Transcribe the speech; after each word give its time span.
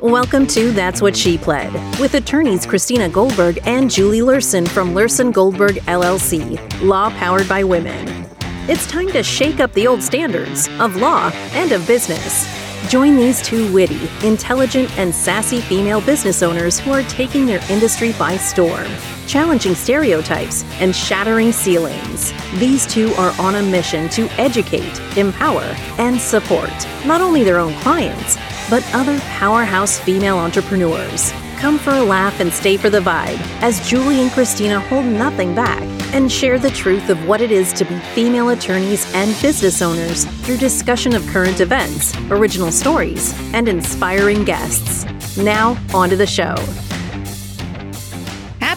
Welcome 0.00 0.46
to 0.46 0.70
That's 0.72 1.02
What 1.02 1.14
She 1.14 1.36
Pled 1.36 1.70
with 2.00 2.14
attorneys 2.14 2.64
Christina 2.64 3.10
Goldberg 3.10 3.58
and 3.66 3.90
Julie 3.90 4.20
Luhrsen 4.20 4.66
from 4.66 4.94
Luhrsen 4.94 5.30
Goldberg 5.30 5.74
LLC, 5.86 6.58
law 6.80 7.10
powered 7.10 7.46
by 7.46 7.62
women. 7.62 8.26
It's 8.70 8.86
time 8.86 9.08
to 9.08 9.22
shake 9.22 9.60
up 9.60 9.70
the 9.74 9.86
old 9.86 10.02
standards 10.02 10.68
of 10.78 10.96
law 10.96 11.30
and 11.52 11.72
of 11.72 11.86
business. 11.86 12.48
Join 12.88 13.16
these 13.16 13.42
two 13.42 13.70
witty, 13.70 14.08
intelligent, 14.22 14.90
and 14.96 15.14
sassy 15.14 15.60
female 15.60 16.00
business 16.00 16.42
owners 16.42 16.80
who 16.80 16.90
are 16.90 17.02
taking 17.02 17.44
their 17.44 17.60
industry 17.70 18.14
by 18.14 18.38
storm, 18.38 18.86
challenging 19.30 19.76
stereotypes 19.76 20.64
and 20.80 20.94
shattering 20.94 21.52
ceilings. 21.52 22.32
These 22.58 22.84
two 22.84 23.12
are 23.14 23.32
on 23.40 23.54
a 23.54 23.62
mission 23.62 24.08
to 24.10 24.28
educate, 24.40 24.98
empower, 25.16 25.62
and 25.98 26.20
support 26.20 26.72
not 27.06 27.20
only 27.20 27.44
their 27.44 27.58
own 27.58 27.72
clients, 27.74 28.36
but 28.68 28.84
other 28.92 29.20
powerhouse 29.20 30.00
female 30.00 30.36
entrepreneurs. 30.36 31.32
Come 31.58 31.78
for 31.78 31.90
a 31.90 32.02
laugh 32.02 32.40
and 32.40 32.52
stay 32.52 32.76
for 32.76 32.90
the 32.90 32.98
vibe 32.98 33.38
as 33.62 33.86
Julie 33.88 34.20
and 34.20 34.32
Christina 34.32 34.80
hold 34.80 35.04
nothing 35.04 35.54
back 35.54 35.82
and 36.12 36.32
share 36.32 36.58
the 36.58 36.70
truth 36.70 37.08
of 37.08 37.28
what 37.28 37.40
it 37.40 37.52
is 37.52 37.72
to 37.74 37.84
be 37.84 37.96
female 38.14 38.48
attorneys 38.48 39.12
and 39.14 39.30
business 39.40 39.80
owners 39.80 40.24
through 40.42 40.56
discussion 40.56 41.14
of 41.14 41.24
current 41.28 41.60
events, 41.60 42.16
original 42.30 42.72
stories, 42.72 43.32
and 43.54 43.68
inspiring 43.68 44.42
guests. 44.42 45.06
Now, 45.36 45.78
on 45.94 46.08
to 46.08 46.16
the 46.16 46.26
show. 46.26 46.56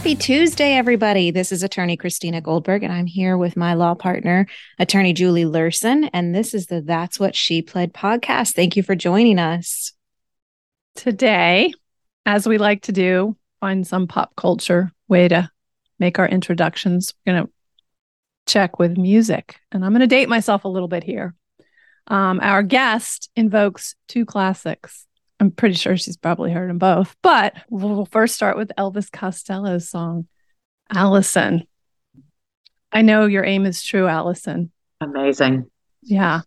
Happy 0.04 0.16
Tuesday, 0.16 0.74
everybody. 0.74 1.32
This 1.32 1.54
is 1.54 1.64
attorney 1.64 1.96
Christina 1.96 2.42
Goldberg, 2.42 2.84
and 2.84 2.92
I'm 2.92 3.06
here 3.06 3.38
with 3.38 3.56
my 3.56 3.74
law 3.74 3.96
partner, 3.96 4.48
attorney 4.78 5.14
Julie 5.14 5.46
Luhrsen. 5.46 6.10
And 6.12 6.36
this 6.36 6.54
is 6.54 6.66
the 6.66 6.82
That's 6.82 7.22
What 7.22 7.38
She 7.38 7.62
Pled 7.62 7.94
podcast. 7.94 8.54
Thank 8.54 8.76
you 8.76 8.84
for 8.84 8.96
joining 8.96 9.40
us. 9.40 9.94
Today, 10.96 11.74
as 12.26 12.46
we 12.46 12.58
like 12.58 12.82
to 12.82 12.92
do, 12.92 13.38
find 13.62 13.88
some 13.88 14.08
pop 14.08 14.36
culture 14.36 14.92
way 15.08 15.30
to 15.30 15.50
make 16.00 16.20
our 16.20 16.28
introductions. 16.28 17.14
We're 17.26 17.36
going 17.36 17.46
to 17.46 17.52
check 18.46 18.80
with 18.80 18.98
music, 18.98 19.56
and 19.72 19.86
I'm 19.86 19.94
going 19.94 20.02
to 20.02 20.08
date 20.08 20.28
myself 20.28 20.66
a 20.66 20.68
little 20.68 20.90
bit 20.90 21.06
here. 21.06 21.34
Um, 22.08 22.42
our 22.42 22.62
guest 22.62 23.30
invokes 23.38 23.96
two 24.10 24.26
classics. 24.26 25.08
I'm 25.44 25.52
pretty 25.52 25.76
sure 25.76 25.98
she's 25.98 26.16
probably 26.16 26.54
heard 26.54 26.70
them 26.70 26.78
both, 26.78 27.18
but 27.22 27.54
we'll 27.70 28.06
first 28.06 28.34
start 28.34 28.56
with 28.56 28.72
Elvis 28.78 29.12
Costello's 29.12 29.90
song, 29.90 30.26
Allison. 30.90 31.68
I 32.94 33.02
know 33.02 33.26
your 33.26 33.44
aim 33.44 33.66
is 33.66 33.84
true, 33.84 34.08
Allison. 34.08 34.72
Amazing. 35.02 35.70
Yeah. 36.02 36.44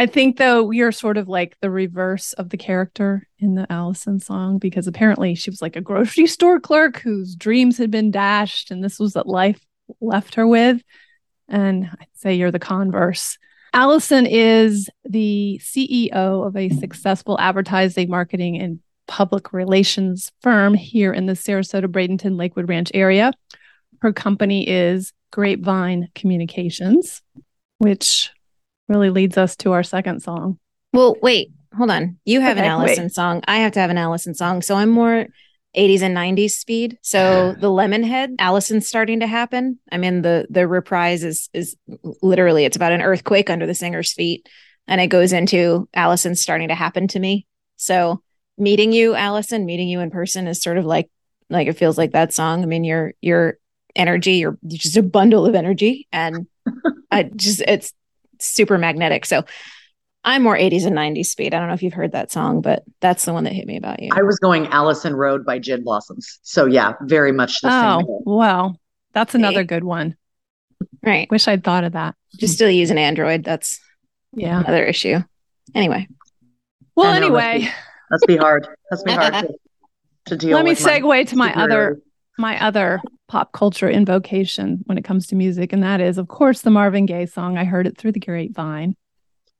I 0.00 0.06
think 0.06 0.38
though 0.38 0.72
you're 0.72 0.90
sort 0.90 1.18
of 1.18 1.28
like 1.28 1.56
the 1.60 1.70
reverse 1.70 2.32
of 2.32 2.48
the 2.48 2.56
character 2.56 3.28
in 3.38 3.54
the 3.54 3.70
Allison 3.70 4.18
song 4.18 4.58
because 4.58 4.88
apparently 4.88 5.36
she 5.36 5.48
was 5.48 5.62
like 5.62 5.76
a 5.76 5.80
grocery 5.80 6.26
store 6.26 6.58
clerk 6.58 6.98
whose 6.98 7.36
dreams 7.36 7.78
had 7.78 7.92
been 7.92 8.10
dashed 8.10 8.72
and 8.72 8.82
this 8.82 8.98
was 8.98 9.14
what 9.14 9.28
life 9.28 9.64
left 10.00 10.34
her 10.34 10.48
with. 10.48 10.82
And 11.48 11.84
I'd 11.84 12.08
say 12.14 12.34
you're 12.34 12.50
the 12.50 12.58
converse. 12.58 13.38
Allison 13.74 14.26
is 14.26 14.90
the 15.04 15.58
CEO 15.62 16.12
of 16.46 16.56
a 16.56 16.68
successful 16.70 17.38
advertising, 17.40 18.10
marketing, 18.10 18.58
and 18.58 18.80
public 19.06 19.52
relations 19.52 20.30
firm 20.42 20.74
here 20.74 21.12
in 21.12 21.26
the 21.26 21.32
Sarasota, 21.32 21.86
Bradenton, 21.86 22.36
Lakewood 22.38 22.68
Ranch 22.68 22.90
area. 22.94 23.32
Her 24.00 24.12
company 24.12 24.68
is 24.68 25.12
Grapevine 25.30 26.08
Communications, 26.14 27.22
which 27.78 28.30
really 28.88 29.10
leads 29.10 29.38
us 29.38 29.56
to 29.56 29.72
our 29.72 29.82
second 29.82 30.20
song. 30.22 30.58
Well, 30.92 31.16
wait, 31.22 31.52
hold 31.74 31.90
on. 31.90 32.18
You 32.26 32.40
have 32.40 32.58
Okay, 32.58 32.66
an 32.66 32.70
Allison 32.72 33.04
wait. 33.04 33.12
song. 33.14 33.42
I 33.48 33.58
have 33.58 33.72
to 33.72 33.80
have 33.80 33.90
an 33.90 33.98
Allison 33.98 34.34
song. 34.34 34.60
So 34.60 34.74
I'm 34.74 34.90
more 34.90 35.26
80s 35.76 36.02
and 36.02 36.16
90s 36.16 36.50
speed. 36.50 36.98
So 37.02 37.20
uh-huh. 37.20 37.60
the 37.60 37.68
Lemonhead, 37.68 38.36
Allison's 38.38 38.86
starting 38.86 39.20
to 39.20 39.26
happen. 39.26 39.78
I 39.90 39.96
mean, 39.96 40.22
the 40.22 40.46
the 40.50 40.66
reprise 40.68 41.24
is 41.24 41.48
is 41.52 41.76
literally 42.22 42.64
it's 42.64 42.76
about 42.76 42.92
an 42.92 43.02
earthquake 43.02 43.50
under 43.50 43.66
the 43.66 43.74
singer's 43.74 44.12
feet, 44.12 44.48
and 44.86 45.00
it 45.00 45.08
goes 45.08 45.32
into 45.32 45.88
Allison's 45.94 46.40
starting 46.40 46.68
to 46.68 46.74
happen 46.74 47.08
to 47.08 47.18
me. 47.18 47.46
So 47.76 48.22
meeting 48.58 48.92
you, 48.92 49.14
Allison, 49.14 49.64
meeting 49.64 49.88
you 49.88 50.00
in 50.00 50.10
person 50.10 50.46
is 50.46 50.60
sort 50.60 50.78
of 50.78 50.84
like 50.84 51.10
like 51.48 51.68
it 51.68 51.78
feels 51.78 51.98
like 51.98 52.12
that 52.12 52.32
song. 52.32 52.62
I 52.62 52.66
mean, 52.66 52.84
your 52.84 53.14
your 53.20 53.58
energy, 53.94 54.34
you're, 54.34 54.58
you're 54.62 54.78
just 54.78 54.96
a 54.96 55.02
bundle 55.02 55.46
of 55.46 55.54
energy, 55.54 56.06
and 56.12 56.46
I 57.10 57.24
just 57.24 57.62
it's 57.62 57.92
super 58.38 58.78
magnetic. 58.78 59.24
So 59.24 59.44
I'm 60.24 60.42
more 60.42 60.56
80s 60.56 60.86
and 60.86 60.96
90s 60.96 61.26
speed. 61.26 61.52
I 61.52 61.58
don't 61.58 61.66
know 61.68 61.74
if 61.74 61.82
you've 61.82 61.92
heard 61.92 62.12
that 62.12 62.30
song, 62.30 62.60
but 62.60 62.84
that's 63.00 63.24
the 63.24 63.32
one 63.32 63.44
that 63.44 63.52
hit 63.52 63.66
me 63.66 63.76
about 63.76 64.00
you. 64.02 64.10
I 64.12 64.22
was 64.22 64.38
going 64.38 64.68
Allison 64.68 65.16
Road 65.16 65.44
by 65.44 65.58
Gin 65.58 65.82
Blossoms. 65.82 66.38
So 66.42 66.66
yeah, 66.66 66.92
very 67.02 67.32
much 67.32 67.60
the 67.60 67.70
Oh, 67.72 67.98
same. 67.98 68.06
well, 68.24 68.78
that's 69.14 69.34
another 69.34 69.60
Okay. 69.60 69.66
good 69.66 69.84
one. 69.84 70.16
right. 71.02 71.28
Wish 71.30 71.48
I'd 71.48 71.64
thought 71.64 71.84
of 71.84 71.92
that. 71.92 72.14
Just 72.36 72.54
still 72.54 72.70
use 72.70 72.90
an 72.90 72.98
Android. 72.98 73.42
That's 73.44 73.80
Yeah. 74.34 74.60
another 74.60 74.84
issue. 74.84 75.18
Anyway, 75.74 76.06
Well, 76.96 77.06
I 77.12 77.18
know, 77.18 77.32
that's 77.34 77.44
anyway, 77.54 77.70
Must 78.10 78.26
be 78.26 78.36
hard. 78.36 78.66
Must 78.90 79.04
be 79.04 79.12
hard 79.12 79.32
to, 79.34 79.48
to 80.26 80.36
deal 80.36 80.56
let 80.56 80.64
me 80.64 80.72
with. 80.72 80.84
my 80.84 81.00
segue 81.00 81.28
to 81.28 81.36
my 81.36 81.54
other 81.60 81.98
my 82.38 82.60
other 82.64 83.00
pop 83.28 83.52
culture 83.52 83.88
invocation 83.90 84.80
when 84.86 84.98
it 84.98 85.04
comes 85.04 85.26
to 85.28 85.34
music, 85.36 85.72
and 85.72 85.82
that 85.82 86.00
is, 86.00 86.18
of 86.18 86.28
course, 86.28 86.62
the 86.62 86.70
Marvin 86.70 87.06
Gaye 87.06 87.26
song. 87.26 87.56
I 87.58 87.64
heard 87.64 87.86
it 87.86 87.96
through 87.98 88.12
the 88.12 88.20
grapevine. 88.20 88.94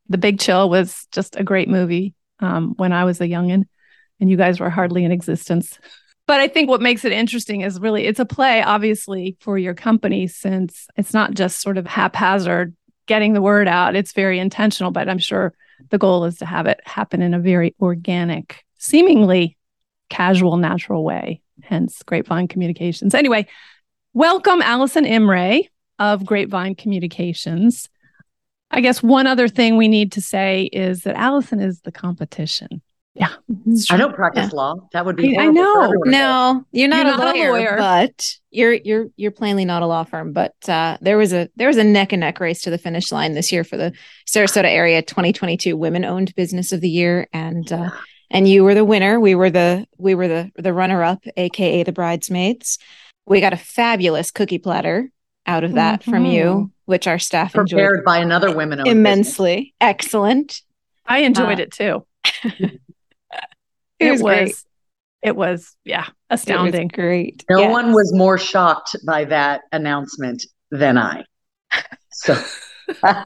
The 0.08 0.18
Big 0.18 0.40
Chill 0.40 0.68
was 0.68 1.06
just 1.12 1.36
a 1.36 1.44
great 1.44 1.68
movie 1.68 2.14
um, 2.40 2.74
when 2.76 2.92
I 2.92 3.04
was 3.04 3.20
a 3.20 3.28
youngin, 3.28 3.64
and 4.20 4.30
you 4.30 4.36
guys 4.36 4.60
were 4.60 4.70
hardly 4.70 5.04
in 5.04 5.12
existence. 5.12 5.78
But 6.26 6.40
I 6.40 6.48
think 6.48 6.68
what 6.68 6.80
makes 6.80 7.04
it 7.04 7.12
interesting 7.12 7.62
is 7.62 7.80
really 7.80 8.04
it's 8.04 8.20
a 8.20 8.24
play, 8.24 8.62
obviously, 8.62 9.36
for 9.40 9.58
your 9.58 9.74
company, 9.74 10.26
since 10.26 10.86
it's 10.96 11.12
not 11.12 11.34
just 11.34 11.60
sort 11.60 11.78
of 11.78 11.86
haphazard 11.86 12.74
getting 13.06 13.32
the 13.32 13.42
word 13.42 13.68
out. 13.68 13.96
It's 13.96 14.12
very 14.12 14.38
intentional, 14.38 14.90
but 14.90 15.08
I'm 15.08 15.18
sure 15.18 15.52
the 15.90 15.98
goal 15.98 16.24
is 16.24 16.38
to 16.38 16.46
have 16.46 16.66
it 16.66 16.80
happen 16.84 17.22
in 17.22 17.34
a 17.34 17.40
very 17.40 17.74
organic, 17.80 18.64
seemingly 18.78 19.56
casual, 20.08 20.56
natural 20.56 21.04
way, 21.04 21.42
hence 21.62 22.02
Grapevine 22.04 22.48
Communications. 22.48 23.14
Anyway, 23.14 23.46
welcome 24.14 24.62
Allison 24.62 25.04
Imre 25.04 25.62
of 25.98 26.24
Grapevine 26.24 26.74
Communications. 26.74 27.88
I 28.72 28.80
guess 28.80 29.02
one 29.02 29.26
other 29.26 29.48
thing 29.48 29.76
we 29.76 29.88
need 29.88 30.12
to 30.12 30.20
say 30.22 30.64
is 30.72 31.02
that 31.02 31.14
Allison 31.14 31.60
is 31.60 31.80
the 31.82 31.92
competition. 31.92 32.80
Yeah. 33.14 33.28
I 33.90 33.98
don't 33.98 34.14
practice 34.14 34.54
law. 34.54 34.74
That 34.94 35.04
would 35.04 35.16
be. 35.16 35.36
I- 35.36 35.42
I 35.42 35.52
horrible 35.52 36.02
for 36.04 36.10
know. 36.10 36.52
no, 36.54 36.64
you're 36.72 36.88
not, 36.88 37.04
You're 37.06 37.14
a, 37.14 37.18
not 37.18 37.36
a 37.36 37.38
lawyer, 37.38 37.52
lawyer. 37.52 37.76
but 37.76 38.26
you're 38.50 38.72
you're 38.72 39.06
you're 39.16 39.30
plainly 39.30 39.66
not 39.66 39.82
a 39.82 39.86
law 39.86 40.04
firm. 40.04 40.32
But 40.32 40.54
uh, 40.66 40.96
there 41.02 41.18
was 41.18 41.34
a 41.34 41.50
there 41.56 41.68
was 41.68 41.76
a 41.76 41.84
neck 41.84 42.12
and 42.14 42.20
neck 42.20 42.40
race 42.40 42.62
to 42.62 42.70
the 42.70 42.78
finish 42.78 43.12
line 43.12 43.34
this 43.34 43.52
year 43.52 43.64
for 43.64 43.76
the 43.76 43.92
Sarasota 44.26 44.64
area 44.64 45.02
2022 45.02 45.76
Women 45.76 46.06
Owned 46.06 46.34
Business 46.34 46.72
of 46.72 46.80
the 46.80 46.88
Year, 46.88 47.26
and 47.34 47.70
uh, 47.70 47.90
and 48.30 48.48
you 48.48 48.64
were 48.64 48.74
the 48.74 48.84
winner. 48.84 49.20
We 49.20 49.34
were 49.34 49.50
the 49.50 49.86
we 49.98 50.14
were 50.14 50.28
the 50.28 50.50
the 50.56 50.72
runner 50.72 51.02
up, 51.02 51.22
aka 51.36 51.82
the 51.82 51.92
bridesmaids. 51.92 52.78
We 53.26 53.42
got 53.42 53.52
a 53.52 53.58
fabulous 53.58 54.30
cookie 54.30 54.56
platter 54.58 55.10
out 55.46 55.64
of 55.64 55.72
that 55.74 56.02
from 56.04 56.24
Mhm. 56.24 56.32
you, 56.32 56.70
which 56.84 57.06
our 57.06 57.18
staff 57.18 57.54
enjoyed 57.54 57.70
Prepared 57.78 58.04
by 58.04 58.18
another 58.18 58.54
women 58.54 58.80
owned 58.80 58.88
immensely. 58.88 59.74
Excellent. 59.80 60.60
I 61.06 61.18
enjoyed 61.18 61.58
Uh, 61.58 61.62
it 61.62 61.70
too. 61.72 62.06
It 63.98 64.10
was 64.10 64.22
was 64.22 64.32
great. 64.36 64.54
it 65.22 65.36
was 65.36 65.76
yeah, 65.84 66.00
It 66.00 66.06
was 66.30 66.40
astounding. 66.40 66.88
great. 66.88 67.44
No 67.48 67.60
Yes. 67.60 67.70
one 67.70 67.92
was 67.92 68.12
more 68.12 68.36
shocked 68.36 68.96
by 69.06 69.24
that 69.26 69.60
announcement 69.70 70.44
than 70.72 70.98
I. 70.98 71.24
So 72.10 72.36
I, 73.04 73.24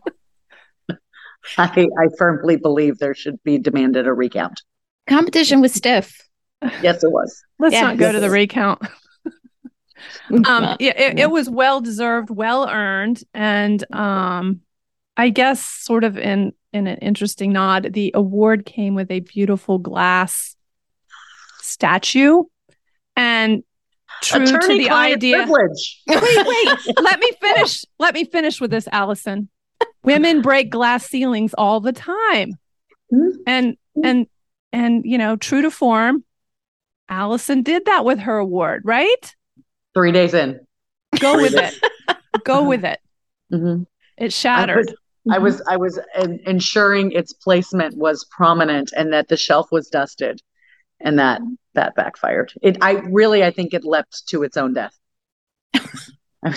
I 1.59 2.09
firmly 2.19 2.57
believe 2.57 2.99
there 2.99 3.15
should 3.15 3.43
be 3.43 3.57
demanded 3.59 4.07
a 4.07 4.13
recount. 4.13 4.61
competition 5.09 5.61
was 5.63 5.73
stiff. 5.73 6.21
Yes, 6.83 7.03
it 7.03 7.11
was. 7.11 7.43
Let's 7.59 7.75
Yeah. 7.75 7.83
not 7.83 7.97
go 7.99 8.13
to 8.13 8.21
the 8.21 8.31
recount. 8.31 8.83
Um 10.47 10.77
yeah, 10.79 10.93
it, 10.97 11.19
it 11.19 11.31
was 11.31 11.49
well 11.49 11.81
deserved 11.81 12.31
well 12.31 12.69
earned 12.69 13.23
and 13.33 13.85
um 13.95 14.61
i 15.17 15.29
guess 15.29 15.63
sort 15.63 16.05
of 16.05 16.19
in 16.19 16.53
in 16.73 16.87
an 16.87 16.99
interesting 16.99 17.53
nod 17.53 17.93
the 17.93 18.11
award 18.15 18.67
came 18.67 18.95
with 18.95 19.11
a 19.11 19.21
beautiful 19.21 19.79
glass 19.79 20.57
statue. 21.67 22.45
And 23.17 23.65
true 24.23 24.47
to 24.47 24.69
the 24.69 24.91
idea 24.91 25.37
privilege. 25.37 26.03
wait 26.07 26.21
wait 26.21 26.99
let 27.03 27.19
me 27.19 27.33
finish 27.41 27.85
let 27.99 28.15
me 28.15 28.25
finish 28.25 28.61
with 28.61 28.71
this 28.71 28.89
allison. 28.93 29.49
Women 30.05 30.41
break 30.41 30.71
glass 30.71 31.07
ceilings 31.07 31.53
all 31.55 31.81
the 31.81 31.93
time. 31.93 32.53
Hmm. 33.11 33.29
and 33.47 33.77
and 34.03 34.27
and 34.73 35.05
you 35.05 35.17
know 35.17 35.37
true 35.37 35.63
to 35.63 35.71
form 35.71 36.25
allison 37.09 37.63
did 37.63 37.85
that 37.85 38.05
with 38.05 38.19
her 38.19 38.37
award 38.37 38.83
right 38.85 39.36
Three 39.97 40.13
days 40.13 40.35
in. 40.35 40.61
go 41.19 41.33
Three 41.35 41.43
with 41.45 41.55
days. 41.57 41.81
it 41.83 42.45
go 42.45 42.63
with 42.69 42.85
it 42.85 43.01
Mhm. 43.51 43.87
it 44.19 44.25
I 44.25 44.29
shattered 44.29 44.89
was, 44.89 45.33
I 45.33 45.39
was 45.39 45.63
I 45.71 45.77
was 45.79 45.99
en- 46.15 46.41
ensuring 46.47 47.13
its 47.13 47.33
placement 47.33 47.97
was 47.97 48.27
prominent 48.31 48.93
and 48.97 49.13
that 49.15 49.29
the 49.29 49.37
shelf 49.39 49.69
was 49.73 49.89
dusted, 49.89 50.43
and 51.01 51.19
that 51.19 51.41
that 51.75 51.95
backfired. 51.95 52.53
It 52.63 52.77
I 52.83 52.93
really 53.21 53.43
I 53.43 53.51
think 53.51 53.73
it 53.73 53.85
leapt 53.85 54.27
to 54.29 54.43
its 54.43 54.57
own 54.59 54.75
death. 54.75 54.95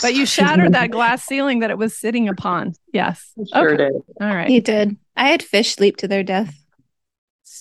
But 0.03 0.13
you 0.13 0.25
shattered 0.27 0.73
that 0.73 0.91
glass 0.97 1.23
ceiling 1.23 1.59
that 1.59 1.71
it 1.71 1.77
was 1.77 1.97
sitting 1.97 2.27
upon. 2.29 2.73
Yes. 2.93 3.31
Sure 3.53 3.73
Okay. 3.73 3.77
did. 3.85 3.93
All 4.21 4.35
right. 4.35 4.47
He 4.47 4.59
did. 4.59 4.95
I 5.15 5.29
had 5.29 5.41
fish 5.41 5.79
leap 5.79 5.97
to 5.97 6.07
their 6.07 6.21
death. 6.23 6.53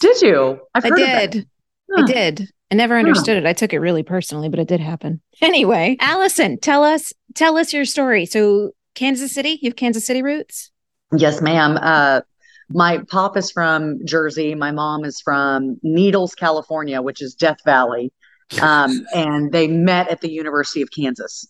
Did 0.01 0.21
you? 0.21 0.61
I've 0.75 0.85
I 0.85 0.89
heard 0.89 1.01
of 1.01 1.07
that. 1.07 1.31
did. 1.31 1.49
Huh. 1.91 2.03
I 2.03 2.07
did. 2.13 2.49
I 2.71 2.75
never 2.75 2.99
understood 2.99 3.39
it. 3.39 3.47
I 3.47 3.55
took 3.55 3.73
it 3.73 3.79
really 3.79 4.03
personally, 4.03 4.49
but 4.49 4.59
it 4.59 4.69
did 4.69 4.81
happen. 4.81 5.21
Anyway, 5.41 5.97
Allison, 6.01 6.59
tell 6.59 6.83
us 6.83 7.13
tell 7.35 7.57
us 7.57 7.73
your 7.73 7.85
story. 7.85 8.27
So 8.27 8.73
Kansas 8.97 9.33
City, 9.33 9.61
you 9.63 9.71
have 9.71 9.77
Kansas 9.77 10.05
City 10.05 10.21
roots? 10.21 10.73
Yes, 11.17 11.41
ma'am. 11.41 11.79
Uh, 11.81 12.23
my 12.69 12.99
pop 13.09 13.37
is 13.37 13.53
from 13.53 14.05
Jersey. 14.05 14.57
My 14.57 14.73
mom 14.73 15.05
is 15.05 15.21
from 15.21 15.79
Needles, 15.85 16.35
California, 16.35 17.01
which 17.01 17.23
is 17.23 17.35
Death 17.35 17.59
Valley. 17.65 18.13
Um, 18.63 19.05
and 19.15 19.53
they 19.53 19.69
met 19.69 20.09
at 20.09 20.23
the 20.23 20.31
University 20.31 20.81
of 20.81 20.91
Kansas. 20.91 21.47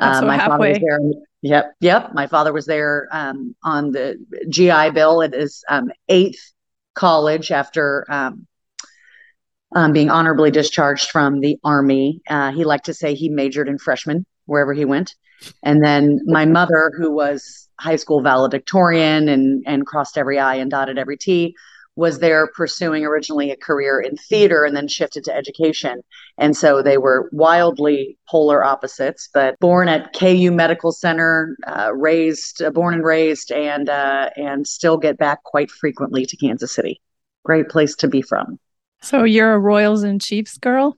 So 0.00 0.22
my 0.22 0.38
father 0.38 0.70
was 0.70 0.78
there. 0.80 0.98
Yep, 1.42 1.74
yep. 1.80 2.14
My 2.14 2.26
father 2.26 2.52
was 2.52 2.66
there 2.66 3.08
um, 3.12 3.54
on 3.62 3.92
the 3.92 4.16
GI 4.48 4.90
Bill 4.90 5.22
at 5.22 5.34
his 5.34 5.64
um, 5.68 5.90
eighth 6.08 6.52
college 6.94 7.50
after 7.52 8.04
um, 8.08 8.46
um, 9.74 9.92
being 9.92 10.10
honorably 10.10 10.50
discharged 10.50 11.10
from 11.10 11.40
the 11.40 11.58
Army. 11.64 12.20
Uh, 12.28 12.52
he 12.52 12.64
liked 12.64 12.86
to 12.86 12.94
say 12.94 13.14
he 13.14 13.28
majored 13.28 13.68
in 13.68 13.78
freshman 13.78 14.26
wherever 14.46 14.72
he 14.72 14.84
went. 14.84 15.14
And 15.62 15.84
then 15.84 16.20
my 16.24 16.44
mother, 16.44 16.92
who 16.96 17.10
was 17.10 17.68
high 17.80 17.96
school 17.96 18.22
valedictorian 18.22 19.28
and 19.28 19.64
and 19.66 19.86
crossed 19.86 20.16
every 20.16 20.38
I 20.38 20.54
and 20.56 20.70
dotted 20.70 20.98
every 20.98 21.16
T, 21.16 21.54
was 21.96 22.20
there 22.20 22.46
pursuing 22.46 23.04
originally 23.04 23.50
a 23.50 23.56
career 23.56 24.00
in 24.00 24.16
theater 24.16 24.64
and 24.64 24.74
then 24.74 24.88
shifted 24.88 25.24
to 25.24 25.34
education. 25.34 26.02
And 26.38 26.56
so 26.56 26.82
they 26.82 26.96
were 26.96 27.28
wildly 27.32 28.16
polar 28.28 28.64
opposites, 28.64 29.28
but 29.32 29.58
born 29.60 29.88
at 29.88 30.14
KU 30.14 30.50
Medical 30.52 30.92
Center, 30.92 31.56
uh, 31.66 31.92
raised, 31.94 32.62
uh, 32.62 32.70
born 32.70 32.94
and 32.94 33.04
raised, 33.04 33.52
and 33.52 33.88
uh, 33.88 34.30
and 34.36 34.66
still 34.66 34.96
get 34.96 35.18
back 35.18 35.42
quite 35.44 35.70
frequently 35.70 36.24
to 36.26 36.36
Kansas 36.36 36.74
City. 36.74 37.00
Great 37.44 37.68
place 37.68 37.94
to 37.96 38.08
be 38.08 38.22
from. 38.22 38.58
So 39.02 39.24
you're 39.24 39.52
a 39.52 39.58
Royals 39.58 40.02
and 40.02 40.20
Chiefs 40.20 40.58
girl? 40.58 40.96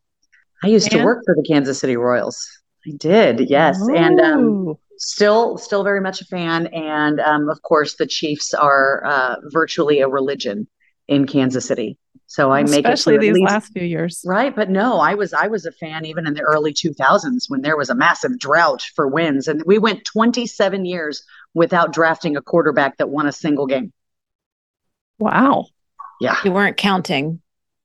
I 0.63 0.69
used 0.69 0.91
to 0.93 1.03
work 1.05 1.23
for 1.25 1.35
the 1.35 1.43
Kansas 1.43 1.79
City 1.79 1.97
Royals. 1.97 2.47
I 2.87 2.93
did, 2.97 3.49
yes, 3.51 3.79
and 3.95 4.21
um, 4.21 4.75
still 4.99 5.57
still 5.59 5.83
very 5.85 6.01
much 6.01 6.21
a 6.21 6.25
fan. 6.27 6.67
And 6.69 7.21
um, 7.21 7.49
of 7.49 7.61
course, 7.63 7.97
the 7.97 8.07
Chiefs 8.07 8.53
are 8.55 9.05
uh, 9.05 9.37
virtually 9.53 10.01
a 10.01 10.09
religion 10.09 10.67
in 11.09 11.27
Kansas 11.27 11.67
City. 11.67 11.99
So 12.27 12.51
I 12.51 12.63
make 12.63 12.73
it 12.73 12.93
especially 12.93 13.15
to 13.15 13.21
these 13.21 13.35
least- 13.35 13.53
last 13.53 13.73
few 13.73 13.85
years. 13.85 14.23
Right, 14.27 14.55
but 14.55 14.71
no, 14.71 14.99
I 14.99 15.15
was 15.15 15.33
I 15.33 15.47
was 15.47 15.65
a 15.67 15.73
fan 15.73 16.05
even 16.05 16.27
in 16.27 16.35
the 16.35 16.43
early 16.43 16.73
2000s 16.73 17.45
when 17.49 17.63
there 17.63 17.77
was 17.77 17.91
a 17.91 17.95
massive 17.95 18.39
drought 18.39 18.83
for 18.95 19.09
wins, 19.09 19.49
and 19.49 19.63
we 19.67 19.79
went 19.79 20.05
27 20.05 20.85
years 20.85 21.25
without 21.55 21.93
drafting 21.93 22.37
a 22.37 22.43
quarterback 22.43 22.99
that 22.99 23.09
won 23.09 23.27
a 23.27 23.33
single 23.33 23.67
game. 23.67 23.93
Wow. 25.19 25.67
Yeah, 26.21 26.37
You 26.45 26.53
weren't 26.53 26.77
counting. 26.77 27.41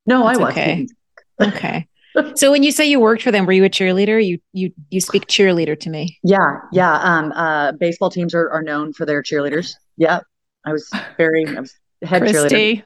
No, 0.09 0.23
That's 0.25 0.39
I 0.39 0.41
was. 0.43 0.51
okay. 0.51 0.87
Okay. 1.41 1.87
so 2.35 2.51
when 2.51 2.63
you 2.63 2.71
say 2.73 2.85
you 2.85 2.99
worked 2.99 3.21
for 3.21 3.31
them, 3.31 3.45
were 3.45 3.53
you 3.53 3.63
a 3.63 3.69
cheerleader? 3.69 4.21
You 4.21 4.39
you 4.51 4.73
you 4.89 4.99
speak 4.99 5.27
cheerleader 5.27 5.79
to 5.79 5.89
me. 5.89 6.19
Yeah, 6.21 6.57
yeah. 6.73 6.95
Um, 6.95 7.31
uh, 7.31 7.71
baseball 7.73 8.09
teams 8.09 8.35
are, 8.35 8.49
are 8.49 8.61
known 8.61 8.91
for 8.91 9.05
their 9.05 9.23
cheerleaders. 9.23 9.75
Yeah, 9.95 10.19
I 10.65 10.73
was 10.73 10.91
very 11.15 11.45
I 11.47 11.61
was 11.61 11.73
head 12.01 12.23
cheerleader. 12.23 12.41
Christy. 12.41 12.83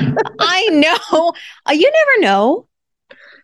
I 0.40 0.66
know. 0.72 1.32
Uh, 1.66 1.72
you 1.72 1.90
never 1.90 2.20
know. 2.20 2.66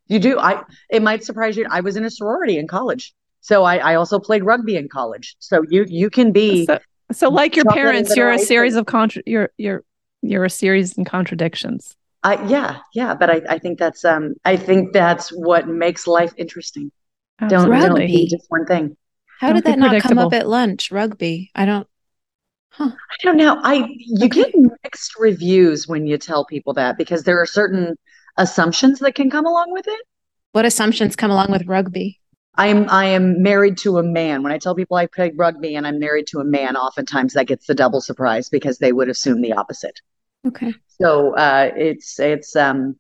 You 0.09 0.19
do. 0.19 0.39
I. 0.39 0.63
It 0.91 1.03
might 1.03 1.25
surprise 1.25 1.57
you. 1.57 1.67
I 1.71 1.81
was 1.81 1.97
in 1.97 2.05
a 2.05 2.11
sorority 2.11 2.59
in 2.59 2.67
college, 2.67 3.15
so 3.41 3.65
I, 3.65 3.77
I 3.77 3.95
also 3.95 4.19
played 4.19 4.45
rugby 4.45 4.77
in 4.77 4.87
college. 4.89 5.35
So 5.39 5.63
you 5.71 5.87
you 5.89 6.11
can 6.11 6.31
be. 6.33 6.67
So, 6.67 6.79
so 7.13 7.29
like 7.31 7.57
your 7.57 7.65
parents, 7.65 8.15
you're 8.15 8.33
a 8.33 8.39
series 8.39 8.75
of 8.77 8.85
contra- 8.85 9.23
you're 9.25 9.49
you're 9.57 9.83
you're 10.21 10.45
a 10.45 10.51
series 10.51 10.93
in 10.99 11.07
contradictions. 11.07 11.97
I 12.27 12.47
yeah 12.49 12.81
yeah. 12.95 13.15
But 13.15 13.31
I, 13.31 13.43
I 13.55 13.59
think 13.59 13.79
that's 13.79 14.05
um 14.05 14.35
I 14.45 14.57
think 14.57 14.93
that's 14.93 15.31
what 15.31 15.69
makes 15.69 16.07
life 16.07 16.33
interesting. 16.37 16.91
Don't 17.49 17.69
don't 17.81 18.07
be 18.07 18.29
just 18.29 18.47
one 18.49 18.67
thing. 18.67 18.97
How 19.41 19.49
Don't 19.49 19.57
did 19.65 19.65
that 19.65 19.79
not 19.79 19.99
come 19.99 20.19
up 20.19 20.33
at 20.33 20.49
lunch? 20.49 20.91
Rugby. 20.91 21.51
I 21.55 21.65
don't. 21.65 21.87
I 22.79 22.93
don't 23.23 23.37
know. 23.37 23.59
I 23.63 23.87
you 23.99 24.25
Okay. 24.27 24.43
get 24.45 24.55
mixed 24.83 25.13
reviews 25.19 25.87
when 25.89 26.07
you 26.07 26.19
tell 26.19 26.45
people 26.45 26.73
that 26.75 26.99
because 26.99 27.25
there 27.25 27.41
are 27.41 27.47
certain 27.47 27.97
assumptions 28.37 28.99
that 29.01 29.15
can 29.15 29.31
come 29.31 29.47
along 29.47 29.73
with 29.73 29.87
it. 29.89 30.01
What 30.53 30.65
assumptions 30.65 31.15
come 31.15 31.31
along 31.31 31.53
with 31.53 31.69
rugby? 31.69 32.19
I 32.57 32.67
am 32.69 32.89
I 32.91 33.05
am 33.07 33.43
married 33.43 33.79
to 33.79 33.99
a 33.99 34.03
man. 34.03 34.43
When 34.43 34.53
I 34.53 34.59
tell 34.59 34.75
people 34.75 34.97
I 34.97 35.07
play 35.07 35.33
rugby 35.37 35.77
and 35.77 35.87
I'm 35.87 35.99
married 36.01 36.27
to 36.29 36.41
a 36.41 36.45
man, 36.45 36.77
oftentimes 36.77 37.35
that 37.35 37.47
gets 37.47 37.67
the 37.67 37.75
double 37.75 38.01
surprise 38.01 38.49
because 38.49 38.79
they 38.79 38.93
would 38.93 39.09
assume 39.09 39.43
the 39.43 39.53
opposite. 39.53 40.01
Okay. 40.47 40.73
So 41.01 41.35
uh, 41.37 41.71
it's 41.77 42.19
it's 42.19 42.57
um, 42.57 42.97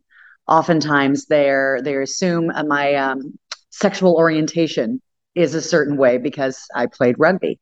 oftentimes 0.48 1.26
they're 1.26 1.80
they 1.82 1.96
assume 1.96 2.50
uh, 2.50 2.64
my 2.64 2.94
um, 2.94 3.38
sexual 3.70 4.14
orientation 4.16 5.00
is 5.34 5.54
a 5.54 5.62
certain 5.62 5.96
way 5.96 6.18
because 6.18 6.66
I 6.74 6.86
played 6.86 7.16
rugby, 7.18 7.58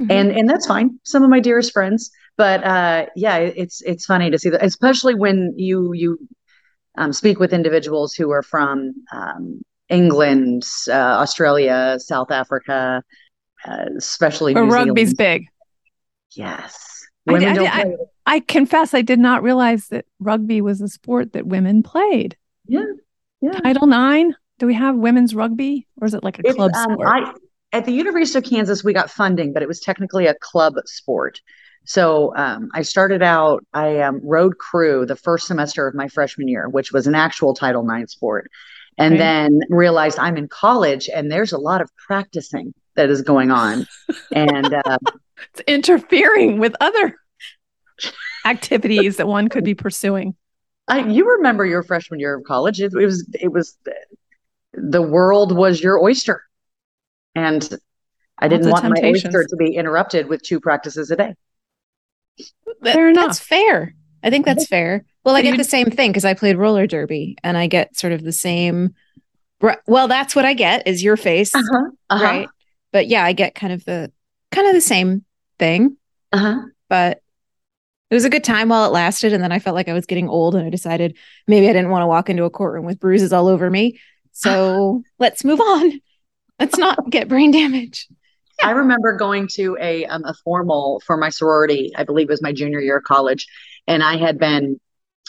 Mhm. 0.00 0.10
and 0.10 0.32
and 0.32 0.48
that's 0.48 0.66
fine. 0.66 0.98
Some 1.04 1.22
of 1.24 1.30
my 1.30 1.40
dearest 1.40 1.72
friends, 1.72 2.10
but 2.36 2.64
uh, 2.64 3.06
yeah, 3.16 3.36
it's 3.38 3.80
it's 3.82 4.06
funny 4.06 4.30
to 4.30 4.38
see 4.38 4.50
that, 4.50 4.64
especially 4.64 5.14
when 5.14 5.54
you 5.56 5.92
you 5.94 6.18
um, 6.98 7.12
speak 7.12 7.38
with 7.38 7.52
individuals 7.52 8.14
who 8.14 8.30
are 8.30 8.42
from 8.42 8.92
um, 9.12 9.62
England, 9.88 10.64
uh, 10.88 10.92
Australia, 10.92 11.96
South 11.98 12.30
Africa, 12.30 13.02
uh, 13.66 13.86
especially 13.96 14.54
But 14.54 14.62
New 14.62 14.70
rugby's 14.70 15.14
Zealand. 15.14 15.18
big. 15.18 15.44
Yes, 16.32 16.97
women 17.32 17.48
I- 17.48 17.54
don't 17.54 17.66
I- 17.68 17.82
play. 17.84 17.92
it. 17.92 18.00
I 18.26 18.40
confess 18.40 18.92
I 18.92 19.00
did 19.02 19.18
not 19.18 19.42
realize 19.42 19.88
that 19.88 20.04
rugby 20.20 20.60
was 20.60 20.80
a 20.82 20.88
sport 20.88 21.32
that 21.32 21.46
women 21.46 21.82
played. 21.82 22.36
Yeah, 22.66 22.84
yeah. 23.40 23.52
Title 23.52 23.86
Nine. 23.86 24.34
Do 24.58 24.66
we 24.66 24.74
have 24.74 24.96
women's 24.96 25.34
rugby, 25.34 25.86
or 26.00 26.06
is 26.06 26.12
it 26.14 26.22
like 26.24 26.38
a 26.38 26.42
It's, 26.44 26.56
club 26.56 26.72
um, 26.74 26.92
sport? 26.92 27.08
I 27.08 27.32
at 27.72 27.84
the 27.86 27.92
University 27.92 28.38
of 28.38 28.44
Kansas, 28.44 28.82
we 28.84 28.92
got 28.92 29.10
funding, 29.10 29.52
but 29.52 29.62
it 29.62 29.68
was 29.68 29.80
technically 29.80 30.26
a 30.26 30.34
club 30.40 30.74
sport. 30.86 31.40
So 31.84 32.34
um, 32.36 32.68
I 32.74 32.82
started 32.82 33.22
out. 33.22 33.64
I 33.72 34.00
um, 34.00 34.20
rode 34.22 34.58
crew 34.58 35.06
the 35.06 35.16
first 35.16 35.46
semester 35.46 35.86
of 35.86 35.94
my 35.94 36.08
freshman 36.08 36.48
year, 36.48 36.68
which 36.68 36.92
was 36.92 37.06
an 37.06 37.14
actual 37.14 37.54
Title 37.54 37.88
IX 37.88 38.10
sport, 38.12 38.50
and 38.98 39.14
Okay. 39.14 39.22
then 39.22 39.60
realized 39.70 40.18
I'm 40.18 40.36
in 40.36 40.48
college 40.48 41.08
and 41.08 41.30
there's 41.32 41.52
a 41.52 41.58
lot 41.58 41.80
of 41.80 41.90
practicing 41.96 42.74
that 42.96 43.08
is 43.08 43.22
going 43.22 43.50
on, 43.50 43.86
and 44.34 44.74
uh, 44.74 44.98
it's 45.52 45.60
interfering 45.66 46.58
with 46.58 46.74
other 46.80 47.16
activities 48.44 49.16
that 49.16 49.26
one 49.28 49.48
could 49.48 49.64
be 49.64 49.74
pursuing. 49.74 50.34
I, 50.86 51.00
you 51.06 51.30
remember 51.36 51.66
your 51.66 51.82
freshman 51.82 52.18
year 52.20 52.34
of 52.36 52.44
college. 52.44 52.80
It, 52.80 52.92
it 52.94 53.04
was 53.04 53.28
it 53.40 53.52
was 53.52 53.76
the 54.72 55.02
world 55.02 55.54
was 55.54 55.82
your 55.82 56.02
oyster, 56.02 56.42
and 57.34 57.68
I 58.38 58.48
didn't 58.48 58.66
of 58.66 58.72
want 58.72 58.88
my 58.88 59.08
oyster 59.08 59.44
to 59.44 59.56
be 59.56 59.74
interrupted 59.74 60.28
with 60.28 60.42
two 60.42 60.60
practices 60.60 61.10
a 61.10 61.16
day. 61.16 61.34
That- 62.82 62.94
Fair 62.94 63.08
enough. 63.10 63.26
That's 63.26 63.40
fair. 63.40 63.94
I 64.22 64.30
think 64.30 64.46
that's 64.46 64.66
fair. 64.66 65.04
Well, 65.24 65.36
I 65.36 65.42
get 65.42 65.56
the 65.58 65.64
same 65.64 65.90
thing 65.90 66.10
because 66.10 66.24
I 66.24 66.34
played 66.34 66.56
roller 66.56 66.86
derby 66.86 67.36
and 67.44 67.56
I 67.56 67.66
get 67.66 67.96
sort 67.96 68.12
of 68.12 68.22
the 68.24 68.32
same. 68.32 68.94
Well, 69.86 70.08
that's 70.08 70.34
what 70.34 70.44
I 70.44 70.54
get 70.54 70.86
is 70.88 71.02
your 71.04 71.16
face, 71.16 71.54
Uh-huh. 71.54 71.90
Uh-huh. 72.10 72.24
right? 72.24 72.48
But 72.92 73.06
yeah, 73.08 73.24
I 73.24 73.32
get 73.32 73.54
kind 73.54 73.72
of 73.72 73.84
the 73.84 74.10
kind 74.50 74.66
of 74.66 74.72
the 74.74 74.80
same 74.80 75.24
thing, 75.58 75.96
Uh-huh. 76.32 76.60
but 76.88 77.22
it 78.10 78.14
was 78.14 78.24
a 78.24 78.30
good 78.30 78.44
time 78.44 78.70
while 78.70 78.86
it 78.86 78.92
lasted. 78.92 79.32
And 79.32 79.42
then 79.42 79.52
I 79.52 79.58
felt 79.58 79.74
like 79.74 79.88
I 79.88 79.92
was 79.92 80.06
getting 80.06 80.28
old 80.28 80.54
and 80.54 80.66
I 80.66 80.70
decided 80.70 81.16
maybe 81.46 81.68
I 81.68 81.72
didn't 81.72 81.90
want 81.90 82.02
to 82.02 82.06
walk 82.06 82.30
into 82.30 82.44
a 82.44 82.50
courtroom 82.50 82.86
with 82.86 83.00
bruises 83.00 83.32
all 83.32 83.48
over 83.48 83.68
me. 83.68 84.00
So 84.32 85.02
let's 85.18 85.44
move 85.44 85.60
on. 85.60 86.00
Let's 86.58 86.78
not 86.78 87.10
get 87.10 87.28
brain 87.28 87.50
damage. 87.50 88.08
I 88.62 88.72
remember 88.72 89.12
going 89.16 89.46
to 89.52 89.76
a 89.80 90.04
um, 90.06 90.24
a 90.24 90.34
formal 90.42 91.00
for 91.06 91.16
my 91.16 91.28
sorority. 91.28 91.92
I 91.96 92.02
believe 92.02 92.28
it 92.28 92.32
was 92.32 92.42
my 92.42 92.52
junior 92.52 92.80
year 92.80 92.96
of 92.96 93.04
college, 93.04 93.46
and 93.86 94.02
I 94.02 94.16
had 94.16 94.38
been 94.38 94.80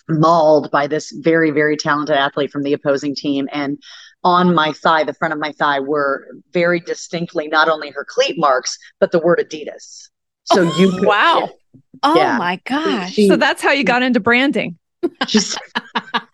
mauled 0.10 0.72
by 0.72 0.88
this 0.88 1.12
very 1.12 1.52
very 1.52 1.78
talented 1.78 2.16
athlete 2.16 2.50
from 2.50 2.64
the 2.64 2.74
opposing 2.74 3.14
team. 3.14 3.48
And 3.52 3.78
on 4.24 4.56
my 4.56 4.74
thigh, 4.74 5.04
the 5.04 5.14
front 5.14 5.34
of 5.34 5.40
my 5.40 5.52
thigh, 5.52 5.80
were 5.80 6.26
very 6.52 6.80
distinctly 6.80 7.48
not 7.48 7.70
only 7.70 7.92
her 7.92 8.06
cleat 8.08 8.40
marks 8.40 8.80
but 9.00 9.12
the 9.12 9.20
word 9.20 9.38
Adidas. 9.40 10.10
So 10.54 10.64
you 10.78 10.92
could- 10.92 11.06
Wow. 11.06 11.50
Oh 12.04 12.16
Yeah. 12.16 12.38
my 12.38 12.60
gosh. 12.66 13.14
She- 13.14 13.28
So 13.28 13.36
that's 13.36 13.62
how 13.62 13.72
you 13.72 13.84
got 13.84 14.04
into 14.04 14.20
branding. 14.20 14.78
just 15.28 15.58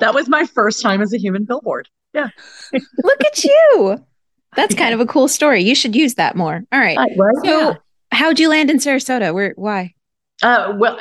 that, 0.00 0.14
was, 0.14 0.28
my 0.28 0.46
first 0.46 0.80
time 0.82 1.00
as 1.02 1.12
a 1.12 1.18
human 1.18 1.44
billboard. 1.44 1.88
Yeah. 2.12 2.28
Look 2.72 3.24
at 3.24 3.44
you. 3.44 3.98
That's 4.56 4.74
kind 4.74 4.94
of 4.94 5.00
a 5.00 5.06
cool 5.06 5.28
story. 5.28 5.62
You 5.62 5.74
should 5.74 5.94
use 5.96 6.14
that 6.14 6.36
more. 6.36 6.62
All 6.72 6.78
right. 6.80 6.96
Uh, 6.96 7.06
right? 7.18 7.34
So, 7.44 7.76
how'd 8.12 8.38
you 8.38 8.48
land 8.48 8.70
in 8.70 8.78
Sarasota? 8.78 9.34
Where? 9.34 9.52
Why? 9.56 9.94
Uh, 10.42 10.74
well, 10.76 10.98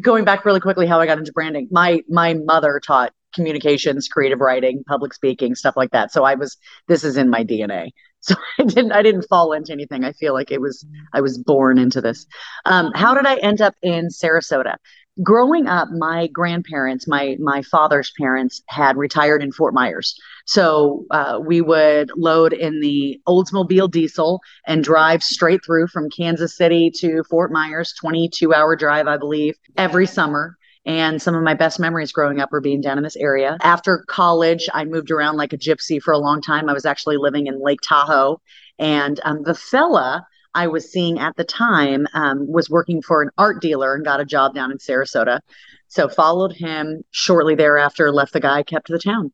going 0.00 0.24
back 0.24 0.44
really 0.44 0.60
quickly, 0.60 0.86
how 0.86 1.00
I 1.00 1.06
got 1.06 1.18
into 1.18 1.32
branding. 1.32 1.68
My 1.70 2.02
my 2.08 2.34
mother 2.34 2.80
taught 2.84 3.12
communications, 3.34 4.08
creative 4.08 4.40
writing, 4.40 4.82
public 4.88 5.14
speaking, 5.14 5.54
stuff 5.54 5.76
like 5.76 5.90
that. 5.90 6.12
So 6.12 6.24
I 6.24 6.34
was 6.34 6.56
this 6.88 7.04
is 7.04 7.16
in 7.16 7.30
my 7.30 7.44
DNA. 7.44 7.90
So 8.20 8.34
I 8.58 8.64
didn't 8.64 8.92
I 8.92 9.02
didn't 9.02 9.26
fall 9.28 9.52
into 9.52 9.72
anything. 9.72 10.04
I 10.04 10.12
feel 10.12 10.34
like 10.34 10.50
it 10.50 10.60
was 10.60 10.84
I 11.12 11.20
was 11.20 11.38
born 11.38 11.78
into 11.78 12.00
this. 12.00 12.26
Um, 12.64 12.92
how 12.94 13.14
did 13.14 13.26
I 13.26 13.36
end 13.36 13.60
up 13.60 13.74
in 13.82 14.08
Sarasota? 14.08 14.76
growing 15.22 15.66
up, 15.66 15.88
my 15.90 16.26
grandparents, 16.28 17.08
my 17.08 17.36
my 17.40 17.62
father's 17.62 18.12
parents, 18.18 18.62
had 18.68 18.96
retired 18.96 19.42
in 19.42 19.52
Fort 19.52 19.74
Myers. 19.74 20.18
So 20.46 21.06
uh, 21.10 21.40
we 21.44 21.60
would 21.60 22.10
load 22.16 22.52
in 22.52 22.80
the 22.80 23.20
Oldsmobile 23.26 23.90
diesel 23.90 24.40
and 24.66 24.84
drive 24.84 25.22
straight 25.22 25.64
through 25.64 25.88
from 25.88 26.10
Kansas 26.10 26.56
City 26.56 26.90
to 26.98 27.24
Fort 27.24 27.50
Myers, 27.50 27.94
22 28.00 28.54
hour 28.54 28.76
drive, 28.76 29.06
I 29.06 29.16
believe, 29.16 29.56
every 29.76 30.06
summer. 30.06 30.56
And 30.86 31.20
some 31.20 31.34
of 31.34 31.42
my 31.42 31.54
best 31.54 31.80
memories 31.80 32.12
growing 32.12 32.40
up 32.40 32.52
were 32.52 32.60
being 32.60 32.80
down 32.80 32.96
in 32.96 33.02
this 33.02 33.16
area. 33.16 33.58
After 33.60 34.04
college, 34.06 34.68
I 34.72 34.84
moved 34.84 35.10
around 35.10 35.36
like 35.36 35.52
a 35.52 35.58
gypsy 35.58 36.00
for 36.00 36.12
a 36.12 36.18
long 36.18 36.40
time. 36.40 36.68
I 36.68 36.72
was 36.72 36.86
actually 36.86 37.16
living 37.16 37.48
in 37.48 37.60
Lake 37.60 37.80
Tahoe. 37.82 38.40
And 38.78 39.20
um, 39.24 39.42
the 39.42 39.54
fella 39.54 40.24
I 40.54 40.68
was 40.68 40.90
seeing 40.90 41.18
at 41.18 41.34
the 41.36 41.44
time 41.44 42.06
um, 42.14 42.50
was 42.50 42.70
working 42.70 43.02
for 43.02 43.20
an 43.20 43.30
art 43.36 43.60
dealer 43.60 43.94
and 43.94 44.04
got 44.04 44.20
a 44.20 44.24
job 44.24 44.54
down 44.54 44.70
in 44.70 44.78
Sarasota. 44.78 45.40
So 45.88 46.08
followed 46.08 46.52
him 46.52 47.02
shortly 47.10 47.56
thereafter, 47.56 48.12
left 48.12 48.32
the 48.32 48.40
guy, 48.40 48.62
kept 48.62 48.88
the 48.88 48.98
town. 48.98 49.32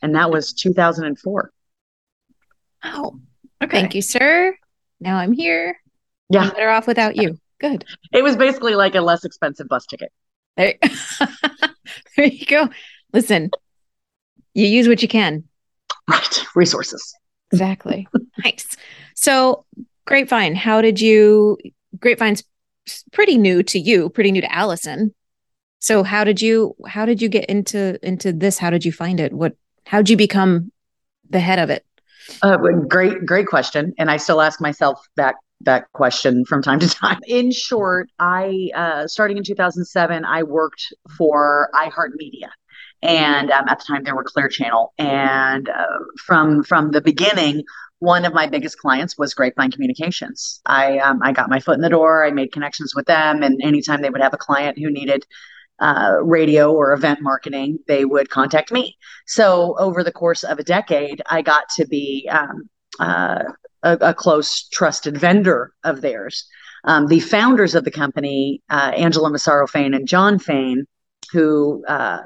And 0.00 0.14
that 0.14 0.30
was 0.30 0.54
2004. 0.54 1.52
Oh, 2.84 3.20
okay. 3.62 3.80
Thank 3.80 3.94
you, 3.94 4.02
sir. 4.02 4.56
Now 5.00 5.16
I'm 5.16 5.32
here. 5.32 5.78
Yeah. 6.30 6.40
I'm 6.40 6.50
better 6.50 6.70
off 6.70 6.86
without 6.86 7.16
you. 7.16 7.38
Good. 7.60 7.84
It 8.12 8.24
was 8.24 8.36
basically 8.36 8.74
like 8.74 8.94
a 8.94 9.00
less 9.00 9.24
expensive 9.24 9.68
bus 9.68 9.86
ticket. 9.86 10.10
There, 10.56 10.74
there 12.16 12.26
you 12.26 12.46
go. 12.46 12.68
Listen, 13.12 13.50
you 14.54 14.66
use 14.66 14.88
what 14.88 15.02
you 15.02 15.08
can. 15.08 15.44
Right. 16.08 16.44
Resources. 16.54 17.14
Exactly. 17.52 18.06
nice. 18.44 18.76
So 19.14 19.64
Grapevine, 20.06 20.54
how 20.54 20.80
did 20.80 21.00
you 21.00 21.58
Grapevine's 21.98 22.44
pretty 23.12 23.38
new 23.38 23.62
to 23.62 23.78
you, 23.78 24.10
pretty 24.10 24.32
new 24.32 24.40
to 24.40 24.52
Allison. 24.52 25.14
So 25.78 26.02
how 26.02 26.24
did 26.24 26.40
you 26.40 26.74
how 26.86 27.06
did 27.06 27.20
you 27.20 27.28
get 27.28 27.46
into 27.46 27.98
into 28.06 28.32
this? 28.32 28.58
How 28.58 28.70
did 28.70 28.84
you 28.84 28.92
find 28.92 29.20
it? 29.20 29.32
What 29.32 29.56
how 29.86 29.98
did 29.98 30.10
you 30.10 30.16
become 30.16 30.72
the 31.28 31.40
head 31.40 31.58
of 31.58 31.70
it? 31.70 31.84
Uh, 32.42 32.56
great, 32.56 33.26
great 33.26 33.46
question. 33.46 33.92
And 33.98 34.10
I 34.10 34.16
still 34.16 34.40
ask 34.40 34.60
myself 34.60 35.06
that 35.16 35.34
that 35.64 35.90
question 35.92 36.44
from 36.44 36.62
time 36.62 36.78
to 36.80 36.88
time. 37.02 37.20
In 37.26 37.50
short, 37.50 38.10
I 38.18 38.70
uh, 38.74 39.06
starting 39.06 39.36
in 39.36 39.44
2007, 39.44 40.24
I 40.24 40.42
worked 40.42 40.92
for 41.16 41.70
iHeartMedia, 41.74 42.48
and 43.02 43.50
um, 43.50 43.68
at 43.68 43.78
the 43.78 43.84
time 43.86 44.04
there 44.04 44.14
were 44.14 44.24
Clear 44.24 44.48
Channel, 44.48 44.92
and 44.98 45.68
uh, 45.68 45.86
from 46.26 46.62
from 46.62 46.90
the 46.90 47.00
beginning, 47.00 47.64
one 47.98 48.24
of 48.24 48.34
my 48.34 48.46
biggest 48.46 48.78
clients 48.78 49.16
was 49.18 49.34
Grapevine 49.34 49.70
Communications. 49.70 50.60
I 50.66 50.98
um, 50.98 51.20
I 51.22 51.32
got 51.32 51.50
my 51.50 51.60
foot 51.60 51.76
in 51.76 51.82
the 51.82 51.88
door. 51.88 52.24
I 52.24 52.30
made 52.30 52.52
connections 52.52 52.94
with 52.94 53.06
them, 53.06 53.42
and 53.42 53.60
anytime 53.62 54.02
they 54.02 54.10
would 54.10 54.22
have 54.22 54.34
a 54.34 54.38
client 54.38 54.78
who 54.78 54.90
needed 54.90 55.26
uh, 55.80 56.16
radio 56.22 56.72
or 56.72 56.92
event 56.92 57.20
marketing, 57.20 57.78
they 57.88 58.04
would 58.04 58.30
contact 58.30 58.70
me. 58.70 58.96
So 59.26 59.76
over 59.78 60.04
the 60.04 60.12
course 60.12 60.44
of 60.44 60.58
a 60.58 60.64
decade, 60.64 61.22
I 61.28 61.42
got 61.42 61.68
to 61.76 61.86
be 61.86 62.28
um, 62.30 62.68
uh, 63.00 63.42
a, 63.84 63.98
a, 64.00 64.14
close, 64.14 64.66
trusted 64.68 65.16
vendor 65.16 65.72
of 65.84 66.00
theirs. 66.00 66.46
Um, 66.84 67.06
the 67.06 67.20
founders 67.20 67.74
of 67.74 67.84
the 67.84 67.90
company, 67.90 68.62
uh, 68.68 68.92
Angela 68.96 69.30
Massaro 69.30 69.66
Fain 69.66 69.94
and 69.94 70.08
John 70.08 70.38
Fain, 70.38 70.86
who 71.32 71.84
uh, 71.86 72.22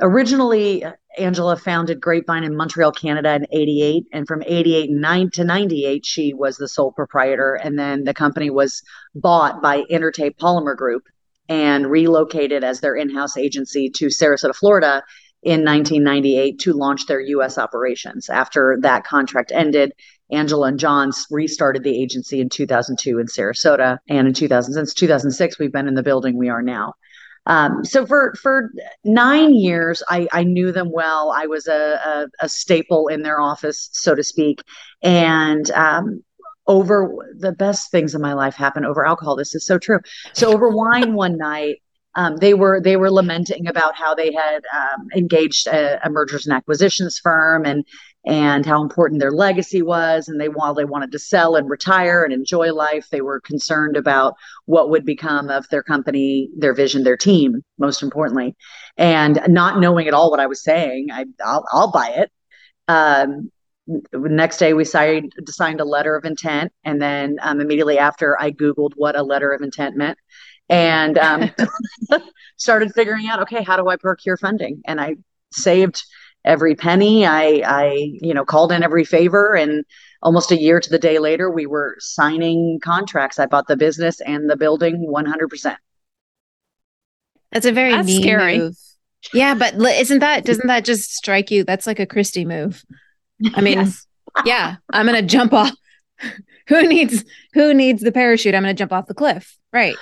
originally 0.00 0.84
Angela 1.18 1.56
founded 1.56 2.00
Grapevine 2.00 2.44
in 2.44 2.56
Montreal, 2.56 2.92
Canada 2.92 3.34
in 3.34 3.46
88. 3.50 4.04
And 4.12 4.26
from 4.26 4.42
88 4.44 4.90
9 4.90 5.30
to 5.30 5.44
98, 5.44 6.06
she 6.06 6.34
was 6.34 6.56
the 6.56 6.68
sole 6.68 6.92
proprietor. 6.92 7.54
And 7.54 7.78
then 7.78 8.04
the 8.04 8.14
company 8.14 8.50
was 8.50 8.82
bought 9.14 9.62
by 9.62 9.82
Intertape 9.90 10.36
Polymer 10.38 10.76
Group 10.76 11.04
and 11.48 11.90
relocated 11.90 12.64
as 12.64 12.80
their 12.80 12.96
in 12.96 13.14
house 13.14 13.36
agency 13.36 13.88
to 13.90 14.06
Sarasota, 14.06 14.54
Florida 14.54 15.02
in 15.42 15.64
1998 15.64 16.58
to 16.58 16.72
launch 16.72 17.06
their 17.06 17.20
US 17.20 17.56
operations. 17.56 18.28
After 18.28 18.76
that 18.80 19.04
contract 19.04 19.52
ended, 19.54 19.92
Angela 20.30 20.68
and 20.68 20.78
John 20.78 21.12
restarted 21.30 21.84
the 21.84 22.02
agency 22.02 22.40
in 22.40 22.48
2002 22.48 23.18
in 23.18 23.26
Sarasota. 23.26 23.98
And 24.08 24.26
in 24.26 24.34
2000, 24.34 24.74
since 24.74 24.94
2006, 24.94 25.58
we've 25.58 25.72
been 25.72 25.88
in 25.88 25.94
the 25.94 26.02
building 26.02 26.36
we 26.36 26.48
are 26.48 26.62
now. 26.62 26.94
Um, 27.46 27.84
so 27.84 28.04
for 28.04 28.34
for 28.42 28.70
nine 29.04 29.54
years, 29.54 30.02
I, 30.08 30.26
I 30.32 30.42
knew 30.42 30.72
them 30.72 30.90
well. 30.90 31.32
I 31.34 31.46
was 31.46 31.68
a, 31.68 32.00
a, 32.04 32.26
a 32.40 32.48
staple 32.48 33.06
in 33.06 33.22
their 33.22 33.40
office, 33.40 33.88
so 33.92 34.16
to 34.16 34.24
speak. 34.24 34.62
And 35.00 35.70
um, 35.70 36.24
over 36.66 37.32
the 37.38 37.52
best 37.52 37.92
things 37.92 38.14
in 38.14 38.20
my 38.20 38.32
life 38.32 38.56
happen 38.56 38.84
over 38.84 39.06
alcohol. 39.06 39.36
This 39.36 39.54
is 39.54 39.64
so 39.64 39.78
true. 39.78 40.00
So 40.32 40.52
over 40.52 40.68
wine 40.68 41.14
one 41.14 41.38
night, 41.38 41.76
um, 42.16 42.38
they 42.38 42.54
were 42.54 42.80
they 42.80 42.96
were 42.96 43.10
lamenting 43.10 43.68
about 43.68 43.94
how 43.94 44.14
they 44.14 44.32
had 44.32 44.62
um, 44.74 45.06
engaged 45.14 45.66
a, 45.66 46.04
a, 46.04 46.10
mergers 46.10 46.46
and 46.46 46.56
acquisitions 46.56 47.18
firm 47.18 47.64
and 47.64 47.84
and 48.26 48.66
how 48.66 48.82
important 48.82 49.20
their 49.20 49.30
legacy 49.30 49.82
was. 49.82 50.28
And 50.28 50.40
they 50.40 50.48
while 50.48 50.74
they 50.74 50.84
wanted 50.84 51.12
to 51.12 51.18
sell 51.18 51.54
and 51.54 51.70
retire 51.70 52.24
and 52.24 52.32
enjoy 52.32 52.72
life, 52.74 53.08
they 53.10 53.20
were 53.20 53.40
concerned 53.40 53.96
about 53.96 54.34
what 54.66 54.90
would 54.90 55.04
become 55.04 55.48
of 55.48 55.68
their 55.68 55.82
company, 55.82 56.50
their 56.56 56.74
vision, 56.74 57.04
their 57.04 57.16
team, 57.16 57.62
most 57.78 58.02
importantly. 58.02 58.56
And 58.96 59.40
not 59.48 59.78
knowing 59.80 60.08
at 60.08 60.14
all 60.14 60.30
what 60.30 60.40
I 60.40 60.46
was 60.46 60.62
saying, 60.62 61.08
I, 61.12 61.26
I'll, 61.44 61.64
I'll 61.70 61.92
buy 61.92 62.08
it. 62.16 62.32
Um, 62.88 63.52
next 64.12 64.58
day 64.58 64.72
we 64.74 64.84
signed 64.84 65.32
signed 65.46 65.80
a 65.80 65.84
letter 65.84 66.16
of 66.16 66.24
intent 66.24 66.72
and 66.82 67.00
then 67.00 67.36
um, 67.40 67.60
immediately 67.60 67.98
after 68.00 68.36
i 68.40 68.50
googled 68.50 68.90
what 68.96 69.14
a 69.14 69.22
letter 69.22 69.52
of 69.52 69.62
intent 69.62 69.96
meant 69.96 70.18
and 70.68 71.16
um, 71.18 71.48
started 72.56 72.92
figuring 72.96 73.28
out 73.28 73.40
okay 73.40 73.62
how 73.62 73.76
do 73.76 73.88
i 73.88 73.94
procure 73.94 74.36
funding 74.36 74.82
and 74.86 75.00
i 75.00 75.14
saved 75.52 76.02
every 76.46 76.74
penny. 76.74 77.26
I, 77.26 77.62
I, 77.66 78.18
you 78.22 78.32
know, 78.32 78.44
called 78.44 78.72
in 78.72 78.82
every 78.82 79.04
favor, 79.04 79.54
and 79.54 79.84
almost 80.22 80.50
a 80.50 80.58
year 80.58 80.80
to 80.80 80.88
the 80.88 80.98
day 80.98 81.18
later, 81.18 81.50
we 81.50 81.66
were 81.66 81.96
signing 81.98 82.80
contracts. 82.82 83.38
I 83.38 83.46
bought 83.46 83.66
the 83.66 83.76
business 83.76 84.20
and 84.20 84.48
the 84.48 84.56
building 84.56 85.10
100. 85.10 85.48
percent 85.48 85.78
That's 87.52 87.66
a 87.66 87.72
very 87.72 87.92
That's 87.92 88.16
scary. 88.16 88.58
Move. 88.58 88.76
Yeah, 89.34 89.54
but 89.54 89.74
isn't 89.74 90.20
that 90.20 90.44
doesn't 90.44 90.68
that 90.68 90.84
just 90.84 91.14
strike 91.14 91.50
you? 91.50 91.64
That's 91.64 91.86
like 91.86 91.98
a 91.98 92.06
Christie 92.06 92.44
move. 92.44 92.84
I 93.54 93.60
mean, 93.60 93.78
yes. 93.78 94.06
yeah, 94.44 94.76
I'm 94.92 95.06
gonna 95.06 95.22
jump 95.22 95.52
off. 95.52 95.72
who 96.68 96.86
needs 96.86 97.24
who 97.52 97.74
needs 97.74 98.02
the 98.02 98.12
parachute? 98.12 98.54
I'm 98.54 98.62
gonna 98.62 98.74
jump 98.74 98.92
off 98.92 99.06
the 99.06 99.14
cliff. 99.14 99.58
Right. 99.72 99.96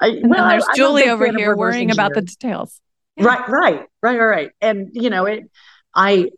I, 0.00 0.20
well, 0.24 0.48
there's 0.48 0.66
I, 0.68 0.74
Julie 0.74 1.08
over 1.08 1.30
here 1.30 1.56
worrying 1.56 1.92
about 1.92 2.14
the 2.14 2.22
details. 2.22 2.80
Yeah. 3.16 3.26
Right, 3.26 3.48
right, 3.48 3.86
right, 4.02 4.18
right. 4.18 4.50
And 4.60 4.90
you 4.92 5.08
know, 5.08 5.24
it 5.26 5.44
I 5.94 6.30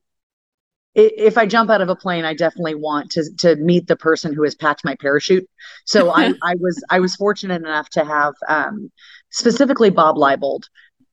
if 0.95 1.37
I 1.37 1.45
jump 1.45 1.69
out 1.69 1.83
of 1.83 1.91
a 1.91 1.97
plane, 1.97 2.25
I 2.25 2.35
definitely 2.35 2.75
want 2.75 3.11
to 3.13 3.25
to 3.41 3.57
meet 3.57 3.87
the 3.87 3.97
person 3.97 4.33
who 4.33 4.45
has 4.45 4.55
packed 4.55 4.85
my 4.85 4.97
parachute. 4.97 5.47
So 5.85 6.11
I, 6.11 6.33
I 6.43 6.55
was 6.59 6.83
I 6.89 7.01
was 7.01 7.15
fortunate 7.17 7.63
enough 7.63 7.91
to 7.91 8.05
have 8.05 8.35
um, 8.49 8.91
specifically 9.31 9.91
Bob 9.91 10.17
Leibold 10.17 10.65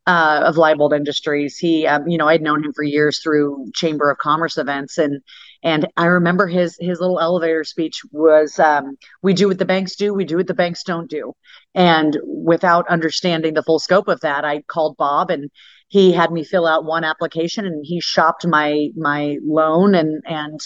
uh, 0.06 0.42
of 0.46 0.56
Leibold 0.56 0.96
Industries. 0.96 1.58
He, 1.58 1.88
um, 1.88 2.08
you 2.08 2.18
know, 2.18 2.28
I'd 2.28 2.42
known 2.42 2.64
him 2.64 2.74
for 2.74 2.84
years 2.84 3.20
through 3.20 3.72
Chamber 3.74 4.10
of 4.10 4.18
Commerce 4.18 4.58
events, 4.58 4.98
and 4.98 5.22
and 5.64 5.88
I 5.96 6.06
remember 6.06 6.48
his 6.48 6.78
his 6.80 7.00
little 7.00 7.20
elevator 7.20 7.64
speech 7.64 8.02
was, 8.12 8.60
um, 8.60 8.98
"We 9.22 9.34
do 9.34 9.48
what 9.48 9.60
the 9.60 9.66
banks 9.66 9.96
do, 9.96 10.14
we 10.14 10.26
do 10.26 10.38
what 10.38 10.48
the 10.48 10.54
banks 10.54 10.84
don't 10.84 11.10
do." 11.10 11.34
And 11.76 12.18
without 12.26 12.88
understanding 12.90 13.54
the 13.54 13.64
full 13.64 13.80
scope 13.80 14.08
of 14.08 14.22
that, 14.22 14.46
I 14.46 14.62
called 14.62 14.98
Bob 14.98 15.30
and 15.30 15.50
he 15.94 16.12
had 16.12 16.32
me 16.32 16.44
fill 16.44 16.66
out 16.66 16.86
one 16.86 17.04
application 17.04 17.68
and 17.68 17.86
he 17.86 18.02
shopped 18.02 18.48
my 18.48 18.90
my 18.96 19.38
loan 19.46 19.94
and 19.94 20.24
and 20.26 20.60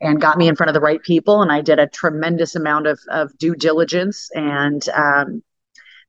and 0.00 0.20
got 0.20 0.38
me 0.38 0.46
in 0.46 0.54
front 0.54 0.68
of 0.68 0.74
the 0.74 0.80
right 0.80 1.02
people. 1.02 1.42
And 1.42 1.50
i 1.50 1.60
did 1.60 1.80
a 1.80 1.88
tremendous 1.88 2.54
amount 2.54 2.86
of, 2.86 3.00
of 3.10 3.36
due 3.38 3.56
diligence 3.56 4.30
and 4.34 4.88
um, 4.90 5.42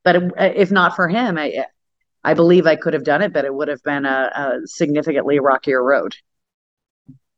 but 0.04 0.16
if 0.38 0.72
not 0.72 0.96
for 0.96 1.08
him 1.08 1.38
i 1.40 1.66
i 2.24 2.36
believe 2.36 2.68
i 2.68 2.76
could 2.76 2.94
have 2.94 3.04
done 3.04 3.24
it 3.24 3.34
but 3.34 3.44
it 3.44 3.54
would 3.56 3.70
have 3.70 3.82
been 3.84 4.06
a, 4.06 4.30
a 4.36 4.68
significantly 4.68 5.40
rockier 5.40 5.84
road. 5.84 6.16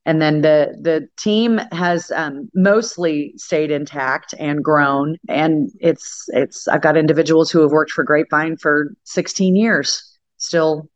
And 0.05 0.21
then 0.21 0.41
the 0.41 0.75
the 0.81 1.07
team 1.15 1.59
has 1.71 2.11
um, 2.11 2.49
mostly 2.53 3.33
stayed 3.37 3.71
intact 3.71 4.33
and 4.37 4.61
grown. 4.61 5.15
And 5.29 5.71
it's 5.79 6.25
it's 6.29 6.67
i've 6.67 6.81
got 6.81 6.97
individuals 6.97 7.49
who 7.49 7.61
have 7.61 7.71
worked 7.71 7.91
for 7.91 8.03
grapevine 8.03 8.57
for 8.57 8.93
16 9.05 9.55
years 9.55 10.11
still 10.41 10.89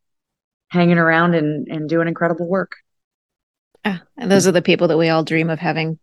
hanging 0.69 0.97
around 0.97 1.35
and, 1.35 1.67
and 1.67 1.87
doing 1.89 2.07
incredible 2.07 2.47
work. 2.47 2.73
Ah, 3.83 4.01
and 4.17 4.31
those 4.31 4.47
are 4.47 4.51
the 4.51 4.61
people 4.61 4.87
that 4.89 4.97
we 4.97 5.09
all 5.09 5.23
dream 5.23 5.49
of 5.49 5.59
having 5.59 5.99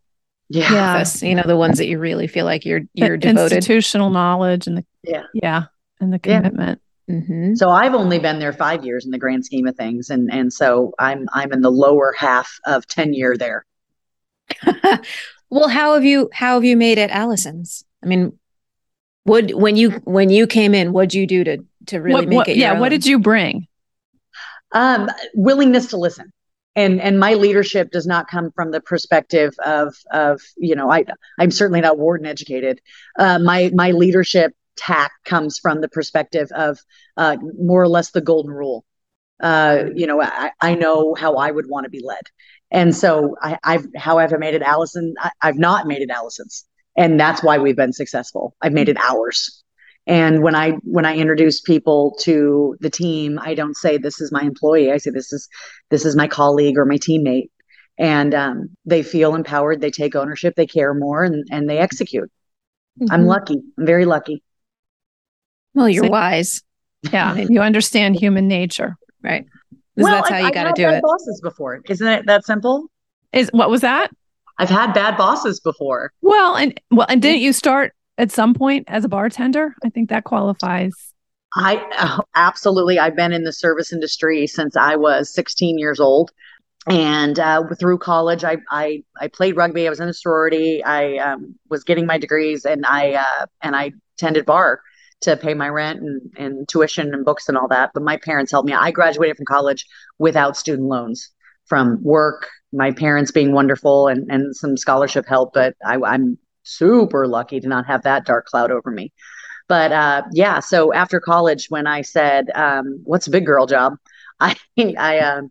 Yeah. 0.49 0.73
Yeah. 0.73 0.95
office, 0.97 1.23
you 1.23 1.35
know, 1.35 1.43
the 1.47 1.57
ones 1.57 1.79
that 1.79 1.87
you 1.89 1.99
really 1.99 2.27
feel 2.27 2.45
like 2.45 2.65
you're 2.65 2.83
you're 2.95 3.17
The 3.19 3.29
devoted. 3.29 3.57
institutional 3.57 4.11
knowledge 4.11 4.67
and 4.67 4.79
the 4.79 4.85
Yeah. 5.03 5.25
yeah 5.35 5.65
and 6.01 6.13
the 6.13 6.21
Yeah. 6.25 6.39
commitment. 6.39 6.81
Mhm. 7.11 7.57
So 7.59 7.69
I've 7.71 7.95
only 7.95 8.19
been 8.21 8.39
there 8.39 8.53
five 8.53 8.85
years 8.85 9.05
in 9.05 9.11
the 9.11 9.19
grand 9.19 9.45
scheme 9.45 9.67
of 9.67 9.77
things, 9.77 10.09
and 10.11 10.33
and 10.33 10.53
so 10.53 10.93
I'm 10.99 11.29
I'm 11.33 11.53
in 11.53 11.61
the 11.61 11.71
lower 11.71 12.15
half 12.17 12.49
of 12.67 12.87
tenure 12.87 13.37
there. 13.37 13.65
well, 15.51 15.69
how 15.69 15.95
have 15.95 16.05
you 16.05 16.31
how 16.33 16.55
have 16.55 16.65
you 16.65 16.77
made 16.77 16.99
it 16.99 17.11
Allison's? 17.11 17.85
I 18.03 18.07
mean, 18.07 18.39
would 19.27 19.53
when 19.53 19.77
you 19.77 19.91
when 20.05 20.31
you 20.31 20.47
came 20.47 20.75
in, 20.75 20.93
what'd 20.93 21.15
you 21.15 21.27
do 21.27 21.43
to 21.45 21.65
to 21.87 21.99
really 21.99 22.15
What- 22.15 22.29
make 22.29 22.37
what- 22.37 22.49
it? 22.49 22.57
yeah, 22.57 22.73
your 22.73 22.81
what 22.81 22.87
own? 22.93 22.99
did 23.01 23.07
you 23.07 23.19
bring? 23.19 23.67
Um, 24.73 25.09
willingness 25.35 25.89
to 25.89 25.97
listen, 25.97 26.33
and 26.75 27.01
and 27.01 27.19
my 27.19 27.35
leadership 27.35 27.91
does 27.91 28.07
not 28.07 28.29
come 28.29 28.51
from 28.55 28.71
the 28.71 28.81
perspective 28.81 29.55
of 29.65 29.95
of 30.11 30.41
you 30.57 30.75
know 30.75 30.91
I 30.91 31.05
I'm 31.39 31.51
certainly 31.51 31.81
not 31.81 31.99
Wharton 31.99 32.27
educated. 32.27 32.81
Uh, 33.19 33.39
my 33.39 33.71
my 33.75 33.91
leadership 33.91 34.55
tack 34.77 35.13
comes 35.25 35.59
from 35.59 35.81
the 35.81 35.89
perspective 35.89 36.49
of 36.53 36.79
uh, 37.17 37.37
more 37.59 37.83
or 37.83 37.89
less 37.89 38.11
the 38.11 38.21
golden 38.21 38.53
rule. 38.53 38.85
Uh, 39.43 39.87
you 39.95 40.07
know, 40.07 40.23
I, 40.23 40.53
I 40.61 40.75
know 40.75 41.15
how 41.15 41.35
I 41.35 41.51
would 41.51 41.69
want 41.69 41.85
to 41.85 41.91
be 41.91 42.03
led, 42.03 42.23
and 42.71 42.95
so 42.95 43.37
I, 43.43 43.59
have 43.65 43.87
made 44.39 44.55
it 44.55 44.63
Allison? 44.63 45.15
I, 45.19 45.31
I've 45.43 45.59
not 45.59 45.87
made 45.87 46.01
it 46.01 46.11
Allison's, 46.11 46.65
and 46.97 47.19
that's 47.19 47.43
why 47.43 47.59
we've 47.59 47.77
been 47.77 47.93
successful. 47.93 48.55
I've 48.63 48.73
made 48.73 48.89
it 48.89 48.97
ours. 48.99 49.62
And 50.07 50.43
when 50.43 50.55
I 50.57 50.71
when 50.83 51.05
I 51.07 51.17
introduce 51.17 51.61
people 51.61 52.17
to 52.23 52.77
the 52.81 52.91
team, 52.91 53.39
I 53.41 53.55
don't 53.55 53.77
say 53.77 53.99
this 53.99 54.21
is 54.21 54.33
my 54.33 54.43
employee. 54.43 54.91
I 54.91 54.97
say 54.99 55.11
this 55.11 55.33
is 55.33 55.49
this 55.91 56.05
is 56.05 56.17
my 56.17 56.27
colleague 56.27 56.77
or 56.77 56.85
my 56.85 56.97
teammate, 56.99 57.51
and 57.99 58.35
um, 58.35 58.71
they 58.85 59.03
feel 59.05 59.35
empowered. 59.37 59.81
They 59.81 59.93
take 59.93 60.17
ownership. 60.17 60.55
They 60.57 60.67
care 60.67 60.93
more, 60.93 61.23
and 61.23 61.47
and 61.53 61.71
they 61.71 61.79
execute. 61.79 62.31
I'm 63.11 63.23
Mhm. 63.23 63.27
lucky. 63.27 63.63
I'm 63.79 63.87
very 63.87 64.05
lucky. 64.05 64.43
Well, 65.75 65.89
you're 65.89 66.05
So- 66.05 66.11
wise, 66.11 66.63
Yeah, 67.13 67.35
you 67.49 67.61
understand 67.61 68.17
human 68.17 68.49
nature. 68.49 68.97
right? 69.23 69.45
'Cause 69.97 70.07
that's 70.07 70.29
how 70.31 70.37
I've- 70.37 70.47
you 70.47 70.53
got 70.53 70.65
to 70.65 70.73
do 70.75 70.83
bad 70.85 70.95
it. 70.95 71.03
Bosses 71.03 71.41
before, 71.43 71.81
isn't 71.89 72.07
it 72.07 72.27
that 72.27 72.45
simple? 72.45 72.87
Is 73.33 73.51
what 73.53 73.71
was 73.71 73.83
that? 73.83 74.11
I've 74.59 74.69
had 74.69 74.93
bad 74.95 75.17
bosses 75.17 75.61
before. 75.61 76.13
Well, 76.23 76.57
and 76.57 76.79
well, 76.91 77.07
and 77.09 77.23
didn't 77.23 77.41
you 77.41 77.53
start 77.53 77.93
at 78.19 78.31
some 78.31 78.55
point 78.55 78.85
as 78.89 79.05
a 79.05 79.09
bartender? 79.09 79.75
I 79.85 79.89
think 79.89 80.11
that 80.11 80.25
qualifies. 80.25 80.93
I 81.55 81.85
oh, 81.99 82.21
absolutely. 82.35 82.99
I've 82.99 83.17
been 83.17 83.33
in 83.33 83.45
the 83.45 83.53
service 83.53 83.93
industry 83.93 84.47
since 84.47 84.77
I 84.77 84.97
was 84.97 85.33
16 85.35 85.79
years 85.79 86.01
old, 86.01 86.31
and 86.87 87.39
uh, 87.39 87.63
through 87.79 87.99
college, 87.99 88.43
I, 88.45 88.59
I 88.71 89.03
I 89.21 89.29
played 89.29 89.57
rugby. 89.57 89.87
I 89.87 89.91
was 89.91 90.01
in 90.01 90.09
a 90.09 90.15
sorority. 90.15 90.83
I 90.83 91.19
um, 91.19 91.55
was 91.69 91.85
getting 91.85 92.07
my 92.07 92.19
degrees, 92.19 92.65
and 92.65 92.87
I 92.87 93.15
uh, 93.15 93.47
and 93.63 93.77
I 93.77 93.93
attended 94.17 94.47
bar 94.47 94.81
to 95.23 95.37
pay 95.37 95.55
my 95.55 95.69
rent 95.69 96.01
and, 96.01 96.21
and 96.37 96.69
tuition 96.69 97.15
and 97.15 97.25
books 97.25 97.49
and 97.49 97.57
all 97.57 97.69
that. 97.69 97.91
But 97.95 98.03
my 98.03 98.17
parents 98.17 98.51
helped 98.51 98.67
me. 98.67 98.73
I 98.73 98.91
graduated 98.91 99.37
from 99.37 99.47
college 99.47 99.87
without 100.19 100.57
student 100.57 100.89
loans 100.89 101.31
from 101.67 102.03
work. 102.03 102.49
My 102.73 102.91
parents 102.91 103.31
being 103.31 103.53
wonderful 103.53 104.09
and 104.09 104.31
and 104.31 104.57
some 104.57 104.77
scholarship 104.77 105.27
help, 105.29 105.53
but 105.53 105.77
I, 105.85 105.99
I'm 106.03 106.39
super 106.63 107.27
lucky 107.27 107.61
to 107.61 107.69
not 107.69 107.87
have 107.87 108.03
that 108.03 108.25
dark 108.25 108.47
cloud 108.47 108.71
over 108.71 108.91
me. 108.91 109.13
But 109.69 109.93
uh, 109.93 110.23
yeah 110.33 110.61
so 110.61 110.93
after 110.93 111.21
college 111.21 111.67
when 111.69 111.87
i 111.87 112.03
said 112.03 112.51
um, 112.55 113.01
what's 113.05 113.27
a 113.27 113.31
big 113.31 113.47
girl 113.47 113.67
job? 113.67 113.95
I 114.41 114.57
i 114.99 115.19
um, 115.21 115.51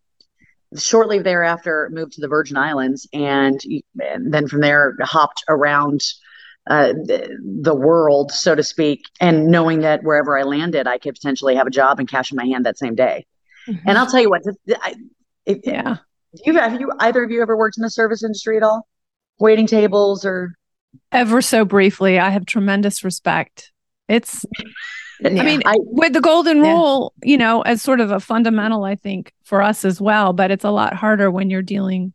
shortly 0.78 1.20
thereafter 1.20 1.90
moved 1.92 2.14
to 2.14 2.22
the 2.22 2.28
virgin 2.28 2.58
islands 2.58 3.08
and, 3.14 3.60
and 4.00 4.34
then 4.34 4.48
from 4.48 4.62
there 4.62 4.96
hopped 5.02 5.44
around 5.50 6.02
uh, 6.70 6.94
the, 6.94 7.74
world 7.76 8.32
so 8.32 8.54
to 8.54 8.62
speak 8.64 9.02
and 9.20 9.48
knowing 9.48 9.80
that 9.80 10.04
wherever 10.04 10.38
i 10.38 10.44
landed 10.44 10.88
i 10.88 10.98
could 10.98 11.16
potentially 11.16 11.56
have 11.56 11.66
a 11.68 11.72
job 11.72 12.00
and 12.00 12.10
cash 12.10 12.32
in 12.32 12.36
my 12.38 12.46
hand 12.46 12.66
that 12.66 12.78
same 12.78 12.96
day. 12.96 13.26
And 13.86 13.98
i'll 13.98 14.06
tell 14.06 14.22
you 14.22 14.30
what 14.30 14.44
I, 14.82 14.96
if, 15.46 15.60
Yeah. 15.66 15.98
you 16.46 16.54
have 16.54 16.80
you 16.80 16.92
either 17.00 17.24
of 17.24 17.32
you 17.32 17.42
ever 17.42 17.58
worked 17.58 17.78
in 17.78 17.82
the 17.82 17.90
service 17.90 18.24
industry 18.24 18.58
at 18.58 18.64
all? 18.64 18.88
Waiting 19.40 19.66
tables 19.68 20.24
or 20.26 20.54
Ever 21.12 21.42
so 21.42 21.66
briefly, 21.66 22.20
I 22.20 22.30
have 22.30 22.46
tremendous 22.46 23.04
respect. 23.04 23.72
It's 24.08 24.46
I 25.24 25.30
mean, 25.30 25.62
I- 25.66 25.76
with 25.80 26.14
the 26.14 26.22
golden 26.22 26.58
Yeah. 26.64 26.72
rule, 26.72 27.14
you 27.24 27.38
know, 27.38 27.62
as 27.62 27.82
sort 27.82 28.00
of 28.00 28.12
a 28.12 28.20
fundamental, 28.20 28.84
I 28.84 28.96
think, 28.96 29.34
for 29.44 29.62
us 29.62 29.86
as 29.86 30.02
well, 30.02 30.34
but 30.34 30.50
it's 30.52 30.66
a 30.66 30.72
lot 30.72 30.94
harder 30.96 31.30
when 31.30 31.50
you're 31.50 31.62
dealing, 31.62 32.14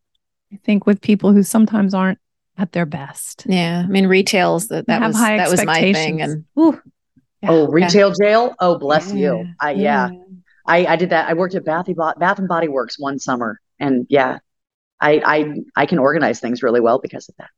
I 0.53 0.59
think, 0.65 0.87
with 0.87 1.01
people 1.01 1.33
who 1.33 1.43
sometimes 1.43 1.95
aren't 1.95 2.19
at 2.59 2.73
their 2.73 2.87
best. 2.87 3.45
Yeah, 3.49 3.83
I 3.85 3.87
mean, 3.89 4.07
retails 4.07 4.69
that 4.69 4.87
that 4.87 5.03
Have 5.03 5.11
was 5.11 5.17
high 5.17 5.37
that 5.37 5.51
was 5.51 5.65
my 5.65 5.75
thing, 5.81 5.95
expectations. 6.23 6.33
and 6.33 6.45
whew, 6.55 6.81
oh 7.47 7.69
retail 7.69 8.13
jail 8.13 8.55
oh 8.61 8.79
bless 8.79 9.13
you 9.13 9.47
I, 9.61 9.73
yeah 9.73 10.09
yeah. 10.11 10.19
I, 10.67 10.87
I 10.87 10.97
did 10.97 11.11
that. 11.11 11.29
I 11.29 11.35
worked 11.35 11.55
at 11.55 11.65
Bath, 11.65 11.87
Bath 12.19 12.39
and 12.41 12.49
Body 12.49 12.67
Works 12.67 12.99
one 12.99 13.19
summer, 13.21 13.61
and 13.79 14.05
yeah, 14.09 14.39
I 15.01 15.23
I 15.25 15.55
I 15.83 15.87
can 15.87 15.99
organize 16.01 16.41
things 16.41 16.61
really 16.63 16.81
well 16.81 16.99
because 16.99 17.29
of 17.29 17.37
that. 17.37 17.51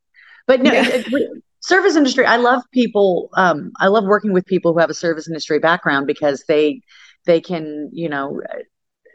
But 0.48 0.62
no, 0.62 0.72
Yeah. 0.72 0.86
it- 0.88 1.06
it- 1.12 1.42
service 1.60 1.94
industry. 1.96 2.24
I 2.24 2.36
love 2.36 2.62
people. 2.72 3.28
Um, 3.36 3.70
I 3.78 3.88
love 3.88 4.04
working 4.04 4.32
with 4.32 4.46
people 4.46 4.72
who 4.72 4.78
have 4.80 4.90
a 4.90 4.94
service 4.94 5.28
industry 5.28 5.58
background 5.60 6.06
because 6.08 6.42
they 6.48 6.80
they 7.26 7.40
can 7.40 7.90
you 7.92 8.08
know 8.08 8.40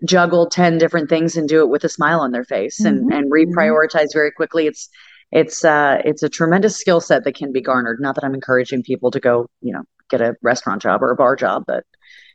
juggle 0.06 0.48
ten 0.48 0.78
different 0.78 1.10
things 1.10 1.36
and 1.36 1.48
do 1.50 1.62
it 1.62 1.70
with 1.70 1.84
a 1.84 1.90
smile 1.90 2.20
on 2.20 2.32
their 2.32 2.44
face 2.44 2.80
and 2.84 3.10
Mhm. 3.10 3.16
and 3.18 3.32
reprioritize 3.32 4.14
very 4.14 4.32
quickly. 4.32 4.68
It's 4.68 4.88
it's 5.32 5.66
uh 5.66 6.02
it's 6.06 6.22
a 6.22 6.30
tremendous 6.30 6.78
skill 6.78 7.00
set 7.02 7.24
that 7.24 7.36
can 7.36 7.52
be 7.52 7.62
garnered. 7.62 8.00
Not 8.00 8.16
that 8.16 8.24
I'm 8.24 8.36
encouraging 8.36 8.84
people 8.84 9.10
to 9.12 9.20
go 9.20 9.48
you 9.62 9.74
know 9.74 9.84
get 10.10 10.22
a 10.22 10.36
restaurant 10.44 10.82
job 10.82 11.02
or 11.02 11.10
a 11.12 11.16
bar 11.16 11.36
job, 11.36 11.64
but 11.66 11.84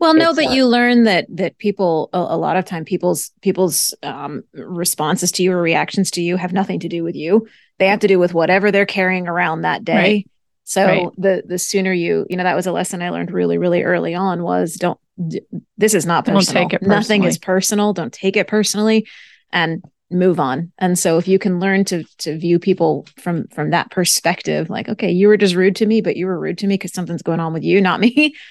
Well, 0.01 0.15
no, 0.15 0.35
but 0.35 0.47
uh, 0.47 0.51
you 0.51 0.67
learn 0.67 1.05
that 1.05 1.27
that 1.31 1.59
people 1.59 2.09
a, 2.13 2.19
a 2.19 2.37
lot 2.39 2.57
of 2.57 2.65
time 2.65 2.85
people's 2.85 3.31
people's 3.43 3.95
um, 4.03 4.45
responses 4.55 5.33
to 5.33 5.43
you 5.43 5.53
or 5.53 5.61
reactions 5.61 6.11
to 6.13 6.23
you 6.23 6.37
have 6.37 6.53
nothing 6.53 6.81
to 6.81 6.89
do 6.89 7.03
with 7.03 7.17
you. 7.17 7.47
They 7.79 7.89
have 7.89 8.01
to 8.01 8.09
do 8.09 8.19
with 8.19 8.35
whatever 8.35 8.71
they're 8.71 8.87
carrying 8.87 9.27
around 9.29 9.63
that 9.63 9.85
day. 9.85 9.95
Right. 9.95 10.31
So 10.65 10.85
Right. 10.85 11.09
the 11.17 11.43
the 11.47 11.59
sooner 11.59 11.93
you 11.93 12.27
you 12.29 12.37
know 12.37 12.45
that 12.45 12.55
was 12.57 12.67
a 12.67 12.73
lesson 12.73 13.03
I 13.03 13.11
learned 13.11 13.33
really 13.33 13.59
really 13.59 13.83
early 13.83 14.15
on 14.15 14.43
was 14.43 14.75
don't 14.75 14.99
d- 15.27 15.41
this 15.77 15.95
is 15.95 16.07
not 16.07 16.25
Don't 16.25 16.37
personal. 16.37 16.69
take 16.69 16.75
it 16.75 16.87
Nothing 16.87 17.25
is 17.25 17.39
personal. 17.39 17.93
Don't 17.93 18.13
take 18.13 18.37
it 18.37 18.47
personally, 18.49 19.07
and 19.53 19.83
move 20.11 20.39
on. 20.41 20.73
And 20.79 20.99
so 20.99 21.19
if 21.19 21.27
you 21.27 21.39
can 21.39 21.59
learn 21.59 21.85
to 21.87 22.05
to 22.19 22.39
view 22.39 22.59
people 22.59 23.07
from 23.17 23.49
from 23.49 23.71
that 23.71 23.91
perspective, 23.91 24.69
like 24.71 24.89
okay, 24.89 25.11
you 25.11 25.29
were 25.29 25.37
just 25.37 25.55
rude 25.55 25.77
to 25.77 25.87
me, 25.87 26.01
but 26.03 26.17
you 26.17 26.27
were 26.27 26.39
rude 26.39 26.59
to 26.59 26.67
me 26.67 26.75
because 26.75 26.93
something's 26.93 27.23
going 27.23 27.41
on 27.41 27.53
with 27.53 27.65
you, 27.65 27.81
not 27.81 27.99
me. 28.01 28.35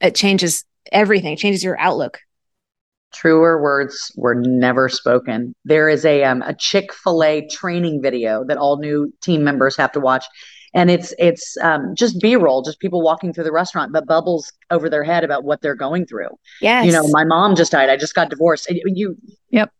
It 0.00 0.14
changes 0.14 0.64
everything. 0.92 1.34
It 1.34 1.38
changes 1.38 1.62
your 1.64 1.78
outlook. 1.78 2.18
truer 3.12 3.60
words 3.62 4.12
were 4.16 4.34
never 4.34 4.88
spoken. 4.88 5.54
There 5.64 5.88
is 5.88 6.04
a 6.04 6.24
um, 6.24 6.42
a 6.42 6.54
Chick 6.54 6.92
Fil 6.92 7.22
A 7.24 7.46
training 7.48 8.02
video 8.02 8.44
that 8.44 8.58
all 8.58 8.78
new 8.78 9.12
team 9.22 9.42
members 9.44 9.76
have 9.76 9.92
to 9.92 10.00
watch, 10.00 10.24
and 10.74 10.90
it's 10.90 11.14
it's 11.18 11.56
um, 11.62 11.94
just 11.96 12.20
B 12.20 12.36
roll, 12.36 12.62
just 12.62 12.80
people 12.80 13.02
walking 13.02 13.32
through 13.32 13.44
the 13.44 13.52
restaurant, 13.52 13.92
but 13.92 14.06
bubbles 14.06 14.52
over 14.70 14.90
their 14.90 15.04
head 15.04 15.24
about 15.24 15.44
what 15.44 15.60
they're 15.62 15.74
going 15.74 16.06
through. 16.06 16.28
Yes. 16.60 16.84
You 16.86 16.92
know, 16.92 17.06
my 17.08 17.24
mom 17.24 17.56
just 17.56 17.72
died. 17.72 17.88
I 17.88 17.96
just 17.96 18.14
got 18.14 18.30
divorced. 18.30 18.68
And 18.68 18.78
You 18.84 19.16
Yep. 19.50 19.70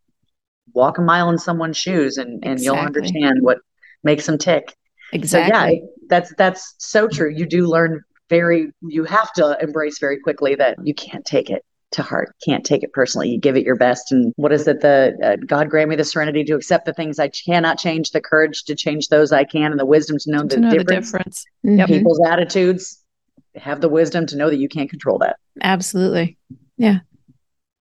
walk 0.72 0.98
a 0.98 1.02
mile 1.02 1.28
in 1.30 1.38
someone's 1.38 1.76
shoes, 1.76 2.16
and 2.16 2.42
and 2.44 2.60
you'll 2.60 2.76
understand 2.76 3.38
what 3.40 3.58
makes 4.04 4.26
them 4.26 4.38
tick. 4.38 4.74
exactly. 5.12 5.50
So 5.50 5.64
yeah, 5.64 5.86
that's 6.08 6.34
that's 6.36 6.74
so 6.78 7.08
true. 7.08 7.30
You 7.30 7.46
do 7.46 7.66
learn 7.66 8.02
very. 8.28 8.70
You 8.82 9.04
have 9.04 9.32
to 9.34 9.56
embrace 9.60 9.98
very 9.98 10.18
quickly 10.20 10.54
that 10.56 10.76
you 10.82 10.94
can't 10.94 11.24
take 11.24 11.50
it 11.50 11.64
to 11.92 12.02
heart. 12.02 12.34
Can't 12.44 12.64
take 12.64 12.82
it 12.82 12.92
personally. 12.92 13.30
You 13.30 13.38
give 13.40 13.56
it 13.56 13.64
your 13.64 13.76
best. 13.76 14.12
And 14.12 14.32
what 14.36 14.52
is 14.52 14.68
it? 14.68 14.80
The 14.80 15.16
uh, 15.22 15.36
God 15.46 15.70
grant 15.70 15.88
me 15.88 15.96
the 15.96 16.04
serenity 16.04 16.44
to 16.44 16.54
accept 16.54 16.84
the 16.84 16.92
things 16.92 17.18
I 17.18 17.28
cannot 17.28 17.78
change, 17.78 18.10
the 18.10 18.20
courage 18.20 18.64
to 18.64 18.74
change 18.74 19.08
those 19.08 19.32
I 19.32 19.44
can, 19.44 19.70
and 19.70 19.80
the 19.80 19.86
wisdom 19.86 20.18
to 20.18 20.30
know 20.30 20.42
the 20.42 20.60
know 20.60 20.70
difference. 20.70 21.10
the 21.62 21.76
difference. 21.76 21.88
People's 21.88 22.20
attitudes. 22.26 23.02
Have 23.56 23.80
the 23.80 23.88
wisdom 23.88 24.26
to 24.26 24.36
know 24.36 24.50
that 24.50 24.58
you 24.58 24.68
can't 24.68 24.90
control 24.90 25.18
that. 25.18 25.36
Absolutely. 25.62 26.36
Yeah. 26.76 26.98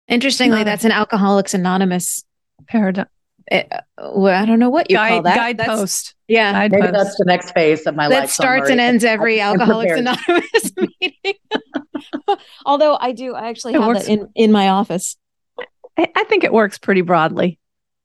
Interestingly, 0.07 0.57
Not 0.59 0.61
a- 0.61 0.65
that's 0.65 0.85
an 0.85 0.91
Alcoholics 0.91 1.53
Anonymous. 1.53 2.23
Paradigm 2.67 3.07
eh, 3.51 3.63
well, 3.97 4.41
I 4.41 4.45
don't 4.45 4.59
know 4.59 4.69
what 4.69 4.89
you 4.89 4.97
call 4.97 5.21
guide, 5.21 5.23
that. 5.25 5.35
That's- 5.35 5.57
guidepost. 5.57 6.15
Yeah. 6.27 6.51
Maybe 6.53 6.81
Guidepost. 6.81 6.93
that's 7.03 7.17
the 7.17 7.25
next 7.25 7.51
phase 7.51 7.85
of 7.85 7.95
my 7.95 8.07
life. 8.07 8.19
that 8.21 8.29
starts 8.31 8.69
and 8.69 8.79
ends 8.79 9.03
every 9.03 9.41
I'm 9.41 9.59
Alcoholics 9.59 9.93
prepared. 9.93 10.17
Anonymous 10.27 10.71
meeting. 11.01 11.33
Although 12.65 12.97
I 12.99 13.11
do, 13.11 13.35
I 13.35 13.49
actually 13.49 13.73
It 13.75 13.79
have 13.81 13.87
works. 13.87 14.05
that 14.07 14.11
in, 14.11 14.29
in 14.35 14.51
my 14.51 14.69
office. 14.69 15.17
I, 15.97 16.11
I 16.15 16.23
think 16.25 16.43
it 16.43 16.51
works 16.51 16.77
pretty 16.79 17.01
broadly, 17.01 17.59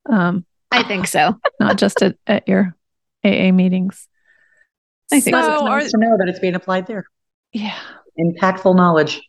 um, 0.08 0.44
I 0.70 0.82
think 0.82 1.06
so. 1.08 1.34
not 1.60 1.78
just 1.78 2.02
at, 2.02 2.16
at 2.26 2.46
your 2.46 2.76
AA 3.24 3.50
meetings. 3.52 4.06
I 5.12 5.20
think 5.20 5.34
But 5.34 5.44
so. 5.44 5.52
it's 5.52 5.60
So 5.60 5.66
are- 5.66 5.78
nice 5.80 5.90
to 5.92 5.98
know 5.98 6.16
that 6.18 6.28
it's 6.28 6.38
being 6.38 6.54
applied 6.54 6.86
there. 6.86 7.04
Yeah. 7.52 7.74
Impactful 8.18 8.76
knowledge. 8.76 9.20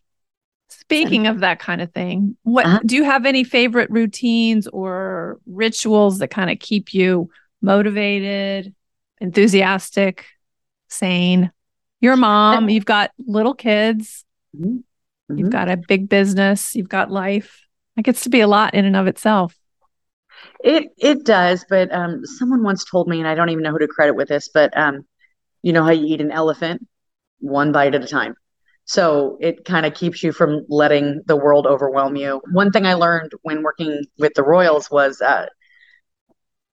Speaking 0.80 1.26
of 1.26 1.40
that 1.40 1.58
kind 1.58 1.80
of 1.80 1.92
thing, 1.92 2.36
what 2.42 2.66
Uh-huh. 2.66 2.80
do 2.84 2.96
you 2.96 3.04
have 3.04 3.26
any 3.26 3.44
favorite 3.44 3.90
routines 3.90 4.66
or 4.68 5.38
rituals 5.46 6.18
that 6.18 6.28
kind 6.28 6.50
of 6.50 6.58
keep 6.58 6.92
you 6.94 7.30
motivated, 7.60 8.74
enthusiastic, 9.20 10.26
sane. 10.88 11.50
You're 12.00 12.14
a 12.14 12.16
mom, 12.16 12.68
you've 12.68 12.84
got 12.84 13.10
little 13.18 13.54
kids, 13.54 14.24
Mm-hmm. 14.56 15.38
you've 15.38 15.50
got 15.50 15.68
a 15.70 15.76
big 15.76 16.08
business, 16.08 16.74
you've 16.74 16.88
got 16.88 17.10
life. 17.10 17.66
It 17.96 18.02
gets 18.02 18.24
to 18.24 18.30
be 18.30 18.40
a 18.40 18.46
lot 18.48 18.74
in 18.74 18.84
and 18.84 18.96
of 18.96 19.06
itself. 19.06 19.56
It 20.64 20.88
it 20.98 21.24
does, 21.24 21.64
but 21.68 21.92
um, 21.92 22.24
someone 22.26 22.62
once 22.62 22.84
told 22.84 23.08
me, 23.08 23.18
and 23.18 23.28
I 23.28 23.34
don't 23.34 23.48
even 23.50 23.62
know 23.62 23.70
who 23.70 23.78
to 23.78 23.88
credit 23.88 24.14
with 24.14 24.28
this, 24.28 24.48
but 24.52 24.76
um, 24.76 25.06
you 25.62 25.72
know 25.72 25.84
how 25.84 25.90
you 25.90 26.06
eat 26.06 26.20
an 26.20 26.30
elephant, 26.32 26.86
one 27.40 27.72
bite 27.72 27.94
at 27.94 28.04
a 28.04 28.06
time. 28.06 28.34
So 28.84 29.38
it 29.40 29.64
kind 29.64 29.86
of 29.86 29.94
keeps 29.94 30.22
you 30.22 30.32
from 30.32 30.64
letting 30.68 31.22
the 31.26 31.36
world 31.36 31.66
overwhelm 31.66 32.16
you. 32.16 32.42
One 32.50 32.70
thing 32.72 32.86
I 32.86 32.94
learned 32.94 33.32
when 33.42 33.62
working 33.62 34.04
with 34.18 34.34
the 34.34 34.42
Royals 34.42 34.90
was 34.90 35.20
uh, 35.20 35.46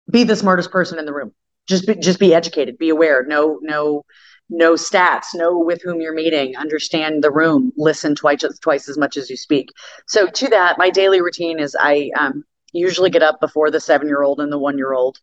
be 0.09 0.23
the 0.23 0.35
smartest 0.35 0.71
person 0.71 0.99
in 0.99 1.05
the 1.05 1.13
room. 1.13 1.33
Just 1.67 1.85
be, 1.85 1.95
just 1.95 2.19
be 2.19 2.33
educated, 2.33 2.77
be 2.77 2.89
aware. 2.89 3.23
No 3.27 3.59
no 3.61 4.03
know 4.49 4.73
stats, 4.73 5.35
know 5.35 5.59
with 5.59 5.81
whom 5.83 6.01
you're 6.01 6.13
meeting, 6.13 6.57
understand 6.57 7.23
the 7.23 7.31
room, 7.31 7.71
listen 7.77 8.15
twice 8.15 8.43
twice 8.61 8.89
as 8.89 8.97
much 8.97 9.17
as 9.17 9.29
you 9.29 9.37
speak. 9.37 9.69
So 10.07 10.27
to 10.27 10.47
that, 10.49 10.79
my 10.79 10.89
daily 10.89 11.21
routine 11.21 11.59
is 11.59 11.75
I 11.79 12.09
um, 12.19 12.43
usually 12.73 13.11
get 13.11 13.21
up 13.21 13.39
before 13.39 13.69
the 13.69 13.79
seven 13.79 14.07
year 14.07 14.23
old 14.23 14.39
and 14.39 14.51
the 14.51 14.59
one 14.59 14.77
year 14.77 14.93
old. 14.93 15.19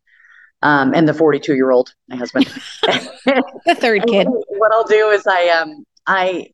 Um, 0.63 0.95
and 0.95 1.07
the 1.07 1.13
42 1.13 1.53
year 1.53 1.69
old, 1.69 1.93
my 2.09 2.15
husband. 2.15 2.47
the 2.83 3.75
third 3.75 4.07
kid. 4.07 4.27
What 4.27 4.71
I'll 4.71 4.87
do 4.87 5.09
is 5.09 5.27
I 5.27 5.49
um 5.49 5.85
I 6.07 6.47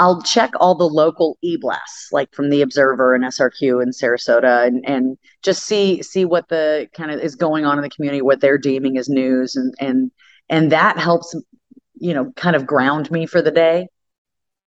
I'll 0.00 0.22
check 0.22 0.50
all 0.58 0.74
the 0.74 0.88
local 0.88 1.38
e-blasts, 1.42 2.08
like 2.10 2.32
from 2.32 2.50
the 2.50 2.62
Observer 2.62 3.14
and 3.14 3.22
SRQ 3.22 3.82
in 3.82 3.90
Sarasota, 3.90 4.66
and 4.66 4.84
and 4.86 5.18
just 5.42 5.64
see 5.64 6.02
see 6.02 6.24
what 6.24 6.48
the 6.48 6.88
kind 6.94 7.10
of 7.10 7.20
is 7.20 7.36
going 7.36 7.64
on 7.64 7.78
in 7.78 7.82
the 7.82 7.90
community, 7.90 8.22
what 8.22 8.40
they're 8.40 8.58
deeming 8.58 8.96
as 8.98 9.08
news, 9.08 9.56
and 9.56 9.74
and 9.78 10.10
and 10.48 10.72
that 10.72 10.98
helps 10.98 11.34
you 12.00 12.14
know, 12.14 12.32
kind 12.32 12.56
of 12.56 12.66
ground 12.66 13.10
me 13.10 13.26
for 13.26 13.40
the 13.42 13.50
day 13.50 13.86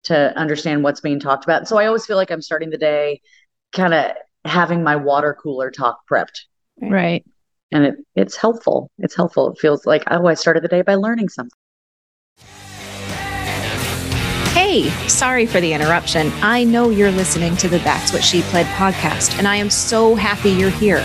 to 0.04 0.36
understand 0.36 0.82
what's 0.82 1.00
being 1.00 1.20
talked 1.20 1.44
about. 1.44 1.68
So 1.68 1.76
I 1.76 1.86
always 1.86 2.06
feel 2.06 2.16
like 2.16 2.30
I'm 2.30 2.42
starting 2.42 2.70
the 2.70 2.78
day 2.78 3.20
kind 3.72 3.94
of 3.94 4.12
having 4.44 4.82
my 4.82 4.96
water 4.96 5.36
cooler 5.40 5.70
talk 5.70 6.00
prepped. 6.10 6.40
Right. 6.80 7.24
And 7.70 7.84
it 7.84 7.94
it's 8.14 8.36
helpful. 8.36 8.90
It's 8.98 9.14
helpful. 9.14 9.52
It 9.52 9.58
feels 9.58 9.84
like, 9.84 10.04
oh, 10.10 10.26
I 10.26 10.34
started 10.34 10.64
the 10.64 10.68
day 10.68 10.82
by 10.82 10.94
learning 10.94 11.28
something. 11.28 11.50
Hey, 14.68 14.90
sorry 15.08 15.46
for 15.46 15.62
the 15.62 15.72
interruption. 15.72 16.30
I 16.42 16.62
know 16.62 16.90
you're 16.90 17.10
listening 17.10 17.56
to 17.56 17.70
the 17.70 17.78
That's 17.78 18.12
What 18.12 18.22
She 18.22 18.42
Pled 18.42 18.66
podcast, 18.66 19.38
and 19.38 19.48
I 19.48 19.56
am 19.56 19.70
so 19.70 20.14
happy 20.14 20.50
you're 20.50 20.68
here. 20.68 21.00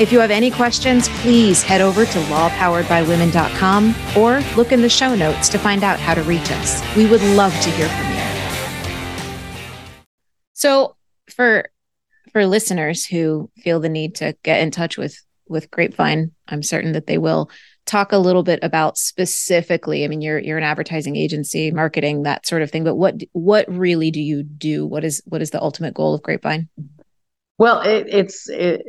If 0.00 0.10
you 0.10 0.18
have 0.20 0.30
any 0.30 0.50
questions, 0.50 1.10
please 1.20 1.62
head 1.62 1.82
over 1.82 2.06
to 2.06 2.18
lawpoweredbywomen.com 2.18 3.94
or 4.16 4.40
look 4.56 4.72
in 4.72 4.80
the 4.80 4.88
show 4.88 5.14
notes 5.14 5.50
to 5.50 5.58
find 5.58 5.84
out 5.84 6.00
how 6.00 6.14
to 6.14 6.22
reach 6.22 6.50
us. 6.50 6.82
We 6.96 7.06
would 7.06 7.20
love 7.36 7.52
to 7.52 7.70
hear 7.72 7.88
from 7.90 8.10
you. 9.98 10.06
So, 10.54 10.96
for 11.28 11.68
for 12.32 12.46
listeners 12.46 13.04
who 13.04 13.50
feel 13.58 13.80
the 13.80 13.90
need 13.90 14.14
to 14.14 14.34
get 14.42 14.62
in 14.62 14.70
touch 14.70 14.96
with 14.96 15.22
with 15.46 15.70
Grapevine, 15.70 16.32
I'm 16.48 16.62
certain 16.62 16.92
that 16.92 17.06
they 17.06 17.18
will 17.18 17.50
talk 17.86 18.12
a 18.12 18.18
little 18.18 18.42
bit 18.42 18.58
about 18.62 18.96
specifically. 18.96 20.04
I 20.04 20.08
mean, 20.08 20.20
you're 20.20 20.38
you're 20.38 20.58
an 20.58 20.64
advertising 20.64 21.16
agency, 21.16 21.70
marketing, 21.70 22.22
that 22.22 22.46
sort 22.46 22.62
of 22.62 22.70
thing, 22.70 22.84
but 22.84 22.96
what 22.96 23.22
what 23.32 23.66
really 23.68 24.10
do 24.10 24.20
you 24.20 24.42
do? 24.42 24.86
What 24.86 25.04
is 25.04 25.22
what 25.26 25.42
is 25.42 25.50
the 25.50 25.62
ultimate 25.62 25.94
goal 25.94 26.14
of 26.14 26.22
Grapevine? 26.22 26.68
Well, 27.58 27.80
it, 27.82 28.06
it's 28.08 28.48
it, 28.48 28.84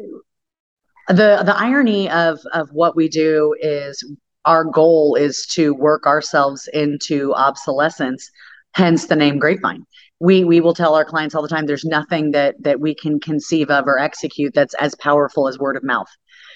the 1.08 1.44
the 1.46 1.56
irony 1.56 2.10
of 2.10 2.40
of 2.54 2.70
what 2.72 2.96
we 2.96 3.08
do 3.08 3.56
is 3.60 4.04
our 4.46 4.64
goal 4.64 5.16
is 5.16 5.46
to 5.48 5.74
work 5.74 6.06
ourselves 6.06 6.68
into 6.74 7.34
obsolescence 7.34 8.30
hence 8.74 9.06
the 9.06 9.16
name 9.16 9.38
grapevine 9.38 9.86
we 10.20 10.44
we 10.44 10.62
will 10.62 10.74
tell 10.74 10.96
our 10.96 11.06
clients 11.06 11.36
all 11.36 11.42
the 11.42 11.48
time 11.48 11.66
there's 11.66 11.86
nothing 11.86 12.32
that 12.32 12.56
that 12.60 12.80
we 12.80 12.96
can 12.96 13.20
conceive 13.20 13.70
of 13.70 13.86
or 13.88 14.00
execute 14.00 14.54
that's 14.54 14.74
as 14.76 14.96
powerful 14.96 15.48
as 15.48 15.60
word 15.60 15.78
of 15.78 15.84
mouth 15.84 16.10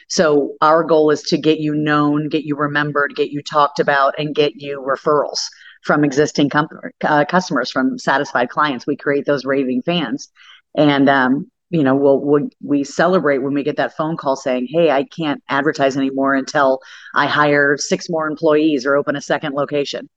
so 0.09 0.55
our 0.61 0.83
goal 0.83 1.09
is 1.11 1.21
to 1.21 1.37
get 1.37 1.59
you 1.59 1.73
known 1.73 2.29
get 2.29 2.43
you 2.43 2.55
remembered 2.55 3.15
get 3.15 3.29
you 3.29 3.41
talked 3.41 3.79
about 3.79 4.13
and 4.17 4.35
get 4.35 4.55
you 4.55 4.81
referrals 4.81 5.39
from 5.83 6.03
existing 6.03 6.49
com- 6.49 6.67
uh, 7.03 7.23
customers 7.25 7.71
from 7.71 7.97
satisfied 7.97 8.49
clients 8.49 8.85
we 8.85 8.95
create 8.95 9.25
those 9.25 9.45
raving 9.45 9.81
fans 9.81 10.29
and 10.75 11.09
um, 11.09 11.49
you 11.69 11.83
know, 11.83 11.95
we'll, 11.95 12.19
we'll, 12.19 12.49
we 12.63 12.83
celebrate 12.83 13.39
when 13.39 13.53
we 13.53 13.63
get 13.63 13.77
that 13.77 13.95
phone 13.95 14.17
call 14.17 14.35
saying, 14.35 14.67
"Hey, 14.69 14.89
I 14.89 15.03
can't 15.03 15.43
advertise 15.49 15.95
anymore 15.95 16.33
until 16.33 16.79
I 17.13 17.27
hire 17.27 17.77
six 17.77 18.09
more 18.09 18.27
employees 18.27 18.85
or 18.85 18.95
open 18.95 19.15
a 19.15 19.21
second 19.21 19.53
location." 19.53 20.09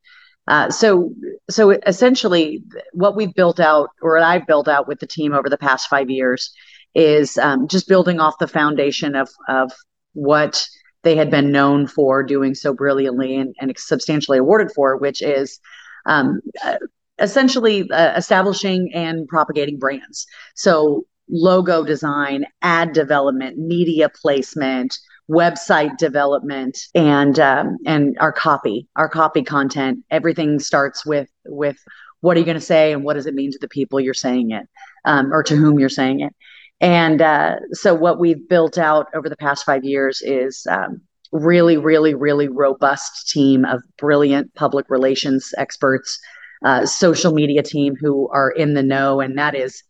Uh, 0.48 0.70
so, 0.70 1.12
so 1.50 1.70
essentially, 1.86 2.64
what 2.92 3.16
we've 3.16 3.34
built 3.34 3.60
out, 3.60 3.90
or 4.00 4.18
I've 4.18 4.46
built 4.46 4.66
out 4.66 4.88
with 4.88 4.98
the 4.98 5.06
team 5.06 5.34
over 5.34 5.48
the 5.48 5.58
past 5.58 5.88
five 5.88 6.10
years, 6.10 6.52
is 6.94 7.38
um, 7.38 7.68
just 7.68 7.88
building 7.88 8.20
off 8.20 8.38
the 8.38 8.48
foundation 8.48 9.14
of 9.14 9.28
of 9.48 9.72
what 10.14 10.66
they 11.02 11.16
had 11.16 11.30
been 11.30 11.50
known 11.50 11.86
for 11.86 12.22
doing 12.22 12.54
so 12.54 12.72
brilliantly 12.72 13.36
and, 13.36 13.54
and 13.60 13.72
substantially 13.76 14.38
awarded 14.38 14.70
for, 14.72 14.96
which 14.96 15.20
is 15.20 15.58
um, 16.06 16.40
uh, 16.64 16.76
essentially 17.18 17.90
uh, 17.90 18.14
establishing 18.16 18.90
and 18.94 19.26
propagating 19.28 19.78
brands. 19.78 20.26
So 20.54 21.04
logo 21.28 21.84
design, 21.84 22.44
ad 22.62 22.92
development, 22.92 23.58
media 23.58 24.08
placement, 24.08 24.98
website 25.30 25.96
development, 25.96 26.78
and 26.94 27.38
um, 27.38 27.78
and 27.86 28.16
our 28.20 28.32
copy, 28.32 28.86
our 28.96 29.08
copy 29.08 29.42
content. 29.42 30.04
Everything 30.10 30.58
starts 30.58 31.06
with 31.06 31.28
with 31.46 31.76
what 32.20 32.36
are 32.36 32.40
you 32.40 32.46
going 32.46 32.56
to 32.56 32.60
say 32.60 32.92
and 32.92 33.02
what 33.02 33.14
does 33.14 33.26
it 33.26 33.34
mean 33.34 33.50
to 33.50 33.58
the 33.60 33.68
people 33.68 33.98
you're 33.98 34.14
saying 34.14 34.52
it 34.52 34.68
um, 35.04 35.32
or 35.32 35.42
to 35.42 35.56
whom 35.56 35.78
you're 35.78 35.88
saying 35.88 36.20
it. 36.20 36.34
And 36.82 37.22
uh, 37.22 37.56
so 37.70 37.94
what 37.94 38.18
we've 38.18 38.46
built 38.48 38.76
out 38.76 39.06
over 39.14 39.28
the 39.28 39.36
past 39.36 39.64
five 39.64 39.84
years 39.84 40.20
is 40.20 40.66
um, 40.68 41.00
really, 41.30 41.76
really, 41.76 42.12
really 42.12 42.48
robust 42.48 43.30
team 43.30 43.64
of 43.64 43.82
brilliant 43.98 44.52
public 44.54 44.90
relations 44.90 45.54
experts, 45.56 46.18
uh, 46.64 46.84
social 46.84 47.32
media 47.32 47.62
team 47.62 47.94
who 47.98 48.28
are 48.30 48.50
in 48.50 48.74
the 48.74 48.82
know, 48.82 49.20
and 49.20 49.38
that 49.38 49.54
is 49.54 49.84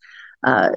uh, 0.46 0.68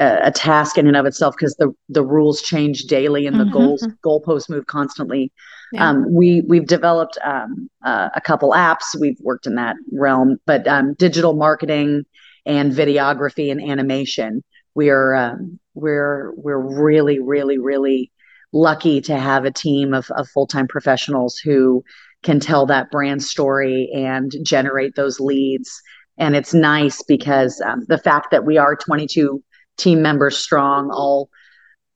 a, 0.00 0.30
task 0.30 0.78
in 0.78 0.86
and 0.86 0.96
of 0.96 1.04
itself 1.04 1.34
because 1.36 1.54
the 1.56 1.72
the 1.90 2.04
rules 2.04 2.40
change 2.40 2.84
daily 2.84 3.26
and 3.26 3.38
the 3.38 3.44
mm-hmm. 3.44 3.52
goals 3.52 3.86
goalposts 4.04 4.48
move 4.48 4.66
constantly. 4.66 5.30
Yeah. 5.72 5.90
Um, 5.90 6.06
we 6.14 6.42
we've 6.48 6.66
developed 6.66 7.18
um, 7.24 7.68
uh, 7.84 8.08
a 8.14 8.20
couple 8.20 8.52
apps. 8.52 8.98
We've 8.98 9.18
worked 9.20 9.46
in 9.46 9.56
that 9.56 9.76
realm, 9.92 10.38
but 10.46 10.66
um, 10.66 10.94
digital 10.94 11.34
marketing 11.34 12.04
and 12.46 12.72
videography 12.72 13.50
and 13.50 13.60
animation. 13.60 14.42
We 14.78 14.90
are 14.90 15.16
um, 15.16 15.58
we're 15.74 16.32
we're 16.36 16.80
really 16.80 17.18
really 17.18 17.58
really 17.58 18.12
lucky 18.52 19.00
to 19.00 19.18
have 19.18 19.44
a 19.44 19.50
team 19.50 19.92
of, 19.92 20.08
of 20.12 20.28
full 20.28 20.46
time 20.46 20.68
professionals 20.68 21.36
who 21.36 21.82
can 22.22 22.38
tell 22.38 22.64
that 22.66 22.88
brand 22.92 23.24
story 23.24 23.90
and 23.92 24.32
generate 24.44 24.94
those 24.94 25.18
leads. 25.18 25.82
And 26.16 26.36
it's 26.36 26.54
nice 26.54 27.02
because 27.02 27.60
um, 27.66 27.86
the 27.88 27.98
fact 27.98 28.28
that 28.30 28.46
we 28.46 28.56
are 28.56 28.76
22 28.76 29.42
team 29.78 30.00
members 30.00 30.38
strong, 30.38 30.92
all 30.92 31.28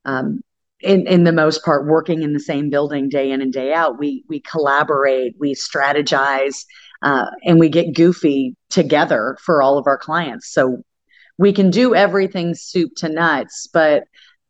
um, 0.04 0.40
in 0.80 1.06
in 1.06 1.22
the 1.22 1.30
most 1.30 1.64
part 1.64 1.86
working 1.86 2.22
in 2.22 2.32
the 2.32 2.40
same 2.40 2.68
building 2.68 3.08
day 3.08 3.30
in 3.30 3.40
and 3.40 3.52
day 3.52 3.72
out. 3.72 3.96
We 3.96 4.24
we 4.28 4.40
collaborate, 4.40 5.36
we 5.38 5.54
strategize, 5.54 6.64
uh, 7.04 7.26
and 7.44 7.60
we 7.60 7.68
get 7.68 7.94
goofy 7.94 8.56
together 8.70 9.38
for 9.40 9.62
all 9.62 9.78
of 9.78 9.86
our 9.86 9.98
clients. 9.98 10.52
So 10.52 10.82
we 11.42 11.52
can 11.52 11.70
do 11.70 11.92
everything 11.92 12.55
soup 12.55 12.94
to 12.94 13.09
nuts, 13.09 13.66
but 13.66 14.05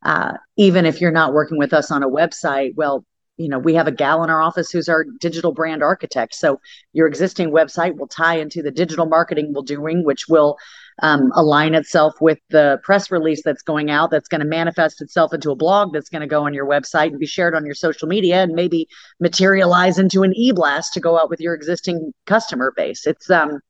uh, 0.04 0.34
even 0.58 0.84
if 0.84 1.00
you're 1.00 1.10
not 1.10 1.32
working 1.32 1.56
with 1.56 1.72
us 1.72 1.90
on 1.90 2.02
a 2.02 2.08
website, 2.08 2.74
well, 2.76 3.06
you 3.38 3.48
know, 3.48 3.58
we 3.58 3.72
have 3.76 3.86
a 3.86 3.92
gal 3.92 4.22
in 4.22 4.28
our 4.28 4.42
office 4.42 4.70
who's 4.70 4.90
our 4.90 5.06
digital 5.18 5.52
brand 5.52 5.82
architect. 5.82 6.34
So 6.34 6.60
your 6.92 7.06
existing 7.06 7.50
website 7.50 7.96
will 7.96 8.08
tie 8.08 8.38
into 8.38 8.62
the 8.62 8.70
digital 8.70 9.06
marketing 9.06 9.54
we're 9.54 9.62
doing, 9.62 10.04
which 10.04 10.28
will 10.28 10.58
um, 11.02 11.32
align 11.34 11.74
itself 11.74 12.12
with 12.20 12.40
the 12.50 12.78
press 12.82 13.10
release 13.10 13.42
that's 13.42 13.62
going 13.62 13.90
out, 13.90 14.10
that's 14.10 14.28
going 14.28 14.42
to 14.42 14.46
manifest 14.46 15.00
itself 15.00 15.32
into 15.32 15.50
a 15.50 15.56
blog 15.56 15.94
that's 15.94 16.10
going 16.10 16.20
to 16.20 16.26
go 16.26 16.44
on 16.44 16.52
your 16.52 16.66
website 16.66 17.06
and 17.06 17.18
be 17.18 17.24
shared 17.24 17.54
on 17.54 17.64
your 17.64 17.74
social 17.74 18.06
media 18.06 18.42
and 18.42 18.52
maybe 18.52 18.86
materialize 19.18 19.98
into 19.98 20.24
an 20.24 20.34
e-blast 20.36 20.92
to 20.92 21.00
go 21.00 21.18
out 21.18 21.30
with 21.30 21.40
your 21.40 21.54
existing 21.54 22.12
customer 22.26 22.70
base. 22.76 23.06
It's 23.06 23.30
um 23.30 23.60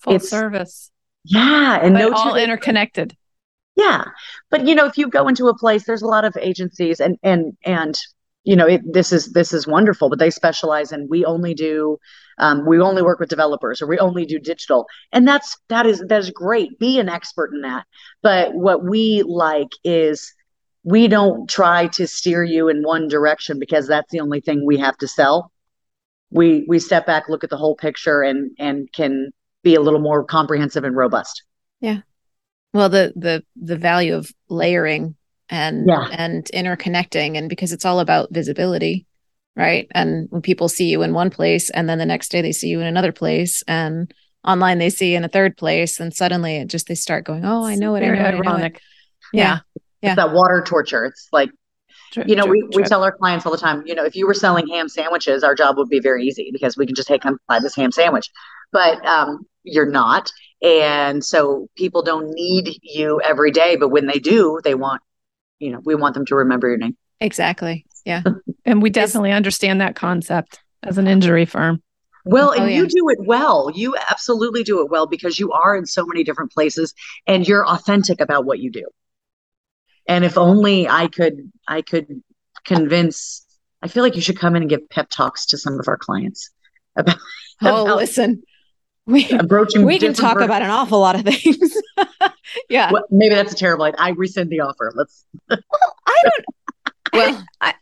full 0.00 0.14
it's, 0.14 0.30
service. 0.30 0.90
Yeah. 1.24 1.78
And 1.82 1.94
no 1.94 2.12
all 2.12 2.36
interconnected. 2.36 3.16
Yeah. 3.76 4.04
But 4.50 4.66
you 4.66 4.74
know, 4.74 4.86
if 4.86 4.98
you 4.98 5.08
go 5.08 5.28
into 5.28 5.48
a 5.48 5.56
place, 5.56 5.84
there's 5.84 6.02
a 6.02 6.06
lot 6.06 6.24
of 6.24 6.36
agencies 6.40 7.00
and 7.00 7.18
and 7.22 7.56
and 7.64 7.98
you 8.44 8.56
know, 8.56 8.66
it, 8.66 8.82
this 8.92 9.10
is 9.12 9.32
this 9.32 9.52
is 9.54 9.66
wonderful, 9.66 10.10
but 10.10 10.18
they 10.18 10.30
specialize 10.30 10.92
and 10.92 11.08
we 11.08 11.24
only 11.24 11.54
do 11.54 11.98
um, 12.38 12.66
we 12.66 12.78
only 12.80 13.02
work 13.02 13.18
with 13.18 13.30
developers 13.30 13.80
or 13.80 13.86
we 13.86 13.98
only 13.98 14.26
do 14.26 14.38
digital, 14.38 14.86
and 15.12 15.26
that's 15.26 15.56
that 15.68 15.86
is 15.86 16.04
that 16.08 16.20
is 16.20 16.30
great. 16.30 16.78
Be 16.78 16.98
an 16.98 17.08
expert 17.08 17.52
in 17.54 17.62
that. 17.62 17.86
But 18.22 18.54
what 18.54 18.84
we 18.84 19.22
like 19.26 19.70
is 19.82 20.34
we 20.82 21.08
don't 21.08 21.48
try 21.48 21.86
to 21.88 22.06
steer 22.06 22.44
you 22.44 22.68
in 22.68 22.82
one 22.82 23.08
direction 23.08 23.58
because 23.58 23.88
that's 23.88 24.10
the 24.12 24.20
only 24.20 24.40
thing 24.40 24.66
we 24.66 24.78
have 24.78 24.98
to 24.98 25.08
sell. 25.08 25.50
we 26.30 26.64
we 26.68 26.78
step 26.78 27.06
back, 27.06 27.28
look 27.28 27.44
at 27.44 27.50
the 27.50 27.56
whole 27.56 27.76
picture, 27.76 28.22
and 28.22 28.50
and 28.58 28.92
can 28.92 29.30
be 29.64 29.74
a 29.74 29.80
little 29.80 30.00
more 30.00 30.22
comprehensive 30.22 30.84
and 30.84 30.96
robust. 30.96 31.42
Yeah. 31.80 32.00
Well, 32.72 32.88
the 32.88 33.12
the 33.16 33.42
the 33.60 33.76
value 33.76 34.14
of 34.14 34.30
layering 34.48 35.16
and 35.48 35.88
Yeah. 35.88 36.08
and 36.12 36.44
interconnecting, 36.54 37.36
and 37.36 37.48
because 37.48 37.72
it's 37.72 37.84
all 37.84 37.98
about 37.98 38.32
visibility, 38.32 39.06
right? 39.56 39.88
And 39.92 40.28
when 40.30 40.42
people 40.42 40.68
see 40.68 40.88
you 40.88 41.02
in 41.02 41.14
one 41.14 41.30
place, 41.30 41.70
and 41.70 41.88
then 41.88 41.98
the 41.98 42.06
next 42.06 42.30
day 42.30 42.42
they 42.42 42.52
see 42.52 42.68
you 42.68 42.80
in 42.80 42.86
another 42.86 43.12
place, 43.12 43.62
and 43.66 44.12
online 44.46 44.78
they 44.78 44.90
see 44.90 45.12
you 45.12 45.16
in 45.16 45.24
a 45.24 45.28
third 45.28 45.56
place, 45.56 45.98
and 45.98 46.14
suddenly 46.14 46.56
it 46.56 46.68
just 46.68 46.86
they 46.86 46.94
start 46.94 47.24
going, 47.24 47.44
"Oh, 47.44 47.64
I 47.64 47.74
know 47.74 47.94
it." 47.94 47.98
I 47.98 48.06
Very 48.06 48.18
know 48.18 48.24
it, 48.24 48.46
I 48.46 48.58
know 48.58 48.64
it." 48.66 48.80
Yeah. 49.32 49.58
Yeah. 50.02 50.10
It's 50.10 50.16
that 50.16 50.32
water 50.32 50.62
torture. 50.66 51.06
It's 51.06 51.28
like 51.32 51.50
you 52.26 52.36
know, 52.36 52.46
we, 52.46 52.62
we 52.76 52.84
tell 52.84 53.02
our 53.02 53.10
clients 53.10 53.44
all 53.44 53.50
the 53.50 53.58
time, 53.58 53.82
you 53.86 53.94
know, 53.94 54.04
if 54.04 54.14
you 54.14 54.24
were 54.24 54.34
selling 54.34 54.68
ham 54.68 54.88
sandwiches, 54.88 55.42
our 55.42 55.52
job 55.54 55.76
would 55.76 55.88
be 55.88 55.98
very 55.98 56.24
easy 56.24 56.50
because 56.52 56.76
we 56.76 56.86
can 56.86 56.94
just, 56.94 57.08
hey, 57.08 57.18
come 57.18 57.38
buy 57.48 57.58
this 57.58 57.74
ham 57.74 57.90
sandwich. 57.90 58.30
But 58.74 59.06
um, 59.06 59.46
you're 59.62 59.90
not. 59.90 60.30
And 60.60 61.24
so 61.24 61.68
people 61.76 62.02
don't 62.02 62.30
need 62.34 62.78
you 62.82 63.20
every 63.22 63.52
day. 63.52 63.76
But 63.76 63.90
when 63.90 64.06
they 64.06 64.18
do, 64.18 64.60
they 64.64 64.74
want, 64.74 65.00
you 65.60 65.70
know, 65.70 65.80
we 65.84 65.94
want 65.94 66.14
them 66.14 66.26
to 66.26 66.34
remember 66.34 66.68
your 66.68 66.78
name. 66.78 66.96
Exactly. 67.20 67.86
Yeah. 68.04 68.22
and 68.64 68.82
we 68.82 68.90
definitely 68.90 69.30
understand 69.32 69.80
that 69.80 69.94
concept 69.94 70.58
as 70.82 70.98
an 70.98 71.06
injury 71.06 71.44
firm. 71.46 71.82
Well, 72.26 72.50
Oh, 72.50 72.52
and 72.60 72.70
yeah. 72.70 72.78
you 72.78 72.86
do 72.86 73.08
it 73.10 73.18
well. 73.20 73.70
You 73.72 73.94
absolutely 74.10 74.64
do 74.64 74.80
it 74.82 74.90
well 74.90 75.06
because 75.06 75.38
you 75.38 75.52
are 75.52 75.76
in 75.76 75.86
so 75.86 76.04
many 76.04 76.24
different 76.24 76.50
places 76.52 76.94
and 77.26 77.46
you're 77.46 77.66
authentic 77.66 78.20
about 78.20 78.44
what 78.44 78.58
you 78.58 78.72
do. 78.72 78.86
And 80.08 80.24
if 80.24 80.36
only 80.36 80.88
I 80.88 81.06
could, 81.06 81.52
I 81.68 81.82
could 81.82 82.22
convince, 82.64 83.46
I 83.82 83.88
feel 83.88 84.02
like 84.02 84.16
you 84.16 84.22
should 84.22 84.38
come 84.38 84.56
in 84.56 84.62
and 84.62 84.68
give 84.70 84.88
pep 84.90 85.10
talks 85.10 85.46
to 85.46 85.58
some 85.58 85.78
of 85.78 85.86
our 85.86 85.96
clients 85.98 86.50
about, 86.96 87.16
Oh, 87.62 87.84
about 87.84 87.96
listen, 87.98 88.42
we 89.06 89.28
approaching. 89.30 89.84
we 89.84 89.98
can 89.98 90.14
talk 90.14 90.38
ver- 90.38 90.44
about 90.44 90.62
an 90.62 90.70
awful 90.70 91.00
lot 91.00 91.14
of 91.16 91.22
things. 91.22 91.76
yeah. 92.68 92.90
Well, 92.92 93.04
maybe 93.10 93.34
that's 93.34 93.52
a 93.52 93.56
terrible 93.56 93.84
idea. 93.84 93.96
I 93.98 94.10
rescind 94.10 94.50
the 94.50 94.60
offer. 94.60 94.92
Let's. 94.94 95.26
I 95.50 95.56
don't. 96.06 96.44
Well, 97.12 97.44
I, 97.60 97.74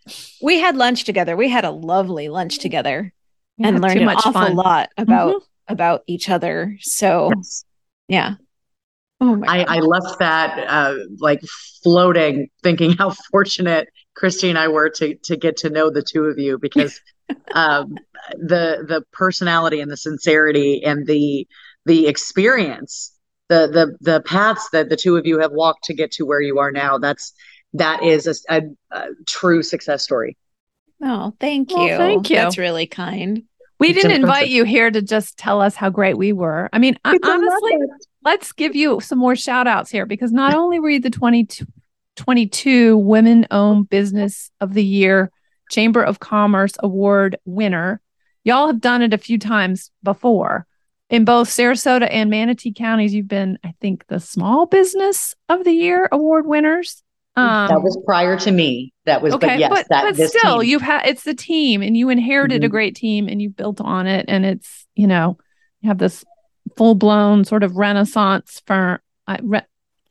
we 0.43 0.59
had 0.61 0.77
lunch 0.77 1.05
together. 1.05 1.39
We 1.39 1.49
had 1.49 1.65
a 1.65 1.71
lovely 1.71 2.29
lunch 2.29 2.59
together 2.59 3.15
We 3.57 3.65
and 3.67 3.81
learned 3.81 4.01
too 4.01 4.03
an 4.03 4.17
awful 4.17 4.33
fun. 4.33 4.57
lot 4.57 4.91
about 4.99 5.43
about 5.69 6.03
each 6.07 6.29
other. 6.29 6.77
So 6.83 7.33
yeah. 8.09 8.35
Oh 9.23 9.37
my 9.37 9.47
I, 9.47 9.77
I 9.77 9.79
left 9.79 10.19
that 10.19 10.67
uh, 10.69 10.97
like 11.19 11.41
floating, 11.83 12.51
thinking 12.63 12.93
how 12.93 13.15
fortunate 13.31 13.89
Christy 14.15 14.51
and 14.51 14.59
I 14.59 14.69
were 14.69 14.91
to 14.91 15.15
to 15.15 15.37
get 15.37 15.57
to 15.59 15.71
know 15.71 15.89
the 15.89 16.03
two 16.03 16.25
of 16.25 16.39
you 16.39 16.59
because 16.59 17.01
um, 17.55 17.97
the 18.31 18.85
the 18.87 19.03
personality 19.13 19.81
and 19.81 19.91
the 19.91 19.97
sincerity 19.97 20.83
and 20.85 21.07
the 21.07 21.47
the 21.85 22.07
experience, 22.07 23.13
the 23.49 23.69
the 23.69 23.97
the 24.01 24.21
paths 24.23 24.69
that 24.73 24.89
the 24.89 24.97
two 24.97 25.17
of 25.17 25.27
you 25.27 25.39
have 25.41 25.53
walked 25.53 25.85
to 25.85 25.95
get 25.95 26.13
to 26.13 26.25
where 26.25 26.41
you 26.41 26.59
are 26.59 26.71
now. 26.73 26.99
That's 26.99 27.33
that 27.75 28.03
is 28.03 28.27
a, 28.27 28.35
a, 28.55 28.63
a 28.91 29.07
true 29.27 29.63
success 29.63 30.03
story. 30.03 30.37
oh, 31.03 31.35
thank 31.41 31.71
you. 31.71 31.77
Well, 31.77 31.99
thank 31.99 32.31
you. 32.31 32.37
That's 32.37 32.59
really 32.59 32.87
kind. 32.87 33.43
We 33.81 33.89
It's 33.89 34.03
didn't 34.03 34.21
invite 34.21 34.49
you 34.49 34.63
here 34.63 34.91
to 34.93 35.03
just 35.03 35.37
tell 35.39 35.61
us 35.61 35.75
how 35.75 35.91
great 35.91 36.17
we 36.17 36.33
were. 36.33 36.69
I 36.73 36.79
mean, 36.79 36.97
I, 37.05 37.19
honestly, 37.25 37.79
let's 38.25 38.53
give 38.53 38.77
you 38.77 39.01
some 39.01 39.19
more 39.19 39.35
shout 39.35 39.67
outs 39.67 39.91
here 39.91 40.07
because 40.07 40.31
not 40.31 40.55
only 40.55 40.79
were 40.79 40.91
you 40.91 41.01
the 41.01 41.11
2022 41.11 42.97
Women 42.97 43.47
Owned 43.51 43.89
Business 43.89 44.53
of 44.61 44.75
the 44.75 44.85
Year 44.85 45.33
Chamber 45.71 46.05
of 46.05 46.21
Commerce 46.21 46.75
Award 46.81 47.39
winner, 47.45 48.01
y'all 48.45 48.67
have 48.67 48.81
done 48.81 49.03
it 49.03 49.15
a 49.15 49.19
few 49.19 49.39
times 49.39 49.91
before. 50.03 50.67
In 51.11 51.25
both 51.27 51.49
Sarasota 51.51 52.09
and 52.11 52.31
Manatee 52.31 52.73
counties, 52.73 53.13
you've 53.13 53.29
been, 53.29 53.59
I 53.63 53.75
think, 53.83 54.07
the 54.07 54.19
Small 54.19 54.65
Business 54.65 55.35
of 55.51 55.63
the 55.63 55.73
Year 55.73 56.09
award 56.11 56.47
winners. 56.47 57.03
Um, 57.37 57.69
that 57.69 57.83
was 57.83 57.99
prior 58.07 58.39
to 58.39 58.51
me. 58.51 58.93
That 59.05 59.21
was, 59.21 59.35
okay, 59.35 59.47
but 59.47 59.59
yes, 59.59 59.71
but, 59.71 59.87
that 59.91 60.17
but 60.17 60.29
still, 60.29 60.61
team. 60.61 60.71
you've 60.71 60.83
had 60.83 61.07
it's 61.07 61.25
the 61.25 61.35
team, 61.35 61.83
and 61.83 61.97
you 61.97 62.09
inherited 62.09 62.65
a 62.65 62.69
Mhm. 62.69 62.71
great 62.71 62.97
team, 62.97 63.29
and 63.29 63.41
you 63.43 63.51
built 63.51 63.81
on 63.81 64.07
it, 64.07 64.25
and 64.29 64.45
it's 64.47 64.87
you 64.95 65.07
know 65.07 65.37
you 65.81 65.89
have 65.89 65.99
this 65.99 66.25
full 66.77 66.95
blown 66.95 67.45
sort 67.45 67.63
of 67.63 67.77
renaissance 67.77 68.63
firm. 68.67 68.99
I, 69.27 69.39
re- 69.43 69.67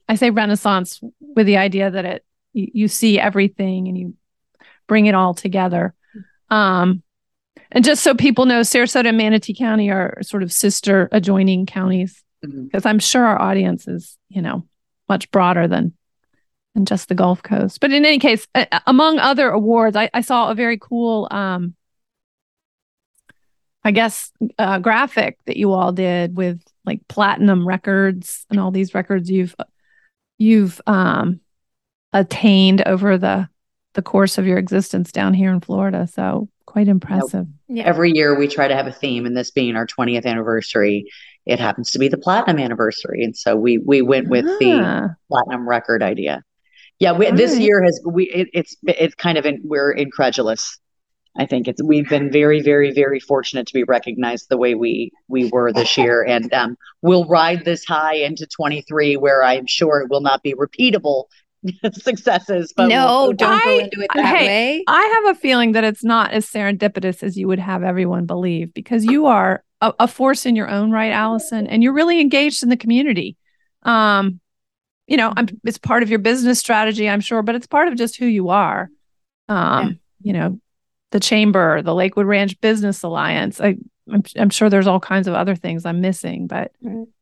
I 0.08 0.15
say 0.15 0.30
renaissance 0.30 1.00
with 1.20 1.46
the 1.48 1.58
idea 1.58 1.89
that 1.91 2.06
it 2.06 2.26
you, 2.54 2.72
you 2.74 2.88
see 2.88 3.20
everything 3.20 3.88
and 3.88 3.98
you 3.98 4.13
bring 4.88 5.06
it 5.08 5.15
all 5.15 5.34
together. 5.34 5.94
Um, 6.50 7.02
and 7.72 7.84
just 7.84 8.04
so 8.04 8.14
people 8.14 8.46
know, 8.46 8.62
Sarasota 8.62 9.08
and 9.08 9.18
Manatee 9.18 9.54
County 9.54 9.90
are 9.90 10.18
sort 10.22 10.44
of 10.44 10.52
sister 10.52 11.10
adjoining 11.12 11.66
counties 11.66 12.24
because 12.42 12.86
I'm 12.86 13.00
sure 13.00 13.26
our 13.26 13.42
audience 13.42 13.88
is, 13.88 14.18
you 14.30 14.42
know, 14.42 14.68
much 15.08 15.30
broader 15.32 15.68
than 15.68 15.94
than 16.74 16.86
just 16.86 17.10
the 17.10 17.16
Gulf 17.16 17.44
Coast. 17.44 17.80
But 17.80 17.92
in 17.92 18.06
any 18.06 18.20
case, 18.20 18.48
uh, 18.56 18.66
among 18.88 19.20
other 19.20 19.50
awards, 19.50 19.96
I, 19.96 20.10
I 20.14 20.22
saw 20.22 20.50
a 20.50 20.56
very 20.56 20.78
cool, 20.78 21.28
um, 21.30 21.76
I 23.84 23.92
guess, 23.92 24.32
uh, 24.58 24.80
graphic 24.80 25.38
that 25.46 25.58
you 25.58 25.74
all 25.74 25.92
did 25.92 26.36
with 26.36 26.62
like 26.86 27.08
platinum 27.10 27.68
records 27.68 28.46
and 28.50 28.60
all 28.60 28.72
these 28.72 28.94
records 28.94 29.30
you've 29.30 29.56
you've 30.38 30.82
um, 30.88 31.42
attained 32.14 32.82
over 32.88 33.18
the 33.18 33.48
the 33.94 34.02
course 34.02 34.38
of 34.38 34.48
your 34.48 34.58
existence 34.58 35.12
down 35.12 35.34
here 35.34 35.52
in 35.52 35.60
Florida. 35.60 36.08
So 36.08 36.50
quite 36.72 36.88
impressive. 36.88 37.48
Yeah. 37.68 37.84
every 37.84 38.12
year 38.14 38.38
we 38.38 38.48
try 38.48 38.68
to 38.68 38.76
have 38.76 38.88
a 38.88 38.92
theme 38.94 39.26
and 39.26 39.36
this 39.36 39.52
being 39.52 39.76
our 39.76 39.86
20th 39.86 40.26
anniversary 40.26 41.06
it 41.46 41.60
happens 41.60 41.92
to 41.92 42.00
be 42.00 42.08
the 42.08 42.18
platinum 42.18 42.60
anniversary 42.60 43.24
and 43.24 43.36
so 43.36 43.56
we 43.56 43.78
we 43.80 44.02
went 44.02 44.30
with 44.30 44.46
the 44.60 44.72
Ah, 44.82 45.08
platinum 45.30 45.68
record 45.68 46.02
idea 46.02 46.44
yeah 47.00 47.12
we, 47.12 47.30
this 47.32 47.52
Alright. 47.52 47.66
year 47.66 47.84
has 47.84 48.00
we 48.06 48.24
it, 48.30 48.48
it's 48.54 48.78
it's 48.84 49.16
kind 49.16 49.38
of 49.38 49.46
in, 49.46 49.60
we're 49.66 49.92
incredulous 49.92 50.78
i 51.38 51.46
think 51.46 51.68
it's 51.68 51.82
we've 51.84 52.08
been 52.08 52.32
very 52.32 52.62
very 52.62 52.92
very 52.94 53.20
fortunate 53.20 53.68
to 53.68 53.74
be 53.74 53.84
recognized 53.84 54.48
the 54.50 54.58
way 54.58 54.74
we 54.76 55.12
we 55.28 55.50
were 55.50 55.74
this 55.74 55.98
year 55.98 56.24
and 56.24 56.54
um, 56.54 56.78
we'll 57.02 57.26
ride 57.26 57.66
this 57.66 57.84
high 57.86 58.16
into 58.16 58.46
23 58.48 59.18
where 59.18 59.44
i'm 59.44 59.66
sure 59.68 60.00
it 60.02 60.10
will 60.10 60.22
not 60.22 60.42
be 60.44 60.54
repeatable 60.54 61.26
successes 61.93 62.74
but 62.76 62.88
no, 62.88 63.06
we'll- 63.06 63.34
don't 63.34 63.63
go 63.63 63.80
into 63.80 64.02
it 64.02 64.10
that 64.15 64.38
hey, 64.38 64.47
way. 64.47 64.84
I 64.88 65.21
have 65.24 65.36
a 65.36 65.39
feeling 65.39 65.74
that 65.74 65.84
it's 65.84 66.04
not 66.04 66.32
as 66.32 66.50
serendipitous 66.50 67.24
as 67.24 67.38
you 67.38 67.47
would 67.47 67.60
have 67.60 67.84
everyone 67.84 68.26
believe 68.26 68.74
because 68.74 69.06
you 69.06 69.28
are 69.28 69.63
a, 69.82 69.93
a 70.02 70.08
force 70.08 70.45
in 70.45 70.56
your 70.56 70.69
own 70.69 70.91
right, 70.91 71.12
Allison, 71.12 71.67
and 71.67 71.84
you're 71.84 71.93
really 71.93 72.19
engaged 72.19 72.63
in 72.63 72.69
the 72.69 72.78
community. 72.78 73.38
Um, 73.84 74.39
you 75.08 75.17
know, 75.17 75.34
I'm, 75.36 75.47
it's 75.65 75.78
part 75.78 76.04
of 76.04 76.10
your 76.10 76.19
business 76.19 76.60
strategy, 76.60 77.10
I'm 77.10 77.21
sure, 77.21 77.41
but 77.41 77.56
it's 77.56 77.67
part 77.67 77.88
of 77.88 77.95
just 77.95 78.17
who 78.17 78.26
you 78.26 78.50
are. 78.50 78.89
Um, 79.50 80.00
you 80.21 80.34
know, 80.34 80.60
the 81.12 81.19
chamber, 81.19 81.82
the 81.82 81.93
Lakewood 81.93 82.26
Ranch 82.26 82.60
Business 82.62 83.04
Alliance. 83.04 83.60
I, 83.60 83.76
I'm, 84.12 84.24
I'm 84.38 84.50
sure 84.50 84.70
there's 84.70 84.88
all 84.88 85.00
kinds 85.00 85.28
of 85.28 85.34
other 85.34 85.56
things 85.56 85.86
I'm 85.86 86.02
missing, 86.02 86.48
but 86.48 86.72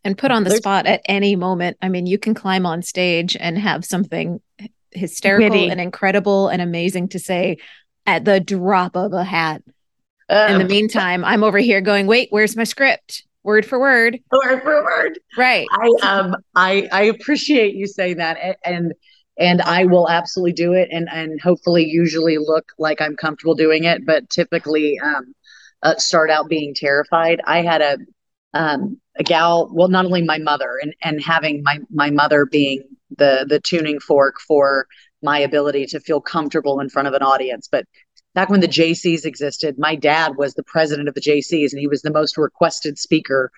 and 0.03 0.17
put 0.17 0.31
on 0.31 0.43
the 0.43 0.51
spot 0.51 0.85
at 0.85 1.01
any 1.05 1.35
moment. 1.35 1.77
I 1.81 1.89
mean, 1.89 2.05
you 2.05 2.17
can 2.17 2.33
climb 2.33 2.65
on 2.65 2.81
stage 2.81 3.35
and 3.39 3.57
have 3.57 3.85
something 3.85 4.39
hysterical 4.91 5.49
Witty. 5.49 5.69
and 5.69 5.81
incredible 5.81 6.47
and 6.47 6.61
amazing 6.61 7.09
to 7.09 7.19
say 7.19 7.57
at 8.05 8.25
the 8.25 8.39
drop 8.39 8.95
of 8.95 9.13
a 9.13 9.23
hat. 9.23 9.61
In 10.29 10.57
the 10.57 10.63
um, 10.63 10.67
meantime, 10.67 11.25
I'm 11.25 11.43
over 11.43 11.57
here 11.57 11.81
going, 11.81 12.05
wait, 12.05 12.27
where's 12.31 12.55
my 12.55 12.63
script? 12.63 13.23
Word 13.43 13.65
for 13.65 13.79
word. 13.79 14.19
word 14.31 14.61
for 14.61 14.83
word 14.83 15.19
Right. 15.37 15.67
I 15.71 15.89
um 16.03 16.35
I 16.55 16.87
I 16.91 17.03
appreciate 17.03 17.73
you 17.73 17.87
saying 17.87 18.17
that 18.17 18.37
a- 18.37 18.67
and 18.67 18.93
and 19.37 19.61
I 19.61 19.85
will 19.85 20.09
absolutely 20.09 20.53
do 20.53 20.73
it 20.73 20.89
and 20.91 21.07
and 21.11 21.39
hopefully 21.41 21.85
usually 21.85 22.37
look 22.37 22.73
like 22.77 23.01
I'm 23.01 23.15
comfortable 23.15 23.55
doing 23.55 23.85
it 23.85 24.05
but 24.05 24.29
typically 24.29 24.99
um 24.99 25.33
uh, 25.83 25.95
start 25.97 26.29
out 26.29 26.49
being 26.49 26.73
terrified. 26.75 27.41
I 27.45 27.61
had 27.61 27.81
a 27.81 27.97
um 28.53 28.99
a 29.17 29.23
gal 29.23 29.69
well 29.71 29.89
not 29.89 30.05
only 30.05 30.23
my 30.23 30.39
mother 30.39 30.79
and 30.81 30.93
and 31.03 31.21
having 31.23 31.61
my 31.63 31.79
my 31.91 32.09
mother 32.09 32.45
being 32.45 32.83
the 33.17 33.45
the 33.47 33.59
tuning 33.59 33.99
fork 33.99 34.39
for 34.47 34.87
my 35.21 35.37
ability 35.37 35.85
to 35.85 35.99
feel 35.99 36.19
comfortable 36.19 36.79
in 36.79 36.89
front 36.89 37.07
of 37.07 37.13
an 37.13 37.21
audience 37.21 37.67
but 37.71 37.85
back 38.33 38.49
when 38.49 38.59
the 38.59 38.67
Jaycees 38.67 39.23
existed 39.23 39.77
my 39.77 39.93
dad 39.93 40.35
was 40.35 40.55
the 40.55 40.63
president 40.63 41.07
of 41.07 41.13
the 41.13 41.21
Jaycees 41.21 41.73
and 41.73 41.79
he 41.79 41.85
was 41.85 42.01
the 42.01 42.11
most 42.11 42.39
requested 42.39 42.97
speaker 42.97 43.51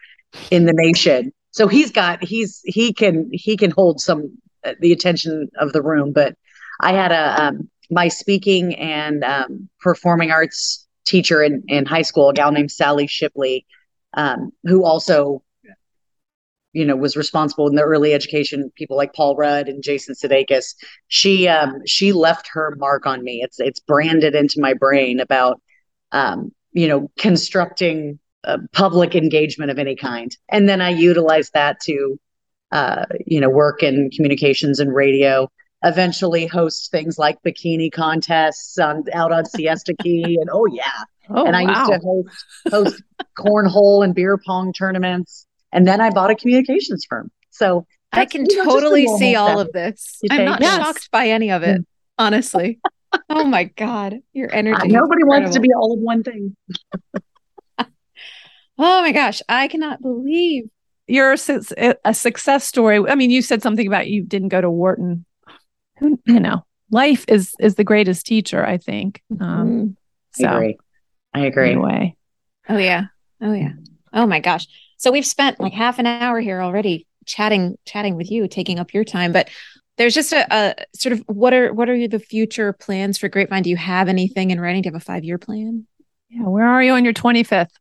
in 0.51 0.65
the 0.65 0.73
nation. 0.75 1.33
So 1.51 1.67
he's 1.67 1.91
got 1.91 2.23
he's 2.23 2.61
he 2.65 2.93
can 2.93 3.29
he 3.31 3.57
can 3.57 3.71
hold 3.71 3.99
some 3.99 4.37
uh, 4.63 4.73
the 4.79 4.91
attention 4.91 5.49
of 5.59 5.73
the 5.73 5.81
room. 5.81 6.13
But 6.13 6.35
I 6.79 6.93
had 6.93 7.11
a 7.11 7.43
um, 7.43 7.69
my 7.89 8.07
speaking 8.07 8.75
and 8.75 9.23
um, 9.23 9.69
performing 9.79 10.31
arts 10.31 10.87
teacher 11.11 11.43
in 11.43 11.63
in 11.67 11.85
high 11.85 12.01
school, 12.01 12.29
a 12.29 12.33
gal 12.33 12.51
named 12.51 12.71
Sally 12.71 13.07
Shipley, 13.07 13.65
um, 14.13 14.51
who 14.63 14.85
also 14.85 15.43
you 16.73 16.85
know 16.85 16.95
was 16.95 17.17
responsible 17.17 17.67
in 17.67 17.75
the 17.75 17.83
early 17.83 18.13
education 18.13 18.71
people 18.75 18.97
like 18.97 19.13
Paul 19.13 19.35
Rudd 19.35 19.67
and 19.67 19.83
Jason 19.83 20.15
Sudeikis. 20.15 20.75
She 21.07 21.47
um, 21.47 21.81
she 21.85 22.13
left 22.13 22.49
her 22.53 22.75
mark 22.77 23.05
on 23.05 23.23
me. 23.23 23.41
It's 23.43 23.59
it's 23.59 23.79
branded 23.79 24.35
into 24.35 24.59
my 24.59 24.73
brain 24.73 25.19
about 25.19 25.61
um, 26.11 26.51
you 26.73 26.87
know, 26.87 27.11
constructing 27.17 28.19
public 28.73 29.15
engagement 29.15 29.71
of 29.71 29.77
any 29.79 29.95
kind. 29.95 30.35
And 30.49 30.67
then 30.67 30.81
I 30.81 30.89
utilize 30.89 31.51
that 31.51 31.79
to, 31.81 32.19
uh, 32.71 33.05
you 33.25 33.39
know, 33.39 33.49
work 33.49 33.83
in 33.83 34.09
communications 34.09 34.79
and 34.79 34.93
radio. 34.93 35.49
Eventually, 35.83 36.45
host 36.45 36.91
things 36.91 37.17
like 37.17 37.41
bikini 37.43 37.91
contests 37.91 38.77
on 38.77 39.03
out 39.13 39.31
on 39.31 39.45
Siesta 39.45 39.95
Key, 39.95 40.37
and 40.41 40.49
oh 40.51 40.65
yeah, 40.65 41.05
Oh, 41.29 41.45
and 41.45 41.55
I 41.55 41.63
wow. 41.63 41.69
used 41.69 41.91
to 41.91 41.99
host 41.99 42.45
host 42.71 43.03
cornhole 43.37 44.03
and 44.03 44.13
beer 44.13 44.37
pong 44.37 44.73
tournaments. 44.73 45.47
And 45.71 45.87
then 45.87 46.01
I 46.01 46.09
bought 46.09 46.31
a 46.31 46.35
communications 46.35 47.05
firm. 47.07 47.31
So 47.49 47.85
I 48.11 48.25
can 48.25 48.45
totally 48.45 49.07
see 49.17 49.35
all 49.35 49.59
of 49.59 49.71
this. 49.71 50.19
I'm 50.29 50.45
not 50.45 50.61
Yes. 50.61 50.77
shocked 50.77 51.11
by 51.11 51.29
any 51.29 51.51
of 51.51 51.63
it, 51.63 51.79
mm. 51.79 51.85
honestly. 52.17 52.79
oh 53.29 53.45
my 53.45 53.65
god, 53.65 54.19
your 54.33 54.53
energy. 54.53 54.89
Nobody 54.89 55.23
wants 55.23 55.53
to 55.53 55.61
be 55.61 55.69
all 55.73 55.93
of 55.93 55.99
one 55.99 56.23
thing. 56.23 56.55
Oh 58.77 59.01
my 59.03 59.11
gosh, 59.11 59.43
I 59.47 59.67
cannot 59.67 60.01
believe. 60.01 60.63
You're 61.05 61.33
a, 61.33 61.95
a 62.03 62.13
success 62.15 62.67
story. 62.67 62.97
I 63.07 63.13
mean, 63.13 63.29
you 63.29 63.43
said 63.43 63.61
something 63.61 63.85
about 63.85 64.07
you 64.07 64.23
didn't 64.23 64.47
go 64.47 64.59
to 64.59 64.71
Wharton. 64.71 65.23
Who, 66.01 66.19
you 66.25 66.39
know, 66.41 66.65
life 66.91 67.23
is 67.29 67.53
is 67.59 67.75
the 67.75 67.85
greatest 67.85 68.25
teacher. 68.25 68.65
I 68.65 68.77
think. 68.77 69.21
Um, 69.39 69.69
Mm. 69.69 69.95
so 70.33 70.47
I 70.47 70.53
agree. 70.55 70.77
I 71.33 71.39
agree. 71.45 71.69
anyway, 71.69 72.15
Oh 72.67 72.77
yeah. 72.77 73.05
Oh 73.41 73.53
yeah. 73.53 73.71
Oh 74.11 74.25
my 74.25 74.39
gosh. 74.41 74.67
So 74.97 75.11
we've 75.11 75.25
spent 75.25 75.59
like 75.61 75.73
half 75.73 75.97
an 75.99 76.05
hour 76.07 76.39
here 76.41 76.61
already 76.61 77.07
chatting 77.25 77.77
chatting 77.85 78.15
with 78.17 78.29
you, 78.29 78.47
taking 78.49 78.79
up 78.79 78.93
your 78.93 79.03
time, 79.05 79.31
but 79.31 79.49
there's 79.97 80.13
just 80.13 80.33
a, 80.33 80.45
a 80.53 80.75
sort 80.95 81.13
of 81.13 81.19
what 81.27 81.53
are 81.53 81.73
what 81.73 81.89
are 81.89 82.07
the 82.07 82.19
future 82.19 82.73
plans 82.73 83.17
for 83.17 83.29
Grapevine? 83.29 83.63
Do 83.63 83.69
you 83.69 83.77
have 83.77 84.09
anything 84.09 84.51
in 84.51 84.59
writing? 84.59 84.81
Do 84.81 84.87
you 84.87 84.93
have 84.93 85.01
a 85.01 85.05
five 85.05 85.23
year 85.23 85.37
plan? 85.37 85.85
yeah. 86.29 86.43
Where 86.47 86.67
are 86.67 86.81
you 86.83 86.93
on 86.93 87.03
your 87.03 87.13
twenty 87.13 87.43
fifth? 87.43 87.71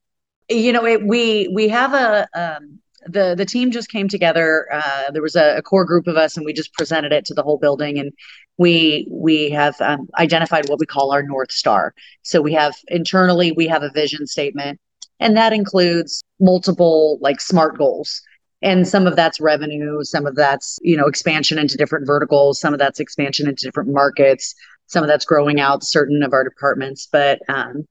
you 0.49 0.73
know 0.73 0.85
it, 0.85 1.07
we 1.07 1.49
we 1.55 1.69
have 1.69 1.95
a 1.95 2.27
um 2.35 2.80
the 3.07 3.35
the 3.35 3.47
team 3.47 3.71
just 3.71 3.91
came 3.91 4.09
together 4.09 4.67
uh 4.73 5.11
there 5.13 5.23
was 5.23 5.35
a, 5.35 5.57
a 5.57 5.63
core 5.63 5.87
group 5.87 6.07
of 6.07 6.17
us 6.17 6.37
and 6.37 6.45
we 6.45 6.53
just 6.53 6.73
presented 6.75 7.13
it 7.13 7.25
to 7.25 7.35
the 7.35 7.43
whole 7.43 7.57
building 7.57 7.99
and 7.99 8.13
we 8.61 9.07
we 9.11 9.49
have 9.49 9.75
um, 9.81 10.07
identified 10.19 10.69
what 10.69 10.79
we 10.79 10.85
call 10.85 11.13
our 11.13 11.23
north 11.23 11.51
star. 11.51 11.95
So 12.23 12.43
we 12.43 12.53
have 12.53 12.75
internally 12.89 13.53
we 13.53 13.67
have 13.69 13.83
a 13.83 13.91
vision 13.91 14.27
statement 14.27 14.79
and 15.19 15.35
that 15.39 15.55
includes 15.55 16.23
multiple 16.39 17.19
like 17.23 17.41
smart 17.41 17.79
goals. 17.79 18.21
And 18.61 18.87
some 18.87 19.07
of 19.07 19.17
that's 19.17 19.41
revenue 19.41 20.05
some 20.05 20.27
of 20.27 20.37
that's 20.37 20.79
you 20.83 20.95
know 20.95 21.07
expansion 21.07 21.59
into 21.59 21.79
different 21.79 22.07
verticals 22.07 22.61
some 22.61 22.75
of 22.75 22.79
that's 22.79 23.01
expansion 23.01 23.49
into 23.49 23.65
different 23.65 23.89
markets 23.89 24.55
some 24.89 25.03
of 25.03 25.09
that's 25.09 25.25
growing 25.25 25.59
out 25.59 25.83
certain 25.83 26.23
of 26.23 26.35
our 26.35 26.45
departments. 26.45 27.09
But 27.11 27.39
um 27.49 27.89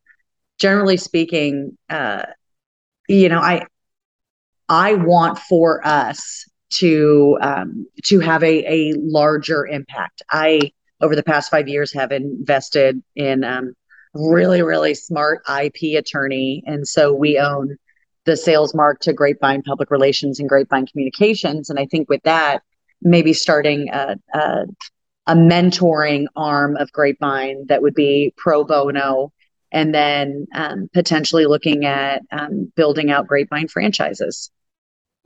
generally 0.60 0.98
speaking 0.98 1.76
uh 1.90 2.26
you 3.08 3.28
know 3.28 3.40
i 3.40 3.66
i 4.70 4.94
want 4.94 5.40
for 5.40 5.86
us 5.86 6.46
to 6.70 7.38
um 7.42 7.88
to 8.04 8.20
have 8.20 8.44
a 8.44 8.66
a 8.66 8.94
larger 8.98 9.66
impact. 9.66 10.22
I 10.32 10.72
over 11.02 11.16
the 11.16 11.24
past 11.24 11.50
5 11.50 11.68
years 11.68 11.94
have 11.94 12.12
invested 12.12 13.02
in 13.16 13.44
um 13.44 13.74
really 14.14 14.62
really 14.62 14.96
smart 14.96 15.42
ip 15.50 15.98
attorney. 15.98 16.64
And 16.66 16.88
so 16.88 17.14
we 17.14 17.40
own 17.40 17.78
the 18.26 18.38
sales 18.38 18.76
mark 18.76 19.00
to 19.02 19.14
grapevine 19.14 19.64
public 19.64 19.90
relations 19.92 20.40
and 20.40 20.48
grapevine 20.50 20.86
communications. 20.88 21.70
And 21.70 21.80
i 21.80 21.86
think 21.86 22.10
with 22.10 22.22
that 22.24 22.62
maybe 23.02 23.34
starting 23.34 23.90
a, 23.90 24.16
a 24.34 24.66
a 25.28 25.36
mentoring 25.36 26.26
arm 26.36 26.76
of 26.78 26.92
grapevine 26.92 27.66
that 27.68 27.82
would 27.82 27.94
be 27.94 28.34
pro 28.38 28.64
bono 28.64 29.32
and 29.72 29.94
then 29.94 30.48
um, 30.56 30.90
potentially 30.92 31.46
looking 31.46 31.86
at 31.86 32.24
um, 32.32 32.72
building 32.76 33.12
out 33.12 33.28
grapevine 33.28 33.68
franchises 33.68 34.50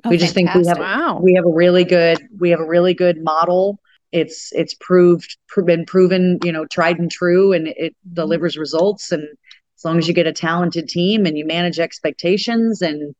Oh, 0.05 0.09
We 0.09 0.17
just 0.17 0.33
think 0.33 0.53
we 0.53 0.65
have- 0.67 0.77
Wow. 0.79 1.19
we 1.23 1.33
have 1.35 1.45
a 1.45 1.49
really 1.53 1.83
good 1.85 2.17
we 2.39 2.49
have 2.49 2.59
a 2.59 2.65
really 2.67 2.93
good 2.93 3.23
model 3.23 3.79
it's 4.11 4.51
it's 4.53 4.75
proved 4.79 5.37
pr- 5.47 5.61
been 5.61 5.85
proven 5.85 6.39
you 6.43 6.51
know 6.51 6.65
tried 6.65 6.99
and 6.99 7.09
true 7.09 7.53
and 7.53 7.67
it 7.69 7.95
delivers 8.13 8.57
results 8.57 9.11
and 9.11 9.23
as 9.23 9.85
long 9.85 9.97
as 9.97 10.07
you 10.07 10.13
get 10.13 10.27
a 10.27 10.33
talented 10.33 10.87
team 10.89 11.25
and 11.25 11.37
you 11.37 11.45
manage 11.45 11.79
expectations 11.79 12.81
and 12.81 13.15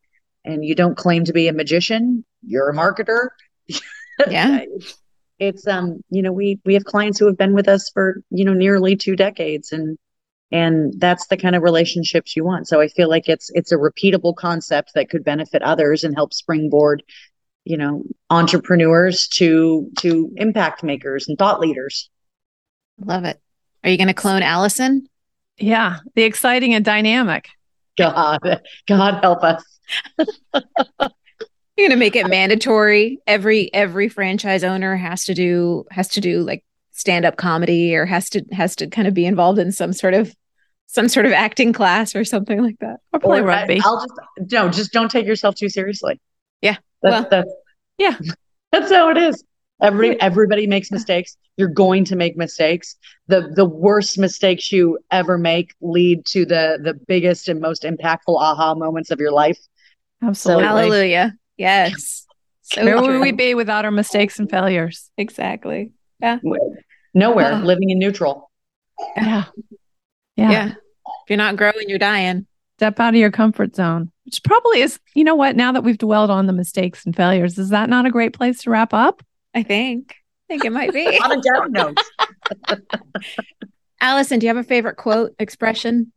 and 0.46 0.66
you 0.66 0.76
don't 0.76 0.98
claim 0.98 1.24
to 1.24 1.34
be 1.34 1.48
a 1.48 1.54
magician 1.54 2.24
you're 2.46 2.70
a 2.70 2.76
marketer 2.76 3.30
Yeah. 4.30 4.60
it's, 4.62 4.98
it's 5.40 5.68
um 5.68 6.02
you 6.10 6.22
know 6.22 6.32
we 6.32 6.60
we 6.66 6.74
have 6.76 6.84
clients 6.86 7.18
who 7.18 7.26
have 7.28 7.38
been 7.38 7.54
with 7.54 7.68
us 7.68 7.90
for 7.94 8.22
you 8.30 8.46
know 8.46 8.54
nearly 8.54 8.96
two 8.96 9.16
decades 9.16 9.72
and 9.72 9.98
and 10.54 10.94
that's 11.00 11.28
the 11.28 11.36
kind 11.36 11.56
of 11.56 11.64
relationships 11.64 12.36
you 12.36 12.46
want 12.46 12.68
so 12.68 12.80
i 12.80 12.88
feel 12.88 13.10
like 13.10 13.28
it's 13.28 13.50
it's 13.54 13.74
a 13.74 13.78
repeatable 13.78 14.36
concept 14.36 14.92
that 14.96 15.10
could 15.10 15.24
benefit 15.24 15.62
others 15.62 16.04
and 16.06 16.16
help 16.16 16.34
springboard 16.34 17.04
you 17.66 17.76
know 17.76 18.04
entrepreneurs 18.30 19.28
to 19.28 19.90
to 20.00 20.32
impact 20.38 20.84
makers 20.84 21.28
and 21.28 21.38
thought 21.38 21.60
leaders 21.60 22.10
Love 23.00 23.26
it. 23.26 23.40
Are 23.84 23.90
you 23.90 23.98
going 23.98 24.08
to 24.08 24.14
clone 24.14 24.44
Allison? 24.44 25.08
Yeah, 25.58 25.98
the 26.16 26.24
exciting 26.24 26.74
and 26.74 26.86
dynamic. 26.86 27.50
god 27.98 28.40
god 28.88 29.20
help 29.22 29.44
us 29.44 29.64
You're 31.76 31.88
going 31.88 31.90
to 31.90 31.96
make 31.96 32.16
it 32.16 32.28
mandatory. 32.28 33.20
Every 33.26 33.74
every 33.74 34.08
franchise 34.08 34.64
owner 34.64 34.96
has 34.96 35.26
to 35.26 35.34
do 35.34 35.86
has 35.90 36.08
to 36.10 36.22
do 36.22 36.42
like 36.42 36.64
stand 36.92 37.26
up 37.26 37.38
comedy 37.38 37.96
or 37.96 38.06
has 38.06 38.30
to 38.30 38.46
has 38.52 38.76
to 38.76 38.88
kind 38.88 39.08
of 39.08 39.16
be 39.16 39.26
involved 39.26 39.58
in 39.58 39.72
some 39.72 39.92
sort 39.92 40.14
of 40.14 40.34
some 40.88 41.08
sort 41.10 41.26
of 41.26 41.32
acting 41.32 41.74
class 41.74 42.16
or 42.16 42.24
something 42.24 42.62
like 42.62 42.78
that. 42.80 42.98
Or 43.14 43.20
play 43.20 43.40
Or, 43.40 43.44
uh, 43.44 43.46
rugby. 43.62 43.82
i'll 43.84 44.00
just 44.00 44.52
no 44.52 44.70
just 44.70 44.92
don't 44.92 45.10
take 45.10 45.26
yourself 45.26 45.56
too 45.56 45.70
seriously 45.70 46.20
Yeah, 46.62 46.78
that's 47.02 47.14
well- 47.22 47.28
that's 47.30 47.52
Yeah. 47.98 48.18
that's 48.72 48.92
how 48.92 49.10
it 49.10 49.18
is 49.18 49.44
everybody 49.82 50.22
everybody 50.22 50.68
makes 50.68 50.92
mistakes 50.92 51.36
you're 51.58 51.68
going 51.68 52.06
to 52.06 52.16
make 52.16 52.38
mistakes 52.38 52.96
the 53.28 53.52
the 53.56 53.66
worst 53.66 54.18
mistakes 54.18 54.72
you 54.72 54.98
ever 55.12 55.38
make 55.38 55.74
lead 55.82 56.26
to 56.28 56.46
the 56.46 56.80
the 56.82 56.94
biggest 57.08 57.48
and 57.50 57.60
most 57.60 57.84
impactful 57.84 58.38
aha 58.40 58.74
moments 58.76 59.12
of 59.12 59.20
your 59.20 59.32
life 59.32 59.60
Absolutely. 60.22 60.64
Hallelujah. 60.64 61.34
Yes. 61.58 62.26
So 62.62 62.86
Where 62.86 63.02
would 63.02 63.20
we 63.20 63.34
be 63.34 63.56
without 63.56 63.84
our 63.84 63.92
mistakes 63.92 64.40
and 64.40 64.50
failures? 64.50 65.12
Exactly. 65.18 65.92
Yeah. 66.22 66.38
Nowhere 67.14 67.52
Oh. 67.62 67.66
living 67.66 67.90
in 67.90 68.00
neutral 68.00 68.50
Yeah. 69.18 69.44
Yeah. 70.36 70.52
Yeah. 70.52 70.68
If 70.70 71.30
you're 71.30 71.38
not 71.38 71.56
growing, 71.58 71.88
you're 71.88 72.00
dying. 72.00 72.48
Step 72.80 73.00
out 73.00 73.14
of 73.14 73.20
your 73.20 73.32
comfort 73.32 73.76
zone, 73.76 74.12
which 74.26 74.44
probably 74.44 74.82
is, 74.82 75.00
you 75.16 75.24
know 75.24 75.36
what, 75.36 75.56
now 75.56 75.72
that 75.72 75.84
we've 75.84 75.98
dwelled 75.98 76.30
on 76.32 76.48
the 76.48 76.54
mistakes 76.54 77.06
and 77.06 77.16
failures, 77.16 77.58
is 77.60 77.70
that 77.70 77.90
not 77.90 78.06
a 78.06 78.12
great 78.12 78.34
place 78.34 78.62
to 78.64 78.70
wrap 78.72 78.94
up? 78.94 79.24
I 79.54 79.64
think. 79.64 80.16
I 80.50 80.54
think 80.54 80.66
it 80.66 80.72
might 80.72 80.92
be. 80.92 81.06
on 81.24 81.32
a 81.32 81.42
down 81.42 81.72
note 81.72 81.98
Allison, 84.02 84.40
do 84.40 84.46
you 84.46 84.50
have 84.50 84.58
a 84.58 84.68
favorite 84.68 84.98
quote 84.98 85.34
expression? 85.40 86.12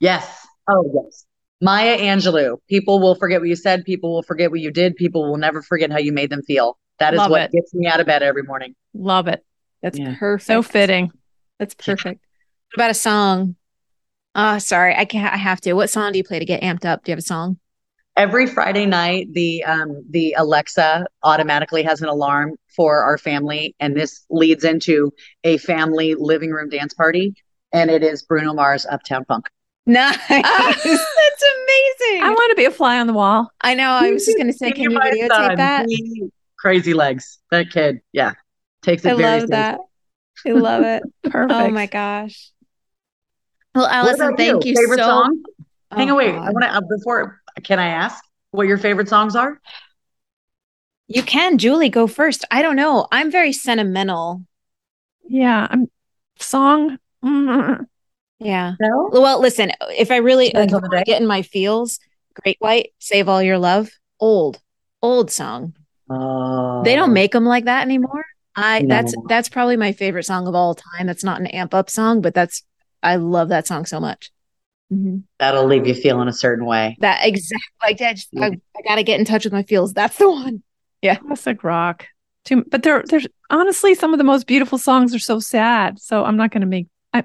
yes 0.00 0.46
oh 0.68 0.90
yes 0.92 1.24
maya 1.60 1.96
angelou 1.96 2.56
people 2.68 3.00
will 3.00 3.14
forget 3.14 3.40
what 3.40 3.48
you 3.48 3.54
said 3.54 3.84
people 3.84 4.12
will 4.12 4.22
forget 4.24 4.50
what 4.50 4.58
you 4.58 4.72
did 4.72 4.96
people 4.96 5.30
will 5.30 5.36
never 5.36 5.62
forget 5.62 5.90
how 5.92 5.98
you 5.98 6.10
made 6.12 6.28
them 6.30 6.42
feel 6.42 6.76
that 6.98 7.14
is 7.14 7.18
Love 7.18 7.30
what 7.30 7.42
it. 7.42 7.52
gets 7.52 7.72
me 7.72 7.86
out 7.86 8.00
of 8.00 8.06
bed 8.06 8.22
every 8.22 8.42
morning 8.42 8.74
Love 8.92 9.28
it. 9.28 9.44
That's 9.82 9.96
Yeah. 9.98 10.16
perfect. 10.18 10.46
So 10.46 10.62
fitting. 10.62 11.12
That's 11.58 11.74
perfect. 11.74 12.24
What 12.72 12.76
about 12.76 12.90
a 12.90 12.94
song? 12.94 13.56
Oh, 14.34 14.58
sorry. 14.58 14.94
I 14.96 15.04
can't 15.04 15.32
I 15.32 15.36
have 15.36 15.60
to. 15.62 15.74
What 15.74 15.90
song 15.90 16.12
do 16.12 16.18
you 16.18 16.24
play 16.24 16.38
to 16.38 16.44
get 16.44 16.62
amped 16.62 16.84
up? 16.84 17.04
Do 17.04 17.10
you 17.10 17.12
have 17.12 17.20
a 17.20 17.22
song? 17.22 17.58
every 18.16 18.46
Friday 18.46 18.86
night, 18.86 19.32
the 19.32 19.64
um, 19.64 20.04
the 20.10 20.34
Alexa 20.38 21.06
automatically 21.22 21.82
has 21.82 22.00
an 22.00 22.08
alarm 22.08 22.56
for 22.74 23.02
our 23.02 23.18
family, 23.18 23.74
and 23.80 23.96
this 23.96 24.24
leads 24.30 24.64
into 24.64 25.12
a 25.44 25.58
family 25.58 26.14
living 26.14 26.50
room 26.50 26.68
dance 26.68 26.94
party, 26.94 27.34
and 27.72 27.90
it 27.90 28.02
is 28.02 28.22
Bruno 28.22 28.54
Mars' 28.54 28.86
Uptown 28.86 29.24
Funk. 29.24 29.48
Nice. 29.86 30.16
That's 30.28 30.44
amazing. 30.84 32.22
I 32.22 32.30
want 32.30 32.50
to 32.50 32.56
be 32.56 32.64
a 32.64 32.70
fly 32.70 32.98
on 32.98 33.06
the 33.06 33.12
wall. 33.12 33.50
I 33.60 33.74
know. 33.74 33.90
I 33.90 34.10
was 34.10 34.24
just 34.24 34.38
going 34.38 34.46
to 34.46 34.52
say, 34.52 34.72
can 34.72 34.90
you 34.90 34.98
videotape 34.98 35.28
son, 35.28 35.56
that? 35.56 35.86
he- 35.88 36.30
crazy 36.58 36.94
legs. 36.94 37.38
That 37.50 37.70
kid, 37.70 38.00
yeah, 38.12 38.32
takes 38.82 39.04
it 39.04 39.10
I 39.10 39.14
very 39.14 39.22
love 39.22 39.48
seriously. 39.48 39.50
that. 39.50 39.80
I 40.46 40.50
love 40.52 40.82
it. 40.84 41.02
Perfect. 41.30 41.52
oh 41.52 41.70
my 41.70 41.86
gosh. 41.86 42.50
Well, 43.74 43.86
Allison, 43.86 44.26
about 44.28 44.38
thank 44.38 44.64
you, 44.64 44.74
Favorite 44.76 44.98
so. 44.98 45.06
song? 45.06 45.42
Hang 45.92 46.08
Oh, 46.10 46.12
on, 46.12 46.18
wait. 46.18 46.34
I 46.34 46.50
want 46.50 46.62
to 46.64 46.74
uh, 46.74 46.80
before. 46.80 47.40
Can 47.62 47.78
I 47.78 47.88
ask 47.88 48.22
what 48.50 48.66
your 48.66 48.78
favorite 48.78 49.08
songs 49.08 49.36
are? 49.36 49.60
You 51.08 51.22
can, 51.22 51.58
Julie, 51.58 51.88
go 51.90 52.06
first. 52.06 52.44
I 52.50 52.62
don't 52.62 52.76
know. 52.76 53.06
I'm 53.12 53.30
very 53.30 53.52
sentimental. 53.52 54.42
Yeah. 55.28 55.66
I'm 55.70 55.88
song. 56.38 56.98
mm, 57.24 57.86
Yeah. 58.38 58.74
No. 58.80 59.10
Well, 59.12 59.40
listen, 59.40 59.72
if 59.96 60.10
I 60.10 60.16
really 60.16 60.50
like, 60.54 60.68
if 60.68 60.74
on 60.74 60.80
the 60.82 60.86
I 60.86 60.90
wanna 60.90 61.04
day. 61.04 61.04
get 61.04 61.20
in 61.20 61.26
my 61.28 61.42
feels, 61.42 61.98
Great 62.42 62.56
White, 62.60 62.90
Save 62.98 63.28
All 63.28 63.42
Your 63.42 63.58
Love, 63.58 63.90
old, 64.20 64.60
old 65.02 65.30
song. 65.30 65.74
Oh, 66.10 66.82
They 66.84 66.96
don't 66.96 67.12
make 67.12 67.32
them 67.32 67.44
like 67.44 67.64
that 67.64 67.82
anymore. 67.82 68.24
I 68.56 68.84
that's 68.88 69.14
that's 69.28 69.48
probably 69.48 69.76
my 69.76 69.92
favorite 69.92 70.24
song 70.24 70.46
of 70.46 70.54
all 70.54 70.74
time. 70.74 71.06
That's 71.06 71.24
not 71.24 71.40
an 71.40 71.48
amp 71.48 71.74
up 71.74 71.90
song, 71.90 72.20
but 72.20 72.34
that's 72.34 72.62
I 73.04 73.16
love 73.16 73.50
that 73.50 73.66
song 73.66 73.84
so 73.86 74.00
much. 74.00 74.32
Mhm. 74.92 75.22
That'll 75.38 75.66
leave 75.66 75.86
you 75.86 75.94
feeling 75.94 76.28
a 76.28 76.32
certain 76.32 76.64
way. 76.66 76.96
That 77.00 77.20
exactly. 77.26 77.60
like 77.82 77.98
that. 77.98 78.16
just- 78.16 78.28
I, 78.36 78.46
I 78.76 78.82
got 78.86 78.96
to 78.96 79.02
get 79.02 79.18
in 79.20 79.26
touch 79.26 79.44
with 79.44 79.52
my 79.52 79.62
feels. 79.62 79.92
That's 79.92 80.16
the 80.18 80.30
one. 80.30 80.62
Yeah. 81.02 81.16
Classic 81.16 81.62
rock. 81.62 82.06
Too, 82.44 82.64
but 82.70 82.82
there, 82.82 83.02
there's 83.08 83.26
honestly 83.48 83.94
some 83.94 84.12
of 84.12 84.18
the 84.18 84.24
most 84.24 84.46
beautiful 84.46 84.76
songs 84.76 85.14
are 85.14 85.18
so 85.18 85.38
sad. 85.40 85.98
So 85.98 86.24
I'm 86.24 86.36
not 86.36 86.50
going 86.50 86.60
to 86.60 86.66
make. 86.66 86.88
I, 87.14 87.24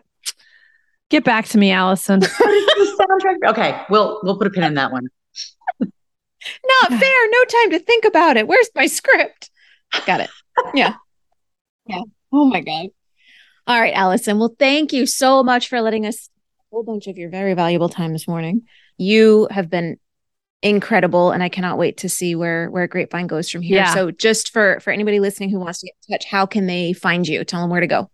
get 1.10 1.24
back 1.26 1.48
to 1.48 1.58
me, 1.58 1.72
Allison. 1.72 2.22
Okay, 3.46 3.82
we'll 3.90 4.20
we'll 4.24 4.38
put 4.38 4.48
a 4.48 4.50
pin 4.50 4.64
in 4.64 4.76
that 4.76 4.92
one. 4.92 5.08
Not 5.80 6.90
fair. 6.90 7.30
No 7.30 7.44
time 7.46 7.72
to 7.72 7.80
think 7.80 8.06
about 8.06 8.38
it. 8.38 8.48
Where's 8.48 8.70
my 8.76 8.86
script? 8.86 9.50
Got 10.06 10.22
it. 10.22 10.30
Yeah. 10.74 10.94
Yeah. 11.88 12.02
Oh 12.32 12.46
my 12.46 12.62
God. 12.62 12.90
All 13.70 13.80
right, 13.80 13.94
Allison. 13.94 14.40
Well, 14.40 14.56
thank 14.58 14.94
you 14.94 15.06
so 15.06 15.44
much 15.44 15.70
for 15.70 15.80
letting 15.80 16.08
us 16.08 16.28
a 16.60 16.64
whole 16.72 16.84
bunch 16.84 17.06
of 17.06 17.20
your 17.20 17.30
very 17.30 17.54
valuable 17.54 17.88
time 17.88 18.14
this 18.14 18.28
morning. 18.28 18.64
You 18.98 19.48
have 19.52 19.70
been 19.70 19.98
incredible 20.64 21.30
and 21.30 21.44
I 21.44 21.50
cannot 21.50 21.78
wait 21.78 21.98
to 21.98 22.10
see 22.10 22.34
where 22.34 22.72
where 22.72 22.88
Grapevine 22.88 23.28
goes 23.28 23.48
from 23.48 23.62
here. 23.62 23.78
Yeah. 23.78 23.94
So 23.94 24.10
just 24.10 24.52
for 24.52 24.80
for 24.80 24.92
anybody 24.92 25.20
listening 25.20 25.52
who 25.52 25.60
wants 25.60 25.82
to 25.82 25.86
get 25.86 25.94
in 26.08 26.16
touch, 26.16 26.26
how 26.26 26.48
can 26.48 26.66
they 26.66 26.94
find 26.94 27.28
you? 27.28 27.44
Tell 27.44 27.62
them 27.62 27.70
where 27.70 27.80
to 27.80 27.86
go. 27.86 28.10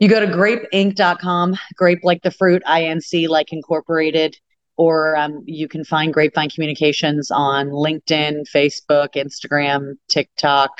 You 0.00 0.08
go 0.08 0.18
to 0.18 0.26
grapeinc.com, 0.26 1.56
grape 1.76 2.00
like 2.02 2.22
the 2.22 2.32
fruit, 2.32 2.64
INC 2.66 3.28
like 3.28 3.52
incorporated, 3.52 4.36
or 4.76 5.16
um, 5.16 5.44
you 5.46 5.68
can 5.68 5.84
find 5.84 6.12
Grapevine 6.12 6.50
Communications 6.50 7.30
on 7.30 7.68
LinkedIn, 7.68 8.46
Facebook, 8.52 9.10
Instagram, 9.14 9.92
TikTok, 10.08 10.70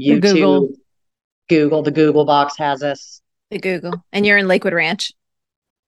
YouTube, 0.00 0.22
Google. 0.22 0.68
Google. 1.48 1.82
The 1.82 1.90
Google 1.90 2.24
box 2.24 2.56
has 2.58 2.82
us. 2.82 3.20
The 3.50 3.58
Google. 3.58 4.04
And 4.12 4.26
you're 4.26 4.38
in 4.38 4.48
Lakewood 4.48 4.72
Ranch. 4.72 5.12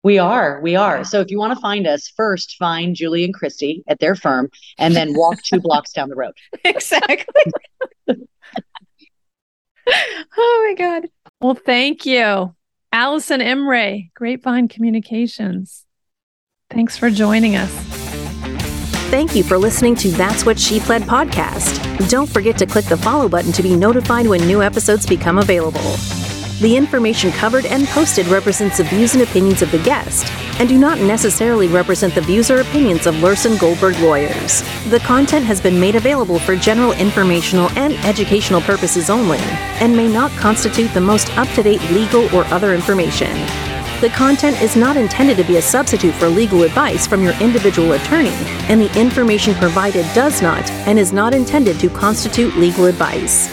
We 0.03 0.19
are, 0.19 0.61
we 0.61 0.77
are. 0.77 1.03
So 1.03 1.21
if 1.21 1.33
you 1.33 1.39
want 1.41 1.53
to 1.55 1.61
find 1.61 1.85
us, 1.85 2.07
first 2.09 2.57
find 2.59 2.95
Julie 2.95 3.25
and 3.25 3.35
Christy 3.35 3.83
at 3.89 3.99
their 3.99 4.15
firm, 4.15 4.51
and 4.79 4.95
then 4.95 5.17
walk 5.17 5.43
two 5.43 5.61
blocks 5.63 5.93
down 5.93 6.09
the 6.09 6.15
road. 6.15 6.35
exactly. 6.65 7.43
oh 8.09 8.25
my 10.69 10.75
God. 10.79 11.09
well, 11.41 11.57
thank 11.57 12.07
you, 12.07 12.55
Allison 12.93 13.41
Imre, 13.41 14.11
Grapevine 14.15 14.69
Communications. 14.69 15.85
Thanks 16.71 16.97
for 16.97 17.11
joining 17.11 17.57
us. 17.57 17.71
Thank 19.11 19.35
you 19.35 19.43
for 19.43 19.59
listening 19.59 19.97
to 19.97 20.09
That's 20.13 20.45
What 20.47 20.59
She 20.59 20.79
Filed 20.79 21.05
podcast. 21.05 21.86
Don't 22.09 22.29
forget 22.29 22.59
to 22.59 22.67
click 22.67 22.85
the 22.85 22.97
follow 22.97 23.29
button 23.29 23.53
to 23.53 23.63
be 23.63 23.75
notified 23.75 24.27
when 24.27 24.47
new 24.47 24.63
episodes 24.63 25.07
become 25.07 25.39
available. 25.39 25.97
The 26.61 26.77
information 26.77 27.33
covered 27.33 27.67
and 27.67 27.87
posted 27.89 28.27
represents 28.29 28.77
the 28.77 28.85
views 28.85 29.15
and 29.15 29.23
opinions 29.23 29.61
of 29.63 29.71
the 29.73 29.83
guest 29.83 30.31
and 30.61 30.69
do 30.69 30.79
not 30.79 30.99
necessarily 30.99 31.69
represent 31.69 32.15
the 32.15 32.21
views 32.21 32.51
or 32.51 32.61
opinions 32.61 33.07
of 33.07 33.15
Luhrsen 33.17 33.59
Goldberg 33.59 33.99
lawyers. 33.99 34.63
The 34.91 35.01
content 35.01 35.47
has 35.47 35.61
been 35.61 35.81
made 35.81 35.97
available 35.97 36.39
for 36.39 36.55
general 36.55 36.93
informational 36.93 37.71
and 37.79 37.95
educational 38.05 38.61
purposes 38.61 39.11
only 39.11 39.39
and 39.81 39.97
may 39.97 40.07
not 40.07 40.31
constitute 40.33 40.93
the 40.95 41.01
most 41.01 41.37
up 41.37 41.49
to 41.55 41.63
date 41.63 41.83
legal 41.91 42.35
or 42.35 42.45
other 42.47 42.75
information. 42.75 43.37
The 44.03 44.11
content 44.11 44.61
is 44.61 44.77
not 44.77 44.99
intended 44.99 45.39
to 45.39 45.45
be 45.45 45.57
a 45.57 45.63
substitute 45.63 46.15
for 46.17 46.29
legal 46.29 46.65
advice 46.65 47.07
from 47.07 47.23
your 47.23 47.33
individual 47.41 47.93
attorney, 47.93 48.37
and 48.69 48.79
the 48.79 48.95
information 48.95 49.55
provided 49.55 50.05
does 50.15 50.43
not 50.43 50.71
and 50.87 50.99
is 50.99 51.15
not 51.15 51.33
intended 51.33 51.81
to 51.81 51.89
constitute 51.89 52.55
legal 52.57 52.85
advice. 52.85 53.49